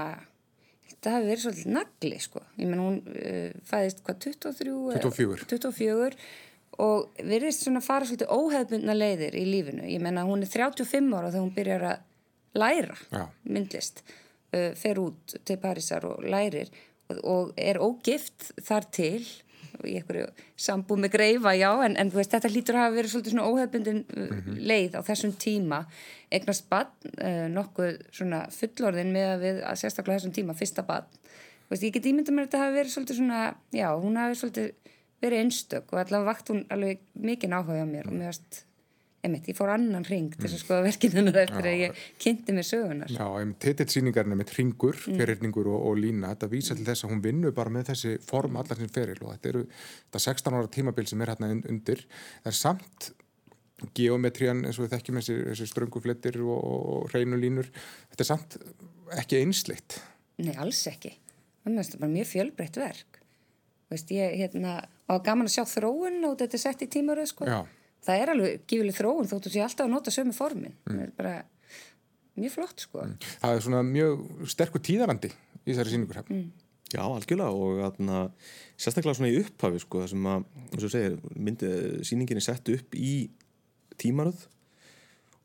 það 0.98 1.14
hafi 1.14 1.30
verið 1.30 1.44
svolítið 1.44 1.72
nagli 1.78 2.20
sko 2.22 2.44
ég 2.58 2.68
menn 2.68 2.82
hún 2.82 3.00
uh, 3.14 3.56
fæðist 3.70 4.04
hvað 4.04 4.20
23 4.26 4.76
24. 5.08 5.48
24 5.54 6.20
og 6.84 7.24
verðist 7.26 7.64
svona 7.64 7.82
fara 7.82 8.06
svolítið 8.06 8.30
óhefbundna 8.30 8.94
leiðir 8.94 9.34
í 9.34 9.42
lífinu, 9.48 9.88
ég 9.90 10.02
menna 10.02 10.22
hún 10.28 10.44
er 10.44 10.52
35 10.52 11.10
ára 11.16 11.32
þegar 11.32 11.42
hún 11.42 11.56
byrjar 11.56 11.86
að 11.88 12.04
læra 12.58 12.98
Já. 13.10 13.24
myndlist 13.48 14.04
uh, 14.04 14.72
fer 14.78 15.00
út 15.02 15.38
til 15.48 15.58
Parísar 15.62 16.06
og 16.08 16.24
lærir 16.26 16.70
og, 17.08 17.18
og 17.24 17.52
er 17.58 17.80
ógift 17.82 18.52
þar 18.64 18.88
til 18.94 19.22
í 19.86 19.94
einhverju 19.98 20.26
sambúð 20.56 21.02
með 21.04 21.12
greifa, 21.14 21.54
já, 21.58 21.70
en, 21.86 21.96
en 22.00 22.12
veist, 22.14 22.32
þetta 22.34 22.50
hlýtur 22.52 22.78
að 22.78 22.84
hafa 22.84 22.96
verið 22.96 23.12
svolítið 23.12 23.34
svona 23.34 23.48
óhefbundin 23.48 24.00
mm 24.04 24.28
-hmm. 24.28 24.60
leið 24.70 24.98
á 24.98 25.00
þessum 25.08 25.32
tíma. 25.44 25.80
Eignast 26.30 26.68
bann, 26.68 26.92
uh, 27.22 27.46
nokkuð 27.52 27.98
svona 28.10 28.44
fullorðin 28.50 29.12
með 29.12 29.28
að 29.32 29.44
við, 29.46 29.62
að 29.64 29.80
sérstaklega 29.82 30.18
þessum 30.18 30.36
tíma, 30.36 30.54
fyrsta 30.54 30.82
bann, 30.82 31.06
veist, 31.70 31.82
ég 31.82 31.92
get 31.92 32.06
ímynda 32.06 32.32
mér 32.32 32.46
að 32.46 32.50
þetta 32.50 32.64
hafi 32.64 32.78
verið 32.78 32.94
svolítið 32.94 33.16
svona, 33.16 33.42
já, 33.72 33.88
hún 33.96 34.16
hafi 34.16 34.34
svolítið 34.34 34.72
verið 35.20 35.38
einstök 35.42 35.92
og 35.92 35.98
allavega 35.98 36.30
vakt 36.30 36.50
hún 36.52 36.64
alveg 36.70 37.00
mikið 37.14 37.50
náhuga 37.50 37.82
á 37.82 37.88
mér. 37.88 38.06
Og 38.06 38.14
mér 38.14 38.30
varst 38.30 38.67
Einmitt, 39.18 39.48
ég 39.50 39.56
fór 39.58 39.72
annan 39.74 40.04
ring 40.06 40.30
til 40.30 40.46
að 40.46 40.60
skoða 40.60 40.84
verkinunar 40.84 41.40
eftir 41.40 41.66
já, 41.66 41.70
að 41.72 41.80
ég 41.80 42.02
kynnti 42.22 42.54
mig 42.54 42.66
sögunar 42.68 43.10
Já, 43.10 43.24
titillsýningarna 43.64 44.36
með 44.38 44.52
ringur, 44.54 44.94
mm. 44.94 45.16
ferirningur 45.18 45.70
og, 45.72 45.78
og 45.88 45.96
lína, 45.98 46.30
þetta 46.36 46.48
vísa 46.52 46.76
til 46.78 46.84
þess 46.86 47.02
að 47.02 47.14
hún 47.14 47.22
vinnu 47.24 47.50
bara 47.56 47.72
með 47.74 47.88
þessi 47.90 48.12
form 48.22 48.60
allar 48.60 48.78
sem 48.78 48.92
feril 48.94 49.16
og 49.24 49.32
þetta 49.32 49.50
eru 49.50 49.62
þetta 49.72 50.20
16 50.22 50.58
ára 50.58 50.70
tímabil 50.76 51.08
sem 51.10 51.24
er 51.24 51.32
hérna 51.32 51.48
undir. 51.56 52.04
Það 52.44 52.50
er 52.52 52.58
samt 52.60 53.08
geometrian 53.98 54.60
eins 54.68 54.78
og 54.78 54.86
við 54.86 54.94
þekkjum 54.94 55.18
þessi, 55.18 55.36
þessi 55.48 55.66
strönguflettir 55.72 56.38
og, 56.44 56.68
og 56.68 57.10
reynulínur 57.10 57.72
þetta 57.72 58.22
er 58.22 58.28
samt 58.28 58.58
ekki 59.18 59.40
einsleitt. 59.40 59.98
Nei, 60.38 60.54
alls 60.54 60.84
ekki. 60.92 61.10
Það 61.66 61.80
er 61.82 61.98
bara 62.04 62.12
mjög 62.12 62.30
fjölbreytt 62.36 62.78
verk. 62.78 63.18
Veist, 63.90 64.14
ég, 64.14 64.38
hérna, 64.38 64.76
og 65.10 65.26
gaman 65.26 65.50
að 65.50 65.56
sjá 65.56 65.66
þróun 65.66 66.22
og 66.28 66.38
þetta 66.38 66.54
er 66.54 66.64
sett 66.68 66.86
í 66.86 66.90
tímaröð 66.92 67.32
sko. 67.32 67.50
Já 67.50 67.60
það 68.08 68.22
er 68.22 68.32
alveg 68.34 68.64
gífileg 68.70 68.96
þróun 68.96 69.28
þóttu 69.30 69.52
sé 69.52 69.62
alltaf 69.64 69.86
að 69.86 69.94
nota 69.94 70.14
sömu 70.14 70.34
formin 70.36 70.74
mm. 70.74 70.94
það 70.94 71.04
er 71.04 71.12
bara 71.18 71.34
mjög 72.38 72.54
flott 72.54 72.86
sko 72.86 73.04
mm. 73.04 73.18
Það 73.42 73.56
er 73.56 73.66
svona 73.66 73.84
mjög 73.86 74.24
sterkur 74.54 74.84
tíðarandi 74.88 75.30
í 75.32 75.70
þessari 75.70 75.94
síningur 75.94 76.22
mm. 76.24 76.48
Já, 76.88 77.02
algjörlega 77.04 77.52
og 77.52 77.80
atna, 77.84 78.20
sérstaklega 78.80 79.18
svona 79.18 79.28
í 79.28 79.42
upphafi 79.42 79.82
sko 79.82 80.00
það 80.00 80.12
sem 80.14 80.28
að, 80.32 80.46
eins 80.70 80.86
og 80.86 80.92
segir, 80.94 81.18
myndi, 81.36 81.72
síningin 82.08 82.40
er 82.40 82.46
sett 82.46 82.70
upp 82.72 82.96
í 82.96 83.10
tímaröð 84.00 84.46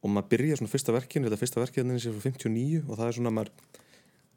og 0.04 0.14
maður 0.14 0.30
byrja 0.32 0.60
svona 0.62 0.72
fyrsta 0.72 0.96
verkinu, 0.96 1.28
þetta 1.28 1.42
fyrsta 1.42 1.60
verkinu 1.60 1.98
er 1.98 2.16
frá 2.16 2.30
59 2.30 2.86
og 2.86 2.96
það 2.96 3.10
er 3.10 3.18
svona 3.18 3.34
maður 3.36 3.52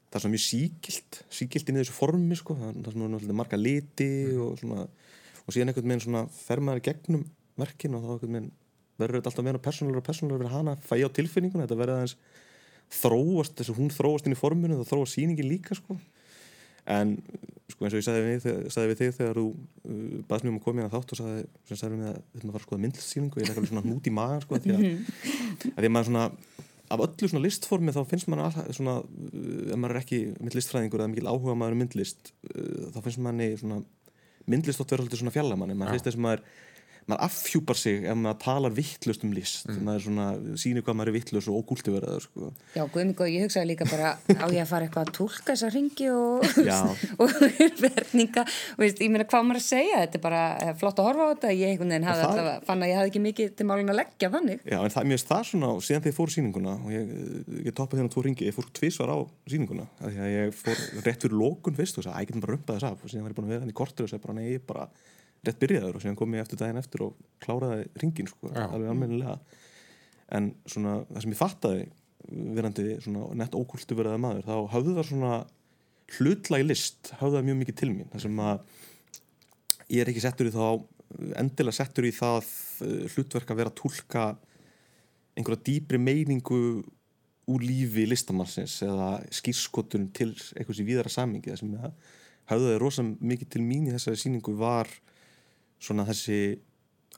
það 0.07 0.19
er 0.19 0.23
svona 0.25 0.33
mjög 0.35 0.45
síkilt 0.45 1.21
síkilt 1.39 1.71
inn 1.71 1.79
í 1.79 1.83
þessu 1.83 1.95
formi 1.95 2.39
sko 2.39 2.57
það 2.59 2.91
er 2.91 2.97
svona 2.97 3.39
marga 3.39 3.59
liti 3.59 4.11
mm. 4.27 4.43
og 4.43 4.59
svona 4.59 4.85
og 5.47 5.55
síðan 5.55 5.71
einhvern 5.71 5.91
veginn 5.93 6.03
svona 6.03 6.23
fer 6.33 6.63
maður 6.63 6.83
gegnum 6.89 7.23
verkin 7.61 7.97
og 7.97 8.05
þá 8.05 8.27
verður 8.97 9.19
þetta 9.19 9.31
alltaf 9.31 9.45
meira 9.45 9.61
persónulegur 9.61 10.01
og 10.01 10.07
persónulegur 10.07 10.43
fyrir 10.43 10.55
hana 10.55 10.75
að 10.75 10.85
fæja 10.89 11.09
á 11.09 11.15
tilfinninguna. 11.17 11.65
Þetta 11.67 11.79
verður 11.81 11.99
aðeins 12.01 12.15
þróast 12.97 13.57
þess 13.57 13.73
að 13.73 13.81
hún 13.81 13.91
þróast 13.93 14.27
inn 14.27 14.35
í 14.35 14.39
forminu 14.39 14.79
þá 14.79 14.91
þróast 14.93 15.17
síningin 15.17 15.49
líka 15.51 15.77
sko. 15.77 15.97
En 16.87 17.17
sko 17.67 17.83
eins 17.83 17.93
og 17.93 17.99
ég 17.99 18.05
sagði 18.07 18.21
við, 18.23 18.45
sagði 18.71 18.91
við 18.93 19.01
þig 19.01 19.15
þegar 19.17 19.39
þú 19.41 19.47
uh, 19.51 20.21
baðst 20.29 20.45
mér 20.45 20.53
um 20.53 20.59
að 20.59 20.63
koma 20.63 20.81
hérna 20.81 20.93
þátt 20.93 21.13
og 21.13 21.19
sagði, 21.19 21.41
sem 21.67 21.79
sagði 21.81 21.97
við 21.99 22.07
að 22.07 22.45
fara 22.45 22.61
að 22.61 22.63
skoða 22.63 22.83
myndlsýningu 22.85 23.35
og 23.35 23.41
ég 23.41 23.43
er 23.43 23.51
eitthvað 23.51 23.71
svona 23.73 23.83
hnút 23.83 24.07
í 24.07 24.13
maður 24.15 24.45
sko 24.45 24.59
því 24.63 24.75
að, 24.77 24.85
að 24.87 25.81
því 25.81 25.89
að 25.89 25.93
maður 25.97 26.09
svona 26.09 26.23
af 26.87 27.03
öllu 27.03 27.27
svona 27.27 27.43
listformi 27.43 27.91
þá 27.91 27.99
finnst 28.07 28.29
maður 28.31 28.45
alltaf 28.45 28.77
svona, 28.79 28.95
uh, 29.03 29.59
ef 29.67 29.81
maður 29.83 29.97
er 29.97 30.01
ekki 30.05 30.21
myndlistfræðingur 30.39 31.03
eða 31.03 31.11
mikil 31.11 31.27
áhuga 31.27 31.57
maður 31.59 31.75
um 31.75 31.83
myndlist 31.83 32.31
uh, 32.53 32.87
þá 32.95 33.01
finnst 33.03 33.23
maður 33.25 33.59
svona 33.59 33.81
myndlist 34.47 34.79
átt 34.79 34.95
verður 34.95 35.09
alltaf 35.09 35.21
svona 35.21 35.35
fjallamanni. 35.35 35.75
Maður 35.75 35.97
finnst 35.97 36.07
þess 36.07 36.19
að 36.21 36.23
maður 36.23 36.45
maður 37.07 37.23
affjúpar 37.27 37.77
sig 37.79 38.03
ef 38.03 38.17
maður 38.19 38.39
talar 38.43 38.73
vittlust 38.75 39.23
um 39.23 39.31
list. 39.35 39.67
Mm. 39.67 39.79
maður 39.87 40.03
svona, 40.07 40.25
sýnir 40.59 40.83
hvað 40.83 40.97
maður 40.99 41.11
er 41.11 41.15
vittlust 41.15 41.51
og 41.51 41.55
ógúlti 41.61 41.93
verður 41.93 42.23
sko. 42.25 42.51
Já, 42.75 42.83
guðmík 42.93 43.19
og 43.23 43.29
ég 43.31 43.45
hugsaði 43.45 43.69
líka 43.71 43.87
bara 43.87 44.09
á 44.19 44.45
ég 44.51 44.61
að 44.63 44.71
fara 44.71 44.83
eitthvað 44.87 45.05
að 45.07 45.13
tólka 45.15 45.49
þessa 45.53 45.69
ringi 45.73 46.07
og, 46.11 46.43
og 47.23 47.27
verninga 47.81 48.43
og 48.43 48.83
veist, 48.83 48.99
ég 49.03 49.11
meina 49.13 49.27
hvað 49.27 49.47
maður 49.47 49.61
að 49.61 49.67
segja? 49.67 49.97
Þetta 50.03 50.19
er 50.19 50.23
bara 50.27 50.43
eh, 50.63 50.73
flott 50.81 50.99
að 51.01 51.07
horfa 51.09 51.23
á 51.23 51.31
þetta. 51.31 51.49
Ég 51.57 51.79
það... 51.79 52.51
fann 52.67 52.83
að 52.83 52.91
ég 52.91 52.97
hafði 52.99 53.11
ekki 53.13 53.23
mikið 53.27 53.47
til 53.55 53.67
málun 53.71 53.93
að 53.93 53.99
leggja 54.01 54.31
þannig. 54.33 54.63
Já, 54.67 54.79
en 54.81 54.93
það, 54.93 55.03
mér 55.07 55.17
finnst 55.17 55.31
það 55.31 55.43
svona 55.51 55.69
síðan 55.79 56.03
þegar 56.03 56.11
ég 56.11 56.19
fór 56.19 56.33
síninguna 56.35 56.73
og 56.77 56.89
ég, 56.91 57.03
ég 57.69 57.73
toppaði 57.77 57.99
hérna 58.03 58.13
tvo 58.13 58.21
ringi, 58.27 58.47
ég 58.49 58.55
fór 58.55 58.67
tvísvar 58.75 59.13
á 59.15 59.17
síninguna 59.47 59.85
því 60.01 60.17
að 60.25 60.33
ég 60.33 60.57
fór 60.57 60.77
rétt 61.05 61.23
fyrir 61.23 61.37
lókun 61.39 61.77
fyrst 61.77 62.01
og 62.01 62.07
sagði, 62.07 62.25
rétt 65.47 65.61
byrjaður 65.61 65.97
og 65.97 66.03
síðan 66.03 66.17
kom 66.19 66.35
ég 66.35 66.43
eftir 66.45 66.59
daginn 66.61 66.81
eftir 66.81 67.05
og 67.07 67.15
kláraði 67.43 67.87
ringin 68.01 68.29
sko, 68.29 68.51
alveg 68.51 68.91
almennilega. 68.91 69.37
En 70.37 70.51
svona 70.67 70.99
það 71.07 71.23
sem 71.23 71.33
ég 71.33 71.39
fattaði 71.39 71.87
verandi 72.57 72.97
svona 73.05 73.29
nett 73.39 73.55
ókultu 73.55 73.95
verðaði 73.97 74.23
maður 74.23 74.49
þá 74.49 74.55
hafði 74.73 74.97
það 74.97 75.09
svona 75.11 75.33
hlutlægi 76.17 76.67
list 76.67 77.13
hafði 77.19 77.37
það 77.37 77.47
mjög 77.49 77.59
mikið 77.61 77.79
til 77.81 77.91
mín. 77.93 78.11
Þar 78.11 78.25
sem 78.25 78.43
að 78.43 78.75
ég 79.93 80.03
er 80.03 80.11
ekki 80.11 80.23
settur 80.23 80.49
í 80.49 80.53
þá 80.55 80.67
endilega 81.39 81.77
settur 81.77 82.07
í 82.07 82.13
það 82.15 82.51
eh, 82.83 83.07
hlutverk 83.13 83.51
að 83.51 83.61
vera 83.61 83.71
að 83.71 83.79
tólka 83.79 84.27
einhverja 85.37 85.63
dýbri 85.69 85.99
meiningu 86.01 86.61
úr 87.47 87.63
lífi 87.63 88.03
listamannsins 88.09 88.81
eða 88.83 89.11
skýrskotunum 89.31 90.09
til 90.15 90.33
eitthvað 90.33 90.79
sem 90.79 90.87
viðara 90.87 91.11
samingi 91.11 91.53
það 91.53 91.61
sem 91.61 91.75
hafði 92.49 92.71
það 92.71 92.79
rosalega 92.81 93.29
mikið 93.31 93.51
til 93.53 93.63
mín 93.63 93.87
í 93.87 93.93
þessari 93.95 94.19
síningu 94.19 94.55
var 94.59 94.91
svona 95.79 96.05
þessi 96.07 96.39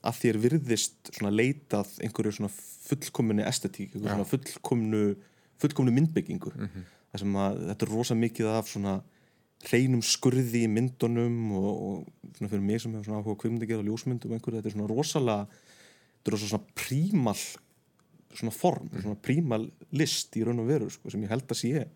að 0.00 0.20
þér 0.22 0.38
virðist 0.44 1.12
svona 1.12 1.32
leitað 1.34 1.92
einhverju 2.04 2.32
svona 2.38 2.52
fullkominu 2.52 3.44
estetík, 3.48 3.94
einhverju 3.94 4.16
svona 4.16 4.28
fullkomnu 4.28 5.02
fullkomnu 5.60 5.92
myndbyggingu 5.92 6.52
mm 6.54 6.66
-hmm. 6.66 6.84
sem 7.18 7.36
að 7.36 7.58
þetta 7.68 7.86
er 7.86 7.92
rosa 7.92 8.14
mikið 8.14 8.46
af 8.46 8.68
svona 8.68 9.00
hreinum 9.68 10.02
skurði 10.02 10.64
í 10.64 10.72
myndunum 10.72 11.52
og, 11.52 11.72
og 11.86 12.36
svona 12.36 12.50
fyrir 12.52 12.64
mig 12.64 12.80
sem 12.80 12.92
hefur 12.92 13.04
svona 13.04 13.20
áhuga 13.20 13.40
kvimdegir 13.42 13.82
og 13.82 13.84
ljósmyndum 13.84 14.32
einhverju, 14.32 14.56
þetta 14.56 14.68
er 14.68 14.76
svona 14.76 14.88
rosalega 14.88 15.46
þetta 16.24 16.32
er 16.32 16.48
svona 16.48 16.64
prímal 16.74 17.42
svona 18.30 18.54
form, 18.54 18.84
mm 18.84 18.88
-hmm. 18.88 19.02
svona 19.02 19.20
prímal 19.22 19.70
list 19.90 20.36
í 20.36 20.44
raun 20.44 20.60
og 20.60 20.66
veru 20.66 20.90
sko, 20.90 21.10
sem 21.10 21.22
ég 21.22 21.28
held 21.28 21.44
að 21.44 21.60
sé 21.60 21.86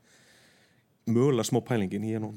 mögulega 1.05 1.45
smá 1.45 1.61
pælingin 1.65 2.05
ég 2.09 2.19
er 2.19 2.23
nú, 2.25 2.31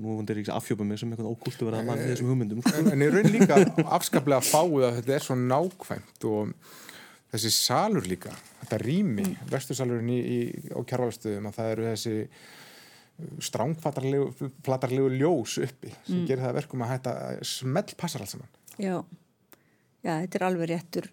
nú 0.00 0.18
vandir 0.18 0.40
ekki 0.40 0.52
afhjópa 0.54 0.86
mig 0.86 1.00
sem 1.00 1.10
eitthvað 1.12 1.32
ókultu 1.32 1.66
verið 1.68 1.82
að 1.82 1.88
mann 1.88 2.00
við 2.00 2.12
þessum 2.14 2.30
hugmyndum 2.32 2.62
sko. 2.64 2.74
en, 2.80 2.92
en 2.94 3.04
ég 3.04 3.12
raun 3.12 3.32
líka 3.34 3.58
afskaplega 3.98 4.40
að 4.40 4.48
fáið 4.48 4.86
að 4.86 4.94
þetta 4.98 5.16
er 5.16 5.26
svo 5.26 5.36
nákvæmt 5.42 6.28
og 6.30 6.54
þessi 7.34 7.52
salur 7.52 8.08
líka 8.08 8.32
þetta 8.62 8.80
rými, 8.80 9.26
mm. 9.26 9.50
vestursalurinn 9.52 10.14
í, 10.14 10.18
í, 10.18 10.40
á 10.72 10.80
kjárvalstuðum 10.88 11.50
að 11.50 11.58
það 11.58 11.72
eru 11.74 11.86
þessi 11.90 12.16
strángflatarlegu 13.44 15.08
ljós 15.18 15.58
uppi 15.66 15.92
sem 16.06 16.20
mm. 16.22 16.26
gerir 16.30 16.44
það 16.46 16.58
verkum 16.62 16.84
að 16.86 16.92
hætta 16.94 17.14
smelt 17.46 17.96
passar 18.00 18.24
alls 18.24 18.36
saman 18.36 18.54
Já, 18.78 19.02
já 20.06 20.12
þetta 20.14 20.38
er 20.38 20.46
alveg 20.48 20.70
réttur 20.72 21.10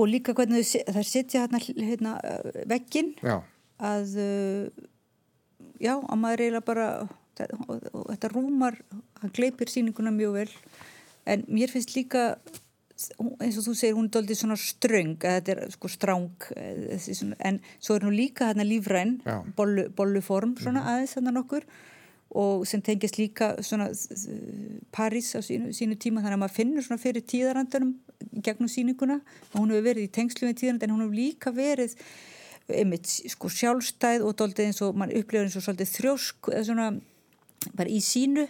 og 0.00 0.08
líka 0.08 0.32
hvernig 0.38 0.64
það 0.64 1.02
sitja 1.04 1.44
hérna, 1.44 1.60
hérna 1.60 2.14
veggin 2.70 3.12
að 3.20 4.16
já, 5.80 5.94
að 5.96 6.20
maður 6.22 6.44
eiginlega 6.44 6.66
bara 6.66 6.88
og, 7.00 7.76
og 7.92 8.08
þetta 8.10 8.32
rúmar 8.34 8.80
hann 9.20 9.36
gleipir 9.36 9.70
síninguna 9.72 10.12
mjög 10.14 10.34
vel. 10.40 10.50
En 11.28 11.44
mér 11.48 11.72
finnst 11.72 11.94
líka 11.96 12.34
eins 13.40 13.56
og 13.56 13.64
þú 13.64 13.74
segir, 13.76 13.94
hún 13.96 14.08
er 14.08 14.14
doldið 14.16 14.40
svona 14.40 14.56
ströng 14.60 15.14
að 15.24 15.36
þetta 15.38 15.54
er 15.54 15.74
sko 15.74 15.90
stráng 15.90 16.48
en 17.48 17.60
svo 17.80 17.96
er 17.96 18.04
hún 18.04 18.16
líka 18.16 18.50
hérna 18.50 18.66
lífræn 18.66 19.14
bollu, 19.56 19.86
bolluform 19.96 20.56
svona 20.60 20.82
mm. 20.82 20.90
aðeins 20.92 21.14
þannig 21.16 21.36
nokkur 21.38 21.66
og 22.40 22.66
sem 22.68 22.82
tengist 22.84 23.18
líka 23.18 23.54
svona 23.66 23.88
París 24.94 25.32
á 25.34 25.40
sínu, 25.42 25.72
sínu 25.74 25.96
tíma 25.98 26.22
þannig 26.22 26.36
að 26.36 26.42
maður 26.44 26.58
finnur 26.58 26.86
svona 26.86 27.02
fyrir 27.02 27.24
tíðarandunum 27.26 27.94
gegnum 28.44 28.70
síninguna 28.70 29.18
og 29.52 29.56
hún 29.62 29.72
hefur 29.72 29.88
verið 29.88 30.06
í 30.06 30.12
tengslu 30.14 30.50
með 30.50 30.60
tíðarand 30.60 30.84
en 30.84 30.94
hún 30.94 31.04
hefur 31.06 31.18
líka 31.18 31.54
verið 31.56 31.96
einmitt 32.74 33.08
sko 33.08 33.50
sjálfstæð 33.52 34.24
og 34.26 34.36
doldið 34.40 34.70
eins 34.70 34.82
og 34.84 34.98
mann 34.98 35.12
upplifur 35.14 35.46
eins 35.46 35.58
og 35.58 35.66
svolítið 35.66 35.94
þrjósk 35.96 36.50
eða 36.52 36.66
svona 36.68 36.88
bara 37.76 37.92
í 37.92 38.00
sínu 38.04 38.46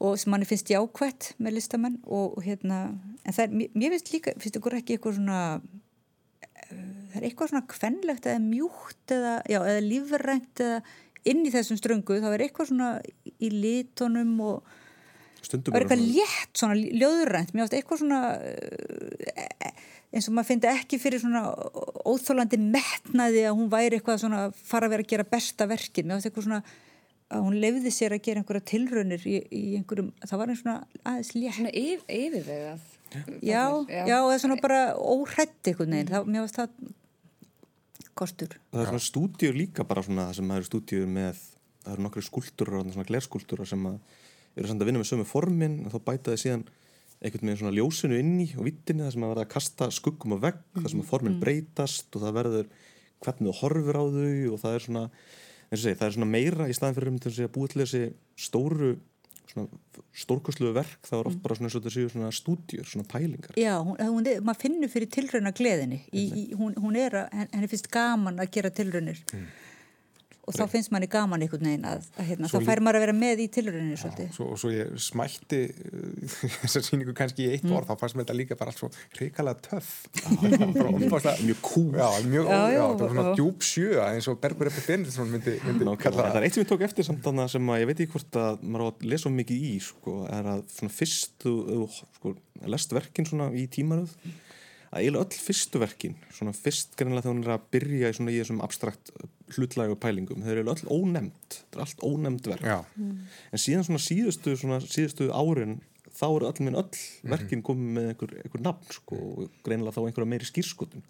og 0.00 0.16
sem 0.16 0.32
manni 0.32 0.48
finnst 0.48 0.70
jákvætt 0.72 1.34
með 1.42 1.58
listamenn 1.58 1.98
og, 2.06 2.38
og 2.38 2.42
hérna 2.46 2.80
en 3.24 3.36
það 3.36 3.44
er, 3.44 3.54
mér, 3.74 3.94
finnst 3.94 4.12
líka, 4.14 4.34
finnst 4.40 4.56
ykkur 4.60 4.78
ekki 4.78 4.96
eitthvað 4.96 5.18
svona 5.18 5.40
eh, 6.40 6.74
það 7.12 7.18
er 7.20 7.28
eitthvað 7.28 7.52
svona 7.52 7.70
kvenlegt 7.74 8.28
eða 8.30 8.42
mjúkt 8.44 9.16
eða, 9.16 9.34
já, 9.44 9.60
eða 9.60 9.86
lífrænt 9.86 10.64
eða 10.64 10.82
inn 11.30 11.44
í 11.44 11.52
þessum 11.52 11.80
ströngu 11.80 12.20
þá 12.22 12.30
er 12.32 12.46
eitthvað 12.46 12.70
svona 12.70 12.90
í 13.36 13.52
litónum 13.52 14.32
og 14.46 14.70
það 15.44 15.58
er 15.58 15.74
bara 15.74 15.84
eitthvað 15.84 16.06
létt 16.06 16.62
svona 16.62 16.78
ljóðrænt 16.80 17.52
mér 17.52 17.66
finnst 17.66 17.76
eitthvað 17.76 18.02
svona 18.04 18.22
eh, 18.40 19.86
eins 20.10 20.28
og 20.28 20.34
maður 20.34 20.50
finnst 20.50 20.68
ekki 20.70 20.98
fyrir 21.00 21.22
svona 21.22 21.42
óþólandi 22.08 22.58
metnaði 22.60 23.44
að 23.46 23.58
hún 23.58 23.72
væri 23.72 23.98
eitthvað 23.98 24.22
svona 24.24 24.46
fara 24.54 24.88
að 24.88 24.96
vera 24.96 25.06
að 25.06 25.12
gera 25.12 25.28
besta 25.30 25.68
verkin 25.70 26.10
finnst 26.10 26.30
eitthvað 26.30 26.48
svona 26.48 26.62
að 27.30 27.44
hún 27.46 27.58
lefði 27.62 27.92
sér 27.94 28.14
að 28.16 28.24
gera 28.26 28.42
einhverja 28.42 28.66
tilraunir 28.66 29.26
í, 29.28 29.36
í 29.54 29.62
einhverjum, 29.78 30.08
það 30.24 30.40
var 30.40 30.50
einn 30.50 30.58
svona 30.58 30.78
aðeins 31.06 31.30
létt. 31.36 31.58
Svona 31.60 31.74
yf, 31.78 32.02
yfirvegað. 32.10 32.88
já, 33.46 33.62
já, 33.86 34.16
það 34.16 34.34
er 34.34 34.42
svona 34.42 34.56
bara 34.62 34.80
óhrætt 34.98 35.70
einhvern 35.70 35.94
veginn, 35.94 36.10
það, 36.10 36.26
mér 36.26 36.44
finnst 36.46 36.58
það 36.58 38.10
kostur. 38.18 38.58
Það 38.72 38.82
er 38.82 38.90
svona 38.90 39.04
stúdíur 39.06 39.56
líka 39.60 39.86
bara 39.86 40.04
svona 40.06 40.26
það 40.28 40.40
sem 40.40 40.50
það 40.50 40.60
eru 40.60 40.70
stúdíur 40.70 41.14
með 41.20 41.44
það 41.84 41.94
eru 41.94 42.06
nokkru 42.06 42.26
skúltúrar, 42.26 42.90
svona 42.90 43.08
glerskúltúrar 43.08 43.70
sem 43.70 43.86
að 43.92 44.00
eru 44.58 44.70
samt 44.70 44.82
að 44.82 44.90
vinna 44.90 45.02
með 45.02 45.10
sömu 45.12 45.28
formin 45.28 45.78
og 45.86 45.94
þá 45.94 45.98
bæta 46.10 46.34
þið 46.34 46.42
síðan 46.42 46.66
einhvern 47.20 47.50
veginn 47.50 47.60
svona 47.60 47.76
ljósinu 47.76 48.16
inn 48.16 48.38
í 48.40 48.48
og 48.56 48.64
vittinni 48.64 49.04
það 49.04 49.12
sem 49.14 49.26
að 49.26 49.32
verða 49.34 49.44
að 49.44 49.52
kasta 49.52 49.90
skuggum 49.92 50.36
á 50.36 50.38
vegg 50.46 50.62
það 50.78 50.88
sem 50.92 51.02
að 51.02 51.10
formin 51.10 51.38
breytast 51.42 52.16
og 52.16 52.24
það 52.24 52.36
verður 52.38 52.70
hvernig 53.20 53.50
þú 53.50 53.56
horfir 53.60 54.00
á 54.00 54.04
þau 54.16 54.54
og 54.54 54.58
það 54.62 54.76
er 54.76 54.86
svona, 54.86 55.04
og 55.68 55.82
segi, 55.82 55.98
það 56.00 56.06
er 56.06 56.16
svona 56.16 56.30
meira 56.30 56.68
í 56.70 56.76
staðin 56.76 56.96
fyrir 56.96 57.12
um 57.12 57.20
til 57.20 57.32
að 57.34 57.54
búið 57.56 57.74
til 57.74 57.82
þessi 57.84 58.02
stóru 58.40 58.90
svona 59.50 59.80
stórkostluðu 60.14 60.74
verk 60.76 61.08
það 61.08 61.18
er 61.18 61.30
oft 61.30 61.40
bara 61.42 61.56
svona 61.58 61.72
og 61.80 61.94
séu 61.94 62.10
svona 62.10 62.30
stúdíur, 62.34 62.86
svona 62.86 63.06
pælingar. 63.10 63.56
Já, 63.58 63.74
hún, 63.82 63.96
hún 63.98 64.28
er, 64.30 64.42
maður 64.46 64.62
finnur 64.64 64.92
fyrir 64.92 65.10
tilrauna 65.10 65.52
gleðinni 65.56 66.00
í, 66.12 66.24
í, 66.24 66.44
hún, 66.58 66.76
hún 66.80 66.98
er 66.98 67.16
að, 67.24 67.48
henni 67.54 67.70
finnst 67.70 67.90
gaman 67.92 68.40
að 68.42 68.52
gera 68.56 68.72
tilraunir 68.74 69.20
og 70.50 70.58
þá 70.58 70.64
finnst 70.74 70.92
manni 70.94 71.08
gaman 71.10 71.44
einhvern 71.46 71.64
veginn 71.70 71.86
að, 71.88 72.04
að 72.18 72.28
hérna, 72.32 72.50
þá 72.52 72.58
fær 72.68 72.82
maður 72.84 72.98
að 73.00 73.04
vera 73.06 73.16
með 73.20 73.42
í 73.44 73.48
tilrauninu 73.56 73.96
svolítið 74.02 74.30
Svo, 74.36 74.48
og 74.54 74.60
svo 74.60 74.72
ég 74.74 74.92
smætti 75.06 75.62
uh, 75.70 76.36
þessar 76.64 76.86
síningu 76.90 77.14
kannski 77.16 77.46
í 77.46 77.50
eitt 77.54 77.64
Mm. 77.70 77.76
orð 77.76 77.90
þá 77.92 78.00
fannst 78.00 78.16
mér 78.18 78.24
þetta 78.26 78.36
líka 78.40 78.56
bara 78.58 78.72
allt 78.72 78.80
svo 78.80 78.88
hrikalega 79.18 79.60
töff 79.70 79.90
mjög 81.44 81.60
kú 81.62 81.82
já, 81.94 82.08
mjög, 82.26 82.48
Já, 82.50 82.58
já, 82.58 82.74
já, 82.74 82.82
það 82.82 83.00
var 83.00 83.12
svona 83.14 83.24
já. 83.28 83.34
djúb 83.38 83.64
sjö 83.64 83.88
eins 84.04 84.28
og 84.30 84.38
Bergur 84.42 84.70
Eppi 84.70 84.82
Benediktsson 84.86 85.30
myndi, 85.30 85.54
myndi 85.66 85.84
Nákvæmlega. 85.86 86.02
kalla 86.04 86.26
það 86.30 86.38
er 86.40 86.46
eitt 86.48 86.56
sem 86.58 86.64
ég 86.64 86.70
tók 86.70 86.84
eftir 86.86 87.06
samt 87.06 87.22
þannig 87.24 87.50
sem 87.52 87.70
að 87.74 87.80
ég 87.82 87.90
veit 87.90 88.00
ekki 88.04 88.14
hvort 88.14 88.38
að 88.40 88.64
maður 88.64 88.84
á 88.84 88.88
að 88.90 89.08
lesa 89.12 89.28
of 89.30 89.36
mikið 89.36 89.66
í 89.70 89.72
sko, 89.84 90.16
er 90.32 90.50
að 90.54 90.62
fyrst 90.98 91.36
þú, 91.44 91.54
þú 91.70 91.88
sko, 92.18 92.34
lest 92.74 92.94
verkin 92.96 93.28
svona 93.28 93.50
í 93.56 93.66
tímaröð 93.72 94.16
að 94.90 95.04
eiginlega 95.04 95.26
öll 95.26 95.42
fyrstu 95.46 95.80
verkin 95.82 96.16
svona 96.34 96.54
fyrst 96.56 96.96
greinlega 96.98 97.26
þegar 97.26 97.36
hún 97.36 97.44
er 97.44 97.52
að 97.54 97.68
byrja 97.74 98.10
í 98.10 98.16
svona 98.16 98.32
í 98.34 98.40
þessum 98.40 98.62
abstrakt 98.64 99.12
hlutlægu 99.54 99.98
pælingum 100.02 100.42
þeir 100.46 100.62
eru 100.62 100.74
öll 100.74 100.90
ónefnd, 100.90 101.54
þetta 101.54 101.78
er 101.78 101.84
allt 101.84 102.02
ónefnd 102.06 102.50
verk. 102.50 102.66
Já, 102.66 102.78
en 103.50 103.62
síðan 103.62 103.86
svona 103.86 104.02
síðustu, 104.02 104.56
svona 104.58 104.80
síðustu 104.82 105.30
árin 105.34 105.78
þá 106.10 106.26
eru 106.28 106.50
öll 106.50 106.66
minn 106.66 106.78
öll 106.80 107.00
verkin 107.32 107.62
komið 107.66 107.94
með 107.96 108.10
einhver, 108.12 108.34
einhver 108.42 108.66
nafn 108.66 108.94
sko, 108.98 109.20
og 109.20 109.62
greinilega 109.66 109.96
þá 109.96 110.02
einhverja 110.04 110.32
meiri 110.34 110.48
skýrskotun 110.48 111.06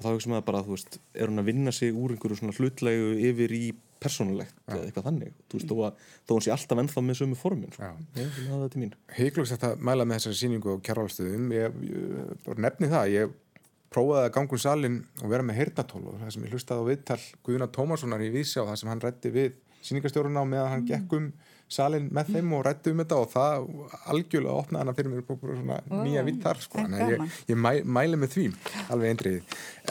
og 0.00 0.06
þá 0.06 0.10
hugsa 0.14 0.32
maður 0.32 0.46
bara, 0.48 0.64
þú 0.64 0.74
veist, 0.74 0.98
er 1.12 1.28
hún 1.28 1.42
að 1.42 1.48
vinna 1.50 1.72
sig 1.76 1.92
úr 1.92 2.14
einhverju 2.14 2.40
svona 2.40 2.56
hlutlegu 2.56 3.10
yfir 3.28 3.52
í 3.52 3.64
persónulegt 4.00 4.56
eða 4.64 4.86
eitthvað 4.86 5.06
þannig 5.10 5.34
þú 5.44 5.58
veist, 5.58 5.68
þó 5.68 5.82
að 5.84 6.06
þó 6.24 6.32
hún 6.32 6.44
sé 6.46 6.52
alltaf 6.54 6.80
ennþá 6.80 7.02
með 7.04 7.18
sömu 7.20 7.36
formin 7.36 7.74
sko. 7.74 7.84
Já. 7.84 7.92
ég 8.16 8.30
vil 8.38 8.46
hafa 8.48 8.62
þetta 8.62 8.72
til 8.72 8.80
mín 8.80 8.94
heiklugst 9.18 9.54
þetta 9.56 9.70
mæla 9.90 10.06
með 10.08 10.20
þessari 10.20 10.38
síningu 10.40 10.72
á 10.72 10.84
kjárvalstöðum 10.88 11.52
ég, 11.52 11.78
ég 11.90 12.30
bara 12.46 12.64
nefni 12.64 12.90
það 12.94 13.12
ég 13.12 13.34
prófaði 13.92 14.24
að 14.24 14.34
ganga 14.38 14.56
um 14.56 14.62
salin 14.62 14.96
og 15.20 15.32
vera 15.34 15.46
með 15.46 15.60
heyrnatól 15.60 16.04
og 16.06 16.20
það 16.22 16.32
sem 16.32 16.46
ég 16.46 16.54
hlustaði 16.56 16.80
á 16.80 16.88
viðtal 16.88 17.20
Guðuna 17.44 17.70
Tómassonar 17.76 18.24
í 18.24 18.32
Vísjá 18.32 18.62
það 18.62 18.80
sem 18.80 18.92
hann 18.92 19.04
rætti 19.04 19.34
við 19.34 19.52
síningastjóruna 19.86 20.42
og 20.44 20.50
meðan 20.50 20.72
hann 20.74 20.86
gekk 20.88 21.14
um 21.18 21.30
salin 21.70 22.08
með 22.10 22.32
þeim 22.34 22.52
og 22.56 22.64
rætti 22.66 22.90
um 22.90 22.98
þetta 22.98 23.18
og 23.22 23.28
það 23.30 23.68
algjörlega 24.10 24.56
opnaði 24.64 24.82
hana 24.82 24.94
fyrir 24.98 25.12
mér 25.12 25.22
bara 25.28 25.58
svona 25.60 25.76
Ó, 25.86 26.00
nýja 26.02 26.24
vittar 26.26 26.58
sko. 26.58 26.82
að 26.82 26.96
gaman. 26.98 27.12
ég, 27.30 27.38
ég 27.52 27.60
mæ, 27.62 27.70
mæli 27.86 28.18
með 28.18 28.34
því 28.34 28.46
alveg 28.90 29.12
eindriði 29.12 29.42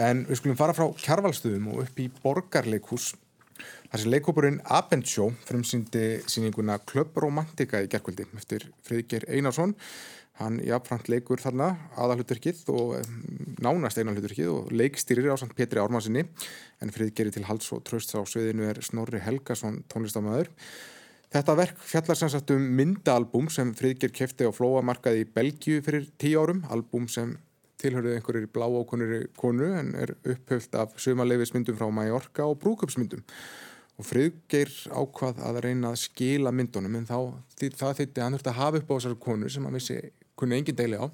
en 0.09 0.25
við 0.27 0.41
skulum 0.41 0.59
fara 0.59 0.75
frá 0.75 0.85
kjárvalstöðum 1.05 1.71
og 1.71 1.81
upp 1.85 2.01
í 2.03 2.09
borgarleikhús. 2.23 3.13
Þar 3.89 4.01
sem 4.03 4.11
leikhópurinn 4.13 4.59
Abendsjó 4.69 5.31
frumsýndi 5.47 6.03
síninguna 6.29 6.75
Club 6.85 7.15
Romantica 7.17 7.79
í 7.81 7.87
gerkvöldi 7.89 8.27
eftir 8.37 8.67
Friðger 8.85 9.25
Einarsson 9.31 9.73
hann 10.39 10.59
jafnframt 10.65 11.09
leikur 11.11 11.41
þarna 11.43 11.73
aðalhuturkið 11.99 12.61
og 12.73 12.93
em, 12.99 13.17
nánast 13.63 13.99
einalhuturkið 13.99 14.51
og 14.53 14.71
leikstýrir 14.71 15.31
á 15.31 15.37
samt 15.39 15.55
Petri 15.57 15.81
Ármannsinni 15.81 16.25
en 16.79 16.93
Friðgeri 16.95 17.33
til 17.35 17.45
hals 17.49 17.67
og 17.75 17.83
tröst 17.87 18.15
á 18.15 18.23
sviðinu 18.23 18.69
er 18.69 18.79
Snorri 18.85 19.21
Helgason 19.23 19.83
tónlistamæður 19.91 20.53
Þetta 21.29 21.53
verk 21.53 21.81
fjallar 21.85 22.17
sem 22.17 22.29
sagt 22.33 22.49
um 22.55 22.63
myndaalbum 22.73 23.51
sem 23.53 23.69
Friðger 23.77 24.09
kefti 24.09 24.47
á 24.49 24.51
flóamarkaði 24.55 25.27
í 25.27 25.29
Belgíu 25.29 25.83
fyrir 25.85 26.07
tíu 26.17 26.41
árum, 26.41 26.63
album 26.73 27.05
sem 27.05 27.35
tilhörðu 27.79 28.15
einhverjir 28.15 28.49
bláókunnuri 28.53 29.27
konu 29.37 29.69
en 29.77 29.93
er 29.95 30.15
upphöft 30.25 30.73
af 30.75 30.95
sumarleifismyndum 30.97 31.77
frá 31.77 31.91
Mallorca 31.93 32.47
og 32.49 32.57
brúköpsmyndum 32.63 33.21
og 33.99 34.07
Friðgeir 34.07 34.71
ákvað 34.89 35.43
að 35.43 35.61
reyna 35.65 35.93
að 35.93 36.01
skila 36.05 36.53
myndunum 36.55 36.97
en 36.97 37.07
þá 37.07 37.17
það 37.59 38.01
þýtti 38.01 38.23
hann 38.23 38.37
þurfti 38.37 38.51
að 38.53 38.59
hafa 38.63 38.81
upp 38.81 38.89
á 38.89 38.95
þessari 38.95 39.19
konu 39.27 39.51
sem 39.51 39.67
hann 39.67 39.77
vissi 39.77 39.99
kunni 40.39 40.59
engin 40.59 40.79
deili 40.79 40.99
á 40.99 41.07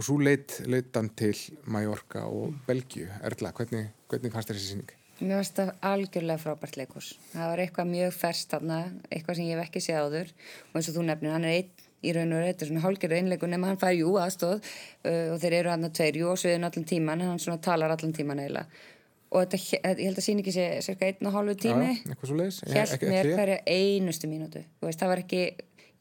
og 0.00 0.06
svo 0.06 0.16
leitt, 0.22 0.62
hann 0.96 1.10
til 1.18 1.36
Mallorca 1.68 2.24
og 2.24 2.54
Belgíu. 2.64 3.10
Erla, 3.26 3.52
hvernig, 3.52 3.90
hvernig 4.08 4.32
fannst 4.32 4.52
þessi 4.54 4.70
síning? 4.70 4.94
Mér 5.20 5.42
finnst 5.42 5.58
það 5.58 5.72
algjörlega 5.84 6.40
frábært 6.40 6.78
leikurs. 6.80 7.10
Það 7.34 7.50
var 7.50 7.60
eitthvað 7.60 7.90
mjög 7.90 8.14
ferst 8.16 8.54
þarna, 8.54 8.78
eitthvað 9.10 9.36
sem 9.36 9.50
ég 9.50 9.58
hef 9.58 9.66
ekki 9.66 9.82
séð 9.84 9.98
áður 10.06 10.30
og 10.70 10.78
eins 10.80 10.88
og 10.88 10.96
þú 10.96 11.04
nefnir, 11.10 11.34
hann 11.34 11.44
er 11.44 11.58
einn 11.58 11.88
í 12.00 12.14
raun 12.16 12.32
og 12.32 12.40
veru, 12.40 12.48
þetta 12.48 12.64
er 12.64 12.70
svona 12.70 12.84
hálgjörðu 12.86 13.18
einleikur 13.18 13.50
nema 13.52 13.68
hann 13.68 13.80
fær 13.82 13.92
jú 13.92 14.14
aðstóð 14.16 14.56
uh, 14.56 15.26
og 15.34 15.42
þeir 15.42 15.58
eru 15.58 15.72
hann 15.74 15.84
að 15.90 15.98
tveir, 15.98 16.20
jú 16.22 16.30
og 16.32 16.40
sviðin 16.40 16.64
allan 16.70 16.88
tíman, 16.88 17.26
hann 17.28 17.42
svona 17.44 17.60
talar 17.66 17.92
allan 17.92 18.16
tíman 18.16 18.40
eiginlega. 18.40 18.86
Og 19.30 19.44
þetta, 19.44 19.60
ég 20.00 20.00
held 20.08 20.18
að 20.18 20.24
síni 20.24 20.42
ekki 20.42 20.54
sé 20.56 20.64
cirka 20.82 21.06
einn 21.06 21.28
og 21.28 21.36
hálfu 21.36 21.58
tími, 21.66 21.90
leiðis? 22.08 22.62
hjælt 22.66 23.04
mér 23.06 23.28
hverja 23.36 23.60
einustu 23.68 24.26
mínútu. 24.26 24.64
Veist, 24.82 24.98
það 24.98 25.12
var 25.12 25.22
ekki, 25.22 25.42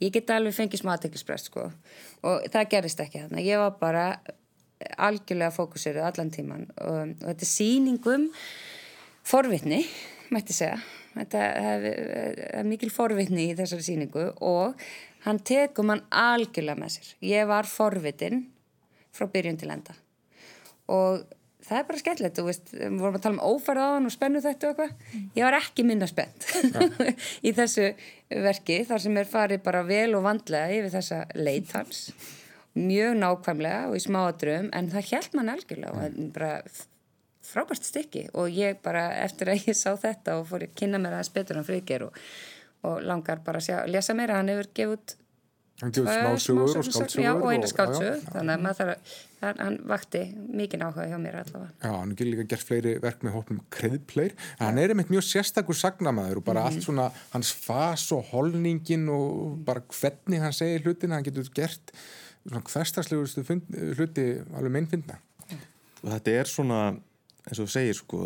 ég 0.04 0.14
get 0.16 0.32
alveg 0.34 0.56
fengið 0.56 0.84
smá 0.84 0.94
aðteklisbrest, 0.96 1.50
sko. 1.52 1.70
Og 2.28 2.46
það 2.52 2.70
gerist 2.74 3.02
ekki 3.04 3.24
þarna. 3.24 3.44
Ég 3.46 3.62
var 3.62 3.76
bara 3.82 4.06
algjörlega 5.00 5.52
fókusiruð 5.52 6.06
allan 6.08 6.32
tíman 6.32 6.68
og, 6.80 7.16
og 7.20 7.26
þetta 7.26 7.46
er 7.46 7.52
sýningum 7.52 8.30
forvitni, 9.28 9.84
mætti 10.34 10.56
segja. 10.56 10.80
Þetta 11.18 11.42
er, 11.60 11.88
mikil 12.68 12.92
forvitni 12.94 13.50
í 13.50 13.56
þessari 13.58 13.84
sýningu 13.84 14.30
og 14.46 14.80
hann 15.26 15.42
tekum 15.44 15.92
hann 15.92 16.06
algjörlega 16.16 16.80
með 16.80 16.96
sér. 16.96 17.10
Ég 17.28 17.50
var 17.50 17.68
forvitin 17.68 18.46
frá 19.16 19.28
byrjun 19.28 19.60
til 19.60 19.74
enda 19.74 19.98
og 20.90 21.26
það 21.70 21.80
er 21.80 21.88
bara 21.88 22.02
skemmtilegt, 22.02 22.42
við 22.74 22.98
vorum 23.00 23.18
að 23.20 23.24
tala 23.26 23.38
um 23.38 23.54
ófærð 23.54 23.86
á 23.86 23.88
hann 23.94 24.10
og 24.10 24.14
spennu 24.14 24.42
þetta 24.44 24.70
og 24.70 24.84
eitthvað. 24.84 25.24
Ég 25.38 25.46
var 25.46 25.58
ekki 25.60 25.86
minna 25.88 26.10
spennt 26.10 26.48
í 27.48 27.54
þessu 27.56 27.88
verki 28.50 28.82
þar 28.90 29.06
sem 29.06 29.22
er 29.22 29.30
farið 29.30 29.64
bara 29.66 29.86
vel 29.88 30.12
og 30.18 30.26
vandlega 30.26 30.76
yfir 30.80 30.94
þessa 30.98 31.24
leit 31.38 31.74
hans. 31.78 32.06
Mjög 32.80 33.18
nákvæmlega 33.20 33.90
og 33.90 33.98
í 33.98 34.04
smáadröfum 34.06 34.70
en 34.78 34.94
það 34.94 35.12
held 35.14 35.36
mann 35.38 35.54
algjörlega 35.56 35.94
og 35.96 36.06
er 36.06 36.32
bara 36.36 36.54
frábært 37.50 37.86
stykki 37.88 38.28
og 38.38 38.54
ég 38.54 38.82
bara 38.86 39.08
eftir 39.24 39.50
að 39.52 39.70
ég 39.70 39.78
sá 39.78 39.94
þetta 39.98 40.38
og 40.40 40.48
fór 40.50 40.68
að 40.68 40.76
kynna 40.78 41.00
mér 41.02 41.18
aðeins 41.18 41.34
betur 41.34 41.60
hann 41.60 41.68
friðger 41.68 42.06
og, 42.10 42.20
og 42.86 43.02
langar 43.06 43.42
bara 43.46 43.62
að 43.62 43.70
sjá, 43.70 43.78
lesa 43.90 44.16
meira, 44.18 44.38
hann 44.38 44.52
hefur 44.54 44.70
gefið 44.78 44.96
út 44.98 45.16
Hann 45.80 45.94
gefur 45.96 46.10
smásögur 46.12 46.62
og 46.66 46.70
smásögur, 46.74 46.92
skáldsögur. 46.92 47.24
já, 47.24 47.32
og 47.40 47.52
eina 47.54 47.68
já, 47.68 48.10
þannig 48.34 48.54
að 48.54 48.64
maður 48.66 48.80
þarf 48.80 48.90
að, 48.92 49.20
hann, 49.40 49.60
hann 49.64 49.78
vakti 49.88 50.22
mikið 50.60 50.82
áhuga 50.84 51.06
hjá 51.08 51.18
mér 51.24 51.38
allavega 51.40 51.70
Já, 51.86 51.92
hann 51.94 52.12
er 52.12 52.28
líka 52.28 52.46
gert 52.52 52.66
fleiri 52.68 52.96
verk 53.00 53.24
með 53.24 53.36
hópum 53.38 53.62
kreðpleir. 53.72 54.34
Hann 54.60 54.82
er 54.82 54.92
einmitt 54.92 55.14
mjög 55.14 55.24
sérstakur 55.30 55.78
sagnamaður 55.80 56.42
og 56.42 56.48
bara 56.50 56.66
allt 56.68 56.84
svona 56.84 57.06
hans 57.32 57.54
fas 57.56 58.04
og 58.12 58.28
holningin 58.34 59.08
og 59.14 59.62
bara 59.70 59.86
hvernig 59.88 60.44
hann 60.44 60.58
segir 60.58 60.84
hlutina, 60.84 61.16
hann 61.16 61.28
getur 61.30 61.48
gert 61.56 61.94
svona 62.44 62.64
hverstagslegustu 62.68 63.46
hluti 63.96 64.26
alveg 64.52 64.76
meinfinna. 64.76 65.22
og 66.04 66.10
þetta 66.12 66.36
er 66.42 66.52
svona, 66.52 66.82
eins 67.48 67.60
og 67.60 67.70
þú 67.70 67.74
segir 67.78 67.96
sko, 67.96 68.26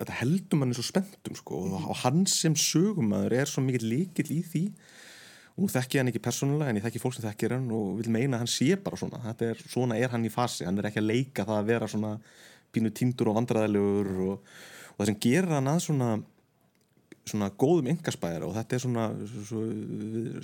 þetta 0.00 0.18
heldur 0.18 0.58
manni 0.58 0.74
svo 0.74 0.86
spenntum 0.86 1.38
sko, 1.38 1.62
og 1.78 1.96
hans 2.02 2.40
sem 2.42 2.58
sögumæður 2.58 3.38
er 3.38 3.50
svo 3.50 3.62
mikill 3.62 3.86
líkill 3.86 4.34
í 4.34 4.42
því 4.42 4.64
og 5.54 5.62
nú 5.62 5.70
þekki 5.70 5.98
ég 5.98 6.02
hann 6.02 6.10
ekki 6.10 6.22
persónulega 6.24 6.72
en 6.72 6.80
ég 6.80 6.84
þekki 6.86 7.02
fólk 7.02 7.16
sem 7.16 7.26
þekkir 7.28 7.56
hann 7.56 7.70
og 7.74 7.96
vil 8.00 8.10
meina 8.10 8.38
að 8.38 8.44
hann 8.44 8.50
sé 8.50 8.74
bara 8.82 8.98
svona. 8.98 9.22
Þetta 9.28 9.50
er, 9.52 9.64
svona 9.70 9.98
er 10.02 10.14
hann 10.14 10.26
í 10.26 10.32
fasi, 10.34 10.66
hann 10.66 10.78
er 10.80 10.90
ekki 10.90 11.02
að 11.02 11.10
leika 11.12 11.46
það 11.46 11.60
að 11.60 11.68
vera 11.70 11.90
svona 11.90 12.14
pínu 12.74 12.90
tindur 12.90 13.30
og 13.30 13.38
vandræðilegur 13.38 14.14
og, 14.26 14.54
og 14.94 15.02
það 15.02 15.10
sem 15.12 15.20
gerir 15.22 15.54
hann 15.54 15.70
að 15.70 15.84
svona 15.86 16.14
svona 17.24 17.48
góðum 17.56 17.88
engaspæðara 17.94 18.48
og 18.48 18.56
þetta 18.58 18.76
er 18.76 18.82
svona 18.82 19.04
svo, 19.48 19.62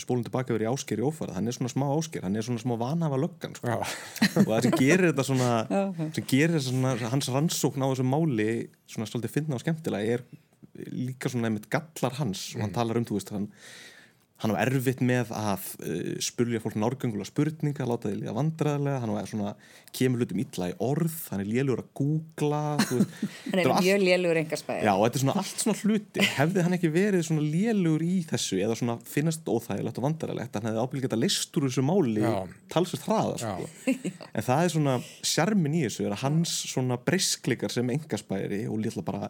spólum 0.01 0.23
tilbaka 0.25 0.55
verið 0.55 0.71
ásker 0.71 1.01
í 1.01 1.05
ófara. 1.05 1.35
Hann 1.37 1.51
er 1.51 1.57
svona 1.57 1.73
smá 1.73 1.85
ásker, 1.93 2.25
hann 2.25 2.39
er 2.39 2.47
svona 2.47 2.63
smá 2.63 2.77
vanhafa 2.81 3.19
löggan 3.21 3.57
sko. 3.57 3.75
og 3.77 4.49
það 4.49 4.63
sem 4.65 4.77
gerir 4.81 5.11
þetta 5.11 5.27
svona 5.29 5.51
sem 6.17 6.29
gerir 6.31 6.57
þetta 6.57 6.67
svona 6.71 7.13
hans 7.13 7.31
rannsókn 7.35 7.85
á 7.85 7.89
þessu 7.91 8.07
máli 8.09 8.49
svona 8.89 9.11
svolítið 9.11 9.35
finna 9.37 9.59
og 9.59 9.65
skemmtilega 9.65 10.17
er 10.17 10.25
líka 10.89 11.33
svona 11.33 11.51
einmitt 11.51 11.69
gallar 11.73 12.17
hans. 12.17 12.49
Og 12.57 12.65
hann 12.65 12.75
talar 12.75 13.01
um 13.01 13.09
þú 13.09 13.19
veist 13.19 13.35
hann 13.35 13.51
hann 14.41 14.55
var 14.55 14.71
erfitt 14.71 15.03
með 15.05 15.31
að 15.37 15.67
uh, 15.85 16.15
spurja 16.25 16.61
fólk 16.63 16.77
nárgöngulega 16.81 17.29
spurninga, 17.29 17.87
láta 17.89 18.09
því 18.09 18.21
líka 18.23 18.35
vandræðilega, 18.37 19.01
hann 19.03 19.13
var 19.13 19.29
svona 19.29 19.53
kemur 19.97 20.23
hlutum 20.23 20.41
illa 20.41 20.71
í 20.71 20.77
orð, 20.87 21.17
hann 21.33 21.43
er 21.43 21.51
lélur 21.51 21.83
að 21.83 21.91
googla 22.01 22.63
hann 22.81 23.61
er 23.61 23.69
mjög 23.69 23.91
all... 23.99 24.07
lélur 24.07 24.41
engarspæði. 24.41 24.87
Já 24.87 24.93
og 24.95 25.05
þetta 25.05 25.21
er 25.21 25.25
svona 25.25 25.37
allt 25.43 25.65
svona 25.65 25.77
hluti. 25.83 26.25
Hefði 26.39 26.65
hann 26.67 26.79
ekki 26.79 26.93
verið 26.95 27.27
svona 27.29 27.45
lélur 27.45 28.07
í 28.07 28.17
þessu 28.31 28.63
eða 28.65 28.79
svona 28.81 28.97
finnast 29.11 29.51
óþægilegt 29.51 30.01
og 30.01 30.09
vandræðilegt 30.09 30.59
hann 30.59 30.71
hefði 30.71 30.87
ábyggjað 30.87 31.19
að 31.19 31.23
leist 31.27 31.61
úr 31.61 31.69
þessu 31.69 31.87
máli 31.91 32.27
talsast 32.73 33.07
hraða 33.09 33.37
sko. 33.45 33.69
en 34.37 34.49
það 34.49 34.65
er 34.65 34.75
svona 34.77 34.97
sjarmin 35.35 35.77
í 35.77 35.85
þessu 35.85 36.09
er 36.09 36.19
hans 36.25 36.57
svona 36.71 36.97
breysklikar 37.05 37.73
sem 37.73 37.93
engarspæri 37.93 38.65
og 38.71 38.81
lítla 38.81 39.05
bara 39.05 39.29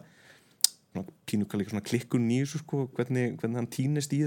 svona, 0.91 1.83
klikkun 1.83 2.27
í 2.31 2.41
þessu 2.43 2.61
sko, 2.63 2.85
hvernig, 2.95 3.37
hvernig 3.39 3.61
hann 3.61 3.71
týnist 3.71 4.13
í 4.15 4.21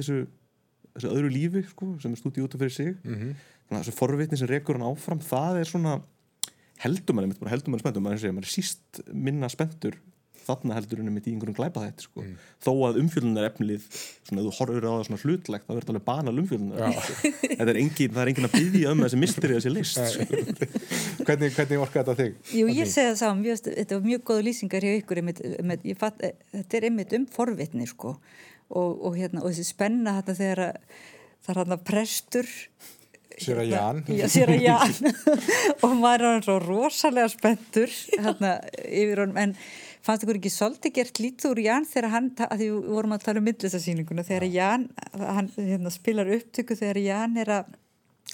þessu 0.95 1.11
öðru 1.11 1.31
lífi 1.35 1.65
sko, 1.69 1.93
sem 2.03 2.15
er 2.15 2.21
stúdíu 2.21 2.47
út 2.47 2.57
af 2.57 2.65
fyrir 2.65 2.75
sig 2.75 2.91
mm 2.95 3.15
-hmm. 3.15 3.37
þannig 3.67 3.79
að 3.79 3.85
þessu 3.85 3.99
forvitni 3.99 4.39
sem 4.39 4.49
rekur 4.49 4.79
hann 4.79 4.89
áfram 4.91 5.21
það 5.21 5.61
er 5.61 5.71
svona 5.71 5.95
heldur 6.83 7.15
mann 7.15 7.31
heldur 7.31 7.71
mann 7.71 7.81
spenntur, 7.81 8.03
mann 8.03 8.19
er 8.19 8.51
síst 8.51 9.03
minna 9.13 9.49
spenntur 9.49 9.99
þarna 10.45 10.77
heldur 10.79 11.01
henni 11.01 11.13
mitt 11.15 11.29
í 11.29 11.33
einhverjum 11.33 11.57
glæpa 11.57 11.85
þetta 11.87 12.05
sko. 12.05 12.23
mm. 12.23 12.35
þó 12.65 12.71
að 12.89 12.99
umfjöldunar 13.01 13.47
efnilið 13.49 13.87
svona, 13.89 14.45
þú 14.45 14.53
horfur 14.59 14.87
á 14.87 14.93
það 14.93 15.05
svona 15.09 15.21
hlutlegt 15.23 15.65
þá 15.65 15.73
verður 15.73 15.87
þetta 15.87 15.95
alveg 15.95 16.07
banal 16.11 16.35
það 17.55 17.73
er 17.73 17.81
engin, 17.81 18.15
það 18.15 18.23
er 18.25 18.33
engin 18.33 18.49
að 18.49 18.57
byggja 18.59 18.93
um 18.93 19.05
þessi 19.05 19.21
mystery 19.23 19.59
þessi 19.59 19.73
list 19.73 20.01
sko. 20.15 20.41
hvernig, 21.25 21.55
hvernig 21.57 21.85
orka 21.85 22.03
þetta 22.03 22.17
þig? 22.21 22.35
Jú, 22.59 22.67
ég 22.69 22.91
segi 22.93 23.11
það 23.11 23.21
saman, 23.23 23.63
þetta 23.69 23.99
var 23.99 24.09
mjög 24.11 24.27
góð 24.31 24.43
lýsingar 24.49 24.89
hjá 24.89 24.97
ykkur 24.99 25.23
einmitt, 25.23 25.45
einmitt, 25.55 25.87
fatt, 26.01 26.27
þetta 26.53 26.81
er 26.81 26.89
einmitt 26.91 27.17
um 27.17 27.29
forvitni 27.39 27.89
sko 27.89 28.19
og, 28.71 28.91
og, 29.05 29.17
hérna, 29.19 29.43
og 29.43 29.53
þessi 29.53 29.67
spenna 29.69 30.19
þetta 30.21 30.37
þegar 30.41 30.63
það 31.45 31.55
er 31.55 31.61
hann 31.63 31.77
að 31.77 31.89
prestur 31.89 32.53
Sér 33.35 33.65
að 33.65 33.73
Ján 33.73 34.03
Já, 34.15 34.27
sér 34.31 34.53
að 34.55 34.61
Ján 34.63 34.93
og 35.85 35.95
maður 35.99 36.23
er 36.23 36.29
hann 36.29 36.45
svo 36.47 36.59
rosalega 36.63 37.31
spenntur 37.33 37.91
hérna 38.13 38.53
yfir 38.87 39.25
honum. 39.25 39.41
En 39.43 39.55
fannst 40.05 40.27
ykkur 40.27 40.39
ekki 40.39 40.53
svolítið 40.55 40.95
gert 41.01 41.21
lítið 41.23 41.51
úr 41.51 41.63
Ján 41.65 41.89
þegar 41.89 42.13
hann, 42.13 42.29
að 42.47 42.61
því 42.61 42.69
við 42.69 42.93
vorum 42.95 43.17
að 43.17 43.25
tala 43.25 43.43
um 43.43 43.49
myndlistasýninguna, 43.49 44.27
þegar 44.29 44.47
Ján 44.55 44.85
hann 45.19 45.51
hérna, 45.57 45.95
spilar 45.95 46.31
upptöku 46.37 46.79
þegar 46.79 47.03
Ján 47.03 47.41
er 47.43 47.51
að 47.57 47.75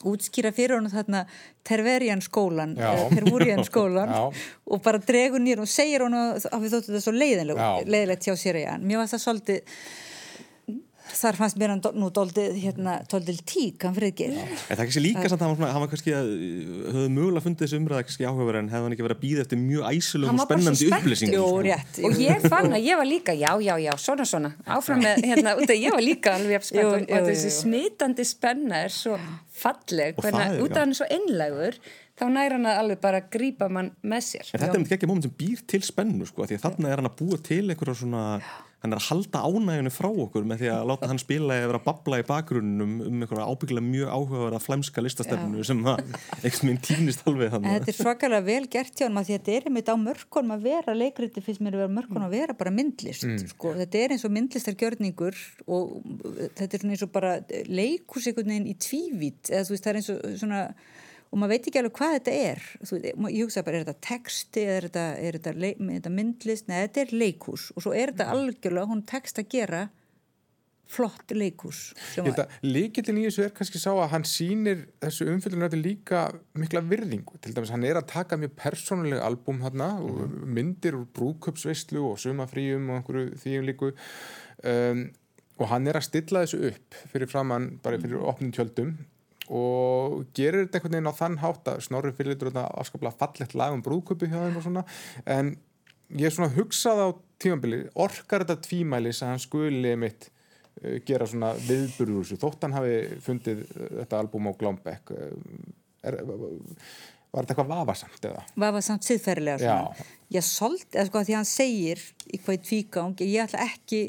útskýra 0.06 0.52
fyrir 0.54 0.76
honum 0.76 0.92
þarna 0.92 1.24
Terverian 1.66 2.22
skólan 2.24 2.76
Tervurian 3.10 3.64
skólan 3.66 4.12
og 4.70 4.84
bara 4.84 5.00
dregur 5.02 5.42
nýr 5.42 5.60
og 5.64 5.68
segir 5.68 6.04
honum 6.06 6.36
að 6.38 6.62
við 6.62 6.76
þóttum 6.76 6.94
þetta 6.94 7.02
svo 7.04 7.16
leiðilegt 7.16 8.28
hjá 8.28 8.36
sér 8.38 8.60
að 8.60 8.64
Ján 8.68 8.86
mér 8.86 9.02
var 9.02 9.10
það 9.10 9.24
svolítið 9.26 9.74
þar 11.16 11.38
fannst 11.38 11.58
mér 11.60 11.74
hann 11.74 11.82
nú 11.98 12.08
doldið 12.14 12.56
hérna, 12.60 12.96
tík, 13.48 13.84
hann 13.84 13.96
friðgir 13.96 14.34
en 14.36 14.50
það 14.60 14.74
er 14.74 14.80
kannski 14.82 15.02
líka 15.04 15.30
samt 15.30 15.44
að 15.44 15.62
hann 15.64 15.84
var 15.84 15.90
kannski 15.92 16.14
að 16.16 16.30
höfðu 16.94 17.12
mögulega 17.16 17.44
fundið 17.46 17.66
þessu 17.66 17.80
umræða 17.80 18.06
kannski 18.08 18.28
áhugaverð 18.28 18.60
en 18.62 18.70
hefði 18.72 18.86
hann 18.86 18.96
ekki 18.96 19.06
verið 19.06 19.18
að 19.18 19.24
býða 19.24 19.44
eftir 19.46 19.62
mjög 19.62 19.88
æsilum 19.90 20.34
og 20.34 20.44
spennandi 20.44 20.90
upplýsingum? 20.90 21.70
Og 22.10 22.20
ég 22.20 22.46
fann 22.50 22.76
að 22.76 22.86
ég 22.86 23.00
var 23.00 23.08
líka, 23.08 23.36
já, 23.36 23.50
já, 23.64 23.74
já 23.84 23.92
svona, 24.00 24.28
svona, 24.28 24.52
áfram 24.66 25.02
með, 25.04 25.24
hérna, 25.30 25.56
ég 25.74 25.96
var 25.96 26.04
líka 26.04 26.36
alveg 26.38 26.68
spennt 26.68 27.10
og 27.10 27.30
þessi 27.30 27.54
smitandi 27.60 28.26
spenna 28.28 28.84
er 28.86 28.94
svo 28.94 29.18
falleg. 29.60 30.16
Hvernig, 30.20 30.62
út 30.64 30.76
af 30.76 30.84
hann 30.84 30.94
er 30.94 31.00
svo 31.00 31.10
einlegur 31.10 31.80
þá 32.20 32.26
næra 32.28 32.56
hann 32.58 32.68
að 32.68 32.80
alveg 32.82 33.02
bara 33.02 33.20
grípa 33.32 33.68
mann 33.72 33.92
með 34.04 34.26
sér. 34.26 34.50
En 34.54 34.62
þetta 34.62 34.80
er 34.80 34.96
ekki 34.98 35.08
moment 35.08 35.26
sem 35.26 35.36
býr 35.36 35.62
til 35.70 35.80
spennu 35.86 36.28
sko, 36.28 36.48
því 36.48 36.58
að 36.58 36.66
þarna 36.66 36.90
er 36.90 37.00
hann 37.00 37.10
að 37.10 37.16
búa 37.20 37.40
til 37.46 37.62
einhverja 37.66 37.96
svona 38.02 38.24
hann 38.80 38.94
er 38.94 39.00
að 39.00 39.08
halda 39.10 39.40
ánægjunu 39.44 39.90
frá 39.92 40.08
okkur 40.08 40.46
með 40.48 40.62
því 40.62 40.68
að 40.72 40.86
láta 40.88 41.08
hann 41.10 41.20
spila 41.20 41.56
eða 41.58 41.68
vera 41.68 41.80
að 41.80 41.86
babla 41.88 42.20
í 42.20 42.24
bakgrunnum 42.30 42.94
um 43.04 43.18
einhverja 43.18 43.48
ábyggilega 43.50 43.86
mjög 43.86 44.12
áhugaverða 44.14 44.60
flæmska 44.64 45.04
listastefnu 45.04 45.64
sem 45.68 45.82
eitthvað 45.90 46.62
minn 46.68 46.80
týnist 46.86 47.26
alveg 47.28 47.52
þannig. 47.52 47.74
Þetta 47.74 47.92
er 47.92 47.98
svakalega 47.98 48.46
vel 48.46 48.70
gert 48.72 48.94
hjá 48.94 49.06
hann 49.06 49.18
því 49.20 49.36
að 49.36 49.42
þetta 49.42 49.56
er 49.56 49.68
einmitt 49.68 49.92
á 49.92 49.96
mörkunum 50.00 50.54
að 50.56 50.64
vera 50.70 50.96
leikriti 50.96 51.44
fyrst 51.44 51.64
mér 51.64 51.76
að 51.76 51.84
vera 51.84 51.94
mörkunum 51.98 52.24
að 52.24 52.36
vera 52.38 52.56
bara 52.62 52.72
myndlist 52.72 53.26
mm. 53.28 53.42
sko. 53.52 53.74
þetta 53.82 54.00
er 54.00 54.16
eins 54.16 54.24
og 54.24 54.34
myndlistargjörningur 54.38 55.42
og 55.68 55.92
þetta 56.56 56.80
er 56.80 56.88
eins 56.88 57.04
og 57.04 57.12
bara 57.12 57.34
leikusíkunin 57.68 58.70
í 58.70 58.78
tvívít 58.80 59.52
eða 59.52 59.68
þú 59.68 59.76
veist 59.76 59.84
það 59.84 59.92
er 59.92 60.00
eins 60.00 60.10
og 60.14 60.40
svona 60.40 60.64
og 61.30 61.38
maður 61.38 61.54
veit 61.54 61.68
ekki 61.70 61.80
alveg 61.80 61.96
hvað 61.98 62.16
þetta 62.16 62.34
er. 62.50 62.66
Þú, 62.82 62.98
ég 63.30 63.44
hugsa 63.44 63.62
bara, 63.66 63.78
er 63.78 63.86
þetta 63.86 64.06
texti 64.08 64.66
er 64.66 64.88
þetta, 64.88 65.06
er 65.20 65.38
þetta, 65.38 65.54
er 65.54 65.94
þetta 65.94 66.12
myndlist? 66.16 66.68
Neða, 66.68 66.88
þetta 66.88 67.02
er 67.04 67.16
leikús 67.22 67.70
og 67.76 67.86
svo 67.86 67.94
er 67.94 68.12
þetta 68.12 68.26
mm. 68.26 68.36
algjörlega 68.36 68.90
hún 68.90 69.02
text 69.08 69.42
að 69.42 69.50
gera 69.54 69.86
flott 70.90 71.30
leikús 71.30 71.92
Líkillin 72.66 73.20
í 73.20 73.28
þessu 73.28 73.44
er 73.44 73.52
kannski 73.54 73.78
sá 73.78 73.92
að 73.92 74.08
hann 74.14 74.26
sýnir 74.26 74.80
þessu 75.02 75.28
umfyllunaröðu 75.30 75.78
líka 75.84 76.24
mikla 76.58 76.82
virðingu, 76.82 77.38
til 77.38 77.54
dæmis 77.54 77.70
hann 77.70 77.86
er 77.86 78.00
að 78.00 78.08
taka 78.10 78.38
mjög 78.40 78.56
persónuleg 78.58 79.22
albúm 79.22 79.62
hérna 79.62 79.92
mm. 80.00 80.34
myndir 80.50 80.98
úr 80.98 81.06
brúköpsveistlu 81.14 82.02
og 82.10 82.18
sumafríum 82.22 82.90
og 82.90 83.00
einhverju 83.00 83.38
þýjum 83.44 83.70
líku. 83.70 83.92
Um, 84.66 85.06
og 85.60 85.68
hann 85.70 85.86
er 85.86 86.00
að 86.00 86.08
stilla 86.08 86.42
þessu 86.42 86.62
upp 86.72 86.98
fyrir 87.12 87.30
framann, 87.30 87.74
bara 87.84 88.00
fyrir 88.00 88.22
opnum 88.24 88.52
tjöldum 88.56 88.94
og 89.50 90.28
gerir 90.36 90.64
þetta 90.64 90.78
einhvern 90.78 90.96
veginn 90.96 91.10
á 91.10 91.20
þann 91.20 91.38
hátt 91.42 91.70
að 91.72 91.80
snorri 91.86 92.12
fyrir 92.14 92.38
þetta 92.38 92.68
afskaplega 92.78 93.18
fallett 93.18 93.56
lag 93.58 93.74
um 93.74 93.82
brúðköpi 93.82 94.30
hjá 94.30 94.38
þeim 94.44 94.58
og 94.60 94.66
svona 94.66 94.84
en 95.26 95.54
ég 96.14 96.28
er 96.28 96.34
svona 96.34 96.52
hugsað 96.54 97.02
á 97.02 97.08
tímanbili 97.42 97.80
orkar 97.98 98.44
þetta 98.44 98.62
tvímælis 98.68 99.22
að 99.24 99.32
hann 99.32 99.42
skuli 99.42 99.94
mitt 99.98 100.28
uh, 100.30 101.00
gera 101.06 101.26
svona 101.30 101.52
viðburður 101.66 102.22
þessu 102.22 102.38
þótt 102.42 102.66
hann 102.66 102.78
hafi 102.78 102.94
fundið 103.24 103.64
uh, 103.66 103.88
þetta 104.02 104.22
albúm 104.22 104.50
á 104.50 104.52
Glómbekk 104.60 105.14
uh, 105.16 105.34
er, 106.06 106.20
var 107.30 107.42
þetta 107.42 107.56
eitthvað 107.56 107.74
vafasamt 107.74 108.30
eða? 108.30 108.46
Vafasamt 108.66 109.06
siðferðilega 109.06 109.58
svona. 109.64 110.08
ég 110.34 110.46
sold, 110.46 110.86
eða 110.94 111.08
sko 111.10 111.20
að 111.20 111.28
því 111.28 111.38
hann 111.40 111.50
segir 111.50 112.06
í 112.30 112.40
hvað 112.42 112.64
tvígang, 112.70 113.26
ég 113.26 113.44
ætla 113.48 113.66
ekki 113.66 114.02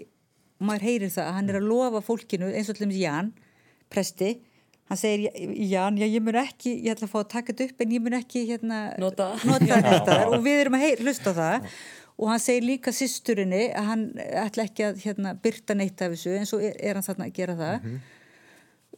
maður 0.62 0.88
heyrir 0.88 1.14
það 1.14 1.28
að 1.28 1.36
hann 1.39 1.50
er 1.50 1.60
að 1.60 1.68
lofa 1.70 2.06
fólkinu 2.06 2.54
eins 2.54 2.70
og 2.70 2.78
allir 2.78 2.92
með 2.92 3.02
Ján, 3.02 3.32
presti 3.92 4.36
hann 4.92 5.00
segir, 5.00 5.32
Ján, 5.72 5.96
já, 5.96 6.06
ég 6.06 6.20
mun 6.24 6.36
ekki 6.42 6.74
ég 6.84 6.92
ætla 6.92 7.08
að 7.08 7.14
fá 7.14 7.20
að 7.22 7.30
taka 7.32 7.54
þetta 7.54 7.68
upp 7.70 7.84
en 7.84 7.92
ég 7.96 8.04
mun 8.04 8.16
ekki 8.18 8.44
hérna, 8.50 8.80
nota, 9.00 9.30
nota 9.48 9.82
þetta. 9.86 10.18
Og 10.28 10.42
við 10.44 10.64
erum 10.66 10.76
að 10.76 10.84
heyr, 10.84 11.04
hlusta 11.06 11.32
það. 11.38 11.68
Og 12.22 12.30
hann 12.30 12.42
segir 12.44 12.68
líka 12.68 12.92
sýsturinni 12.94 13.62
að 13.72 13.88
hann 13.88 14.04
ætla 14.20 14.66
ekki 14.68 14.89
að 14.89 15.00
hérna, 15.06 15.32
byrta 15.42 15.78
neitt 15.80 16.04
af 16.04 16.12
þessu 16.14 16.34
en 16.38 16.50
svo 16.50 16.60
er, 16.60 16.76
er 16.76 17.00
hann 17.00 17.08
þarna 17.08 17.30
að 17.30 17.38
gera 17.39 17.56
það. 17.62 17.78
Mm 17.78 17.94
-hmm. 17.94 18.18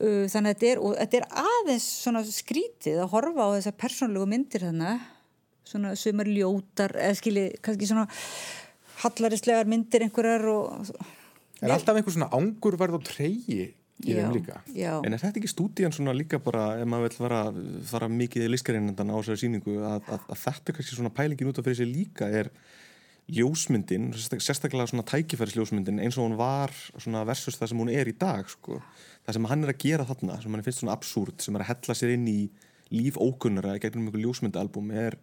uh, 0.01 0.25
þannig 0.33 0.49
að 0.49 0.63
þetta 0.63 0.71
er, 0.71 0.81
þetta 1.03 1.19
er 1.19 1.27
aðeins 1.43 1.87
svona 2.01 2.23
skrítið 2.25 3.03
að 3.03 3.13
horfa 3.13 3.45
á 3.45 3.55
þessar 3.59 3.77
persónlegu 3.85 4.31
myndir 4.33 4.65
þarna. 4.65 4.97
Svona 5.63 5.93
sumar 5.95 6.27
ljótar 6.27 6.97
eða 6.97 7.21
skilji, 7.21 7.45
kannski 7.61 7.87
svona 7.87 8.09
hallarislegar 9.05 9.69
myndir 9.69 10.03
einhverjar 10.03 10.49
og 10.49 10.89
Er 11.63 11.71
alltaf 11.71 11.95
einhver 11.95 12.11
svona 12.11 12.33
angurverð 12.35 12.97
og 12.97 13.05
treyji 13.07 13.69
í 14.01 14.15
þeim 14.17 14.33
líka 14.35 14.59
já. 14.73 14.93
en 14.99 15.13
er 15.13 15.21
þetta 15.21 15.39
ekki 15.39 15.51
stúdían 15.51 15.93
svona 15.95 16.15
líka 16.17 16.39
bara 16.43 16.79
ef 16.81 16.87
maður 16.89 17.09
vil 17.09 17.17
fara, 17.21 17.41
fara 17.91 18.09
mikið 18.11 18.47
í 18.47 18.53
lískarinnendan 18.53 19.13
á 19.13 19.15
þessari 19.19 19.43
síningu 19.43 19.77
að, 19.79 20.07
að, 20.07 20.25
að 20.33 20.41
þetta 20.43 20.75
kannski 20.77 20.97
svona 20.97 21.13
pælingin 21.13 21.51
út 21.51 21.61
af 21.61 21.67
fyrir 21.67 21.79
sig 21.81 21.91
líka 21.91 22.29
er 22.41 22.49
ljósmyndin, 23.31 24.09
sérstaklega 24.11 24.89
svona 24.89 25.05
tækifærisljósmyndin 25.07 26.01
eins 26.03 26.17
og 26.17 26.25
hún 26.25 26.35
var 26.35 26.73
versus 27.23 27.55
það 27.55 27.69
sem 27.71 27.79
hún 27.79 27.91
er 27.93 28.09
í 28.11 28.15
dag 28.19 28.49
sko. 28.51 28.81
það 29.23 29.37
sem 29.37 29.47
hann 29.53 29.63
er 29.63 29.71
að 29.71 29.83
gera 29.85 30.07
þarna 30.09 30.39
sem 30.43 30.57
hann 30.57 30.65
finnst 30.65 30.83
svona 30.83 30.97
absúrt, 30.97 31.39
sem 31.39 31.55
er 31.55 31.63
að 31.63 31.71
hella 31.71 31.95
sér 31.95 32.17
inn 32.17 32.27
í 32.27 32.39
líf 32.93 33.15
ókunnara 33.17 33.77
gegnum 33.79 34.09
einhver 34.09 34.25
ljósmyndalbum 34.25 34.91
er 34.91 35.15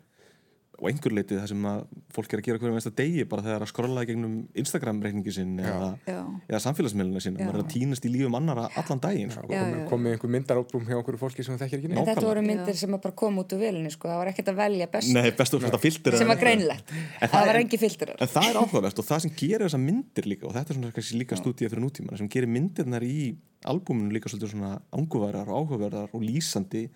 og 0.81 0.89
einhver 0.89 1.13
leiti 1.13 1.37
það 1.37 1.51
sem 1.53 1.65
að 1.69 1.81
fólk 2.15 2.33
er 2.33 2.41
að 2.41 2.47
gera 2.47 2.61
hverju 2.61 2.75
mesta 2.75 2.93
degi 2.97 3.25
bara 3.29 3.45
þegar 3.45 3.65
að 3.65 3.71
skrolla 3.71 4.05
gegnum 4.09 4.37
Instagram 4.63 5.03
reikningi 5.05 5.35
sinn 5.37 5.59
eða, 5.61 5.91
eða 6.09 6.61
samfélagsmiðluna 6.65 7.21
sín 7.21 7.37
maður 7.37 7.59
er 7.59 7.65
að 7.65 7.69
týnast 7.75 8.07
í 8.09 8.13
lífum 8.15 8.39
annara 8.39 8.65
allan 8.81 9.03
daginn 9.05 9.35
sko. 9.35 9.45
komið 9.51 9.83
kom 9.91 10.09
einhver 10.09 10.33
myndarópum 10.33 10.87
hjá 10.89 10.97
einhverju 10.97 11.21
fólki 11.21 11.45
sem 11.45 11.59
það 11.59 11.67
þekkir 11.67 11.83
ekki 11.83 11.93
neitt. 11.93 12.09
Þetta 12.09 12.25
voru 12.27 12.45
myndir 12.47 12.81
sem 12.81 12.97
bara 12.97 13.17
kom 13.23 13.43
út 13.43 13.55
úr 13.57 13.61
vilni 13.61 13.93
sko. 13.93 14.09
það 14.09 14.23
var 14.23 14.33
ekkert 14.33 14.53
að 14.55 14.61
velja 14.63 14.89
bestu. 14.95 15.15
Nei, 15.19 15.31
bestu 15.37 15.61
filter, 15.85 16.17
sem 16.17 16.33
var 16.33 16.41
greinlegt 16.41 16.91
það, 16.91 17.29
það 17.35 17.47
var 17.51 17.61
engi 17.61 17.81
filter 17.85 18.15
En 18.17 18.33
það 18.33 18.49
er 18.51 18.61
áhugavert 18.63 19.03
og 19.03 19.09
það 19.11 19.23
sem 19.27 19.37
gerir 19.37 19.67
þessa 19.67 19.83
myndir 19.85 20.29
líka 20.33 20.49
og 20.49 20.57
þetta 20.57 20.75
er 20.75 20.81
svona 20.81 21.21
líka 21.21 21.39
stúdíja 21.39 21.73
fyrir 21.73 21.85
nútíma 21.85 22.19
sem 22.21 22.31
gerir 22.33 22.51
myndirnar 22.51 23.05
í 23.05 23.35
albúminu 23.69 24.13
líka 24.15 24.33
svona 24.33 24.79
áhugaverðar 24.91 26.15
og 26.17 26.25
lýsandi 26.25 26.87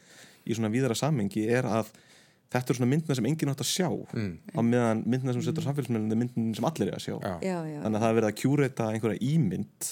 í 0.44 0.56
svona 0.56 0.72
víðara 0.72 0.96
samengi 0.96 1.44
er 1.48 1.68
að 1.68 1.92
þetta 2.54 2.72
er 2.72 2.78
svona 2.78 2.90
myndina 2.92 3.16
sem 3.18 3.26
enginn 3.28 3.50
átt 3.52 3.64
að 3.64 3.70
sjá. 3.70 3.88
Á 4.54 4.60
meðan 4.62 5.02
myndina 5.04 5.34
sem 5.36 5.44
setur 5.44 5.66
samfélagsmiðlun 5.66 6.14
er 6.14 6.20
myndina 6.22 6.54
sem 6.58 6.68
allir 6.70 6.90
er 6.92 6.96
að 6.98 7.04
sjá. 7.08 7.16
Já. 7.18 7.34
já, 7.42 7.58
já, 7.68 7.78
þannig 7.82 7.98
að 7.98 8.04
það 8.04 8.10
er 8.10 8.18
verið 8.20 8.30
að 8.30 8.38
kjúreita 8.42 8.88
einhverja 8.94 9.22
ímynd 9.34 9.90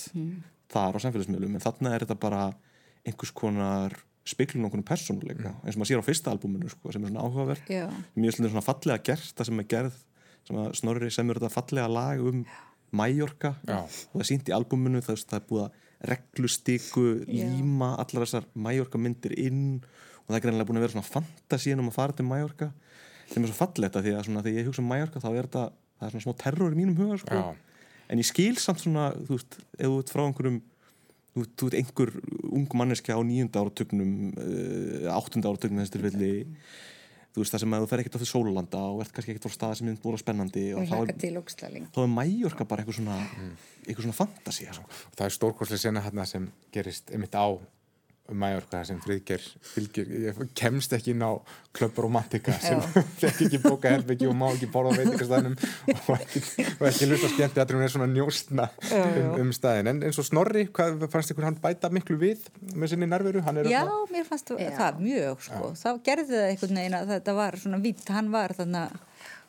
þar 0.72 0.96
á 0.96 0.98
samfélagsmiðlum 1.04 1.58
en 1.58 1.64
þarna 1.66 1.92
er 1.96 2.06
þetta 2.06 2.18
bara 2.22 2.42
einhvers 3.02 3.34
konar 3.36 3.98
spiklun 4.22 4.68
okkur 4.68 4.84
persónuleika 4.86 5.50
eins 5.66 5.74
og 5.74 5.80
maður 5.82 5.90
sér 5.90 6.02
á 6.02 6.06
fyrsta 6.06 6.30
albúminu 6.30 6.68
sko, 6.70 6.92
sem 6.94 7.02
er 7.02 7.10
svona 7.10 7.24
áhugaverð. 7.26 7.64
Mjög 8.14 8.36
slundir 8.36 8.52
svona 8.52 8.62
fallega 8.62 9.02
gert 9.08 9.32
það 9.34 9.48
sem 9.48 9.62
er 9.62 9.66
gerð 9.72 9.96
sem 10.46 10.58
að 10.62 10.68
Snorri 10.78 11.08
semur 11.14 11.38
þetta 11.40 11.50
fallega 11.54 11.88
lag 11.90 12.22
um 12.22 12.44
Mallorca. 12.92 13.54
Já. 13.66 13.80
og 13.82 14.14
það 14.14 14.22
er 14.22 14.28
sínt 14.28 14.50
í 14.50 14.54
albúminu 14.54 15.00
það, 15.02 15.24
það 15.26 15.38
er 15.40 15.46
búið 15.50 15.64
að 15.64 15.80
reglustiku 16.12 17.04
líma 17.26 17.92
allar 18.02 18.26
þessar 18.26 18.46
Mallorca 18.54 18.98
myndir 19.00 19.34
inn. 19.38 19.82
og 19.82 19.88
það 20.28 20.38
er 20.38 20.44
greinlega 20.46 20.68
búin 20.68 20.80
að 20.80 20.86
vera 20.86 20.94
svona 20.96 21.10
fantasín 21.10 21.82
um 21.82 21.90
að 21.90 21.98
fara 21.98 22.16
til 22.16 22.26
Mallorca 22.28 22.72
sem 23.32 23.42
er 23.42 23.50
svo 23.50 23.58
fallegt 23.58 23.96
að 23.96 24.08
því 24.08 24.16
að 24.16 24.26
svona, 24.28 24.44
þegar 24.44 24.60
ég 24.60 24.68
hugsa 24.68 24.82
um 24.82 24.90
Mallorca 24.92 25.22
þá 25.22 25.30
er 25.32 25.48
þetta 25.48 25.64
það 25.98 26.06
er 26.08 26.14
svona 26.14 26.26
smá 26.26 26.38
terror 26.42 26.74
í 26.74 26.78
mínum 26.78 26.98
huga 26.98 27.18
sko. 27.22 27.42
En 28.12 28.20
ég 28.20 28.28
skil 28.28 28.56
samt 28.60 28.82
svona 28.82 29.10
þú 29.16 29.38
veist, 29.38 29.58
ef 29.78 29.88
þú 29.88 29.98
ert 30.02 30.12
frá 30.12 30.22
einhverjum 30.26 30.60
þú 31.32 31.42
veist, 31.42 31.52
þú 31.56 31.68
veist 31.68 31.78
einhver 31.80 32.14
ung 32.52 32.74
manneskja 32.76 33.16
á 33.16 33.20
nýjunda 33.24 33.62
áratugnum 33.62 34.16
uh, 34.36 35.12
áttunda 35.14 35.52
áratugnum 35.52 35.80
þessi 35.80 35.94
tilfelli 35.96 36.32
þú 37.32 37.40
veist 37.40 37.54
það 37.54 37.62
sem 37.62 37.74
að 37.76 37.84
þú 37.84 37.88
fer 37.88 38.02
ekkert 38.02 38.16
á 38.16 38.20
því 38.20 38.28
sólanda 38.28 38.80
og 38.92 39.02
ert 39.04 39.14
kannski 39.16 39.32
ekkert 39.32 39.46
frá 39.46 39.54
stað 39.56 39.76
sem 39.78 39.88
er 39.88 40.00
búin 40.02 40.20
spennandi 40.20 40.64
og 40.74 40.82
og 40.82 40.90
þá 40.90 40.96
er, 40.98 41.12
er 42.04 42.10
Mallorca 42.12 42.66
bara 42.68 42.84
eitthvað 42.84 42.98
svona 42.98 43.16
eitthvað 43.86 44.04
svona 44.04 44.18
fantasía 44.18 44.74
sko. 44.76 44.84
og 44.84 45.16
það 45.16 45.28
er 45.28 45.36
stórkostlega 45.38 45.84
sena 45.86 46.04
hérna 46.04 46.28
sem 46.28 46.50
gerist 46.74 47.08
einmitt 47.14 47.32
á 47.32 47.48
Mallorca 48.30 48.84
sem 48.86 49.00
Friðger 49.02 49.42
fylgir, 49.66 50.06
ég 50.28 50.38
kemst 50.56 50.92
ekki 50.94 51.10
inn 51.12 51.24
á 51.26 51.34
Club 51.74 51.96
Romantica 52.04 52.54
sem 52.62 52.78
fekk 53.20 53.42
ekki 53.48 53.58
bóka 53.64 53.90
herbyggi 53.90 54.28
og 54.30 54.36
má 54.38 54.46
ekki 54.52 54.68
borða 54.72 54.94
á 54.94 54.98
veitingastæðinum 55.00 55.56
og 55.96 56.12
ekki, 56.16 56.42
ekki 56.88 57.08
lusta 57.10 57.30
skemmt 57.32 57.58
hún 57.74 57.82
er 57.84 57.92
svona 57.92 58.08
njóstna 58.12 58.68
um, 58.94 59.40
um 59.42 59.50
staðin 59.56 59.90
en 59.92 60.02
eins 60.06 60.20
og 60.22 60.28
Snorri, 60.28 60.68
hvað 60.70 61.02
fannst 61.12 61.34
ykkur 61.34 61.48
hann 61.48 61.58
bæta 61.62 61.90
miklu 61.92 62.16
við 62.20 62.46
með 62.72 62.92
sinni 62.94 63.08
nærveru? 63.10 63.42
Hann 63.44 63.58
er 63.62 63.70
já, 63.72 63.80
alltaf- 63.82 64.14
mér 64.14 64.28
fannst 64.30 64.54
Já. 64.54 64.70
það 64.78 65.00
mjög 65.02 65.42
sko. 65.48 65.72
þá 65.82 65.88
gerði 66.06 66.36
það 66.36 66.46
einhvern 66.52 66.78
veginn 66.82 66.98
að 67.00 67.12
þetta 67.16 67.34
var 67.42 67.58
svona 67.64 67.82
vitt, 67.82 68.04
hann 68.14 68.30
var 68.32 68.54
þannig 68.58 69.00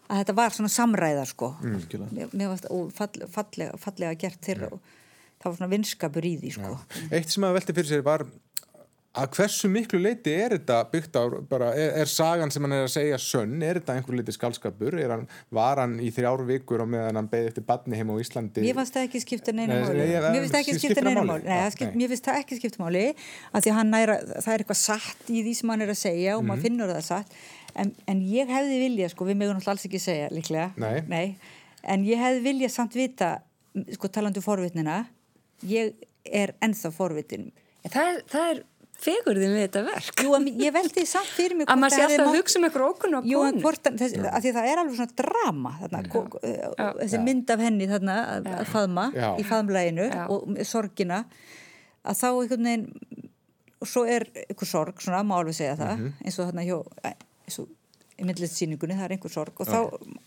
að 0.10 0.18
þetta 0.24 0.36
var 0.38 0.56
svona 0.58 0.72
samræða 0.74 1.28
sko. 1.30 1.52
Algjörlega. 1.64 2.10
mér, 2.18 2.34
mér 2.34 2.52
fannst 2.54 2.68
og 2.74 2.90
fall, 2.98 3.28
fallega, 3.38 3.78
fallega 3.82 4.18
gert 4.26 4.42
þeirra 4.44 4.72
og 4.76 4.82
það 5.44 5.48
var 5.52 5.60
svona 5.62 5.72
vinskapur 5.76 6.28
í 6.28 6.34
því 6.42 6.52
sko. 6.58 6.74
Eitt 7.12 7.32
sem 7.34 7.46
að 7.48 7.56
velti 7.60 7.76
fyrir 7.78 7.90
sér 7.94 8.04
var 8.06 8.26
að 9.14 9.28
hversu 9.38 9.70
miklu 9.70 9.99
leiti 10.01 10.32
er 10.34 10.55
þetta 10.55 10.78
byggt 10.89 11.18
á 11.22 11.24
bara, 11.45 11.68
er, 11.78 11.91
er 12.01 12.09
sagan 12.09 12.49
sem 12.49 12.64
hann 12.66 12.72
er 12.74 12.86
að 12.88 12.93
segja 12.95 13.18
sönn, 13.22 13.59
er 13.61 13.78
þetta 13.78 13.93
einhver 13.99 14.16
leiti 14.18 14.34
skálskapur 14.34 14.95
er 14.97 15.11
hann, 15.14 15.28
var 15.53 15.78
hann 15.84 15.99
í 16.01 16.09
þrjár 16.16 16.41
vikur 16.47 16.82
og 16.82 16.89
meðan 16.89 17.20
hann 17.20 17.28
beði 17.30 17.51
eftir 17.51 17.66
badni 17.68 17.99
heim 17.99 18.09
á 18.09 18.16
Íslandi 18.24 18.64
Mér 18.66 18.74
fannst 18.80 18.97
það 18.97 19.05
ekki 19.09 19.22
skipta 19.22 19.53
neina 19.53 19.76
Nei, 19.78 19.84
máli 19.86 19.99
nei, 20.01 20.07
ég- 20.16 20.26
Mér 20.34 20.41
finnst 20.41 20.55
það 20.55 20.64
ekki 20.64 20.78
skipta 20.80 21.03
neina 21.05 21.26
máli? 21.30 21.45
Nei, 21.45 21.59
nei. 21.86 21.91
Mér 22.01 22.14
finnst 22.16 22.26
það 22.32 22.39
ekki 22.41 22.57
skipta 22.57 22.82
máli 22.84 23.03
að 23.53 23.61
því 23.68 23.70
að 23.74 23.78
hann 23.80 23.93
næra, 23.93 24.18
það 24.34 24.51
er 24.55 24.64
eitthvað 24.66 24.82
satt 24.82 25.30
í 25.30 25.43
því 25.45 25.53
sem 25.61 25.70
hann 25.76 25.86
er 25.88 25.93
að 25.93 26.01
segja 26.01 26.36
og 26.38 26.43
Mhm. 26.43 26.49
maður 26.49 26.66
finnur 26.66 26.93
það 26.97 27.03
satt 27.11 27.38
en, 27.76 27.95
en 28.07 28.22
ég 28.34 28.49
hefði 28.49 28.80
vilja, 28.88 29.09
sko, 29.14 29.26
við 29.30 29.38
mögum 29.43 29.61
alls 29.68 29.86
ekki 29.86 30.01
segja 30.01 30.30
líklega 30.34 30.72
Nei. 31.07 31.38
en 31.84 32.03
ég 32.05 32.18
hefði 32.18 32.41
vilja 32.49 32.70
samt 32.70 32.93
vita 32.97 33.36
sko 33.93 34.07
talandi 34.09 34.41
um 34.41 34.45
forvitnina 34.49 35.05
ég 35.70 35.93
er 36.26 36.53
ennþá 36.61 36.89
forvitin 36.93 37.51
En 37.84 37.91
fegurðin 39.04 39.54
við 39.56 39.64
þetta 39.68 39.84
verk? 39.88 40.24
Jú, 40.24 40.32
ég 40.64 40.74
veldi 40.76 41.04
samt 41.10 41.30
fyrir 41.36 41.58
mig 41.60 41.68
að 41.70 41.82
maður 41.82 41.95
sé 41.97 42.06
alltaf 42.08 42.30
að 42.32 42.38
hugsa 42.39 42.60
um 42.62 42.68
eitthvað 42.70 42.88
okkur 42.93 43.16
og 43.20 43.28
Jú, 43.30 43.41
en 43.43 43.51
konu. 43.58 43.64
hvort, 43.66 43.89
þess, 44.01 44.18
að 44.24 44.39
því 44.45 44.51
að 44.54 44.58
það 44.60 44.70
er 44.72 44.82
alveg 44.84 44.97
svona 44.99 45.18
drama 45.24 45.74
þarna, 45.82 46.01
Já. 46.43 46.88
þessi 47.04 47.22
mynd 47.28 47.54
af 47.58 47.64
henni 47.68 47.89
þarna 47.91 48.18
að, 48.38 48.49
að 48.62 48.72
faðma 48.74 49.06
Já. 49.18 49.28
í 49.39 49.45
faðmlæginu 49.51 50.10
og 50.38 50.58
sorgina 50.72 51.22
að 52.04 52.20
þá 52.24 52.28
einhvern 52.32 52.68
veginn 52.72 52.88
og 53.84 53.89
svo 53.91 54.06
er 54.08 54.24
einhver 54.47 54.68
sorg, 54.70 55.01
svona 55.04 55.24
má 55.28 55.36
alveg 55.41 55.58
segja 55.58 55.76
það 55.80 56.06
eins 56.24 56.38
og 56.39 56.47
þarna 56.49 56.64
hjá 56.68 56.78
eins 57.12 57.58
og 57.60 57.68
í 58.14 58.24
myndlist 58.28 58.56
síningunni, 58.60 58.93
það 58.95 59.08
er 59.10 59.14
einhver 59.18 59.32
sorg. 59.34 59.58
Og 59.60 59.68
þá, 59.68 59.80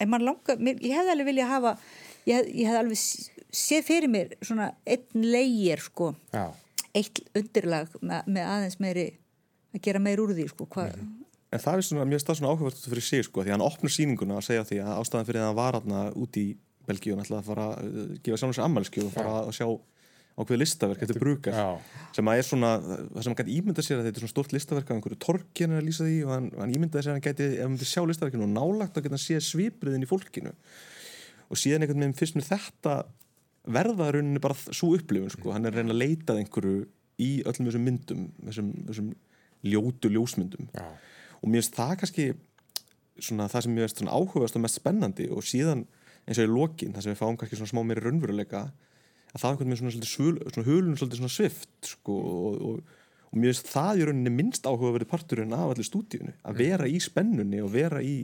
ef 0.03 0.09
maður 0.11 0.25
langar, 0.27 0.57
mér, 0.61 0.81
ég 0.85 0.97
hefði 0.99 1.13
alveg 1.15 1.29
vilja 1.31 1.47
hafa 1.49 1.71
ég, 2.27 2.35
hef- 2.35 2.49
ég 2.51 2.67
hefði 2.67 2.81
alveg 2.83 2.99
séð 3.57 3.85
fyrir 3.87 4.11
mér 4.13 4.33
svona 4.45 4.67
einn 4.91 5.23
leigir 5.33 5.81
sko, 5.85 6.11
Já, 6.35 6.49
eitt 6.97 7.23
undirlag 7.37 7.93
með, 8.01 8.29
með 8.29 8.51
aðeins 8.55 8.81
meiri 8.83 9.07
að 9.77 9.83
gera 9.87 10.03
meir 10.03 10.23
úr 10.23 10.35
því 10.37 10.49
sko, 10.53 10.69
hvað 10.73 10.97
en 11.57 11.63
það 11.63 11.79
er 11.81 11.87
svona, 11.89 12.07
mér 12.07 12.19
finnst 12.19 12.31
það 12.31 12.39
svona 12.41 12.53
áhugavert 12.53 12.87
fyrir 12.91 13.07
sig 13.07 13.27
sko, 13.27 13.43
því 13.43 13.53
að 13.53 13.57
hann 13.57 13.67
opnur 13.67 13.93
sýninguna 13.93 14.39
að 14.39 14.47
segja 14.49 14.65
því 14.69 14.79
að 14.85 14.95
ástæðan 15.01 15.29
fyrir 15.29 15.43
að 15.43 15.51
hann 15.51 15.59
var 15.59 15.79
hann 15.79 15.99
út 16.23 16.41
í 16.41 16.47
Belgíu 16.87 17.17
og 17.17 17.23
ætlaði 17.23 17.43
að 17.43 17.51
fara 17.51 17.67
að 17.75 17.87
uh, 17.87 18.09
gefa 18.23 18.41
sjálfum 18.41 18.57
sér 18.57 18.67
ammælskju 18.67 19.05
og 19.07 19.15
fara 19.15 19.37
að 19.43 19.53
sjá 19.57 19.69
ákveði 20.37 20.59
listaverk 20.61 21.03
eftir 21.03 21.19
brúkar 21.19 21.55
já, 21.57 21.69
sem 22.15 22.29
að 22.29 22.39
er 22.39 22.47
svona, 22.47 22.71
það 22.85 23.23
sem 23.25 23.33
hann 23.33 23.39
gæti 23.41 23.55
ímynda 23.57 23.85
sér 23.85 24.01
að 24.03 24.09
þetta 24.09 24.21
er 24.21 24.25
svona 24.25 24.35
stort 24.35 24.53
listaverk 24.53 24.91
af 24.91 24.99
einhverju 24.99 25.19
torki 25.25 25.65
hann 25.65 25.77
er 25.77 25.81
að 25.81 25.89
lýsa 25.89 26.05
því 26.05 26.19
og 26.27 26.33
hann, 26.35 26.49
hann 26.61 26.75
ímyndaði 26.77 27.07
sér 27.07 27.13
að 27.15 27.17
hann 27.17 27.25
gæti 27.25 27.47
ef 27.47 27.63
hann 27.63 27.73
myndi 27.73 27.89
sjá 27.89 28.03
listaverkinu 28.11 28.45
og 28.45 28.53
nálagt 28.53 28.93
þá 28.93 29.01
geta 29.01 29.17
hann 29.17 29.25
séð 29.25 29.47
svipriðin 29.47 30.05
í 30.05 30.11
fólkinu. 30.11 30.53
Og 31.49 31.61
síðan 31.63 31.87
einhvern 31.87 32.05
veginn 32.05 32.19
fyrst 32.21 32.37
með 32.37 32.51
þetta 32.51 32.99
verða 33.67 34.11
rauninni 34.15 34.43
bara 34.43 34.57
svo 34.57 34.93
upplifun 34.97 35.33
sko. 35.33 35.53
hann 35.55 35.67
er 35.67 35.75
reyna 35.75 35.95
að 35.95 36.03
leita 36.03 36.35
að 36.35 36.43
einhverju 36.45 36.87
í 37.23 37.31
öllum 37.49 37.69
þessum 37.69 37.87
myndum 37.87 38.27
þessum, 38.47 38.73
þessum 38.91 39.13
ljótu 39.67 40.11
ljósmyndum 40.13 40.69
já. 40.73 40.85
og 41.41 41.47
mér 41.49 41.63
finnst 41.63 41.79
það 41.79 41.95
kannski 42.03 42.27
svona 43.17 43.49
það 43.51 43.67
sem 43.67 43.77
mér 43.77 43.87
finnst 43.87 44.03
svona 44.03 44.19
áhugast 44.19 44.59
og 44.59 44.65
mest 44.65 44.81
spennandi 44.81 45.31
og 45.33 45.47
síðan 45.47 45.87
eins 46.27 46.41
og 46.43 46.47
í 46.47 46.53
lokin 46.53 46.95
það 46.95 47.07
sem 47.07 47.15
við 47.15 47.23
fáum 47.23 47.41
kannski 47.41 47.59
svona 47.59 47.73
smá 47.73 47.83
meiri 47.87 48.05
raunveruleika 48.05 48.67
að 48.67 49.41
það 49.41 49.49
er 49.49 49.57
einhvern 49.57 49.73
veginn 49.73 49.93
svona, 49.97 50.11
svul, 50.11 50.37
svona 50.53 50.69
hulun 50.69 51.01
svona 51.01 51.33
svift 51.33 51.91
sko, 51.91 52.17
og, 52.17 52.61
og, 52.69 52.95
og 53.31 53.41
mér 53.41 53.53
finnst 53.53 53.73
það 53.73 54.01
í 54.01 54.07
rauninni 54.09 54.35
minnst 54.35 54.69
áhugaverið 54.69 55.11
parturinn 55.11 55.57
af 55.57 55.73
allir 55.73 55.89
stúdíunni 55.89 56.37
að 56.47 56.63
vera 56.63 56.89
í 56.91 57.01
spennunni 57.03 57.63
og 57.65 57.73
vera 57.75 58.03
í 58.05 58.19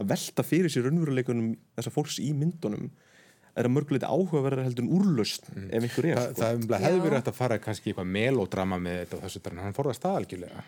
að 0.00 0.10
velta 0.14 0.46
fyrir 0.46 0.72
sér 0.72 0.88
raunveruleikunum 0.88 1.54
þessar 1.78 1.96
fólks 1.96 2.20
í 2.22 2.32
myndunum 2.36 2.90
er 3.54 3.68
að 3.68 3.74
mörguleiti 3.76 4.10
áhugaverðar 4.10 4.66
heldur 4.66 4.84
en 4.86 4.92
úrlaust 4.98 5.48
ef 5.54 5.86
einhver 5.86 6.08
er 6.10 6.18
Þa, 6.18 6.26
sko. 6.26 6.40
það 6.40 6.58
umlega 6.58 6.84
hefði 6.84 7.02
verið 7.04 7.18
hægt 7.20 7.32
að 7.32 7.38
fara 7.38 7.58
kannski 7.62 7.90
eitthvað 7.92 8.12
melodrama 8.18 8.78
með 8.82 9.00
þetta 9.02 9.18
og 9.18 9.26
þessu 9.26 9.42
en 9.50 9.64
hann 9.64 9.76
forðast 9.76 10.06
það 10.06 10.20
algjörlega 10.20 10.64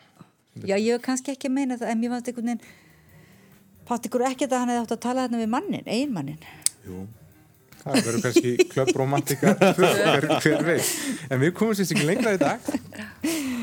Já, 0.57 0.77
ég 0.81 0.93
hef 0.95 1.03
kannski 1.05 1.35
ekki 1.35 1.51
að 1.51 1.57
meina 1.59 1.77
það, 1.77 1.91
en 1.93 2.01
mér 2.01 2.13
fannst 2.15 2.31
einhvern 2.31 2.53
veginn 2.53 2.85
Pátt 3.87 4.09
ykkur 4.09 4.25
ekki 4.27 4.49
að 4.49 4.57
hann 4.59 4.73
hefði 4.73 4.83
átt 4.83 4.93
að 4.97 5.03
tala 5.05 5.25
þarna 5.27 5.39
við 5.39 5.51
mannin, 5.53 5.87
eiginmannin. 5.87 6.47
Jú 6.83 7.05
það 7.87 8.09
verður 8.11 8.25
kannski 8.27 8.69
klöbromantika. 8.73 9.55
Hver, 9.79 10.29
hver 10.43 10.67
veit, 10.67 10.93
en 11.31 11.43
við 11.43 11.53
komum 11.57 11.77
sérst 11.79 11.95
ekki 11.97 12.07
lengra 12.09 12.37
í 12.37 12.41
dag. 12.41 12.59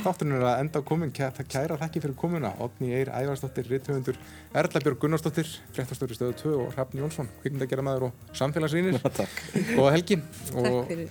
Þátturinn 0.04 0.36
er 0.36 0.46
að 0.48 0.62
enda 0.64 0.82
á 0.84 0.88
komin. 0.88 1.12
Það 1.16 1.46
kæra 1.52 1.78
þakki 1.80 2.02
fyrir 2.04 2.18
komuna. 2.20 2.52
Otni 2.64 2.92
Eyr, 2.96 3.10
Ævarsdóttir, 3.16 3.70
Ritthöfundur 3.72 4.20
Erla 4.54 4.80
Björg 4.84 5.00
Gunnarsdóttir, 5.02 5.48
frettastóri 5.76 6.18
stöðu 6.18 6.34
2 6.44 6.56
og 6.60 6.68
Hrafn 6.76 7.00
Jónsson, 7.02 7.30
kvikmyndagjara 7.42 7.86
maður 7.88 8.04
og 8.10 8.14
samfélagsrýnir 8.38 9.00
og 9.02 9.88
Helgi 9.96 10.16
og 10.54 10.64
Takk 10.64 10.88
fyrir, 10.92 11.08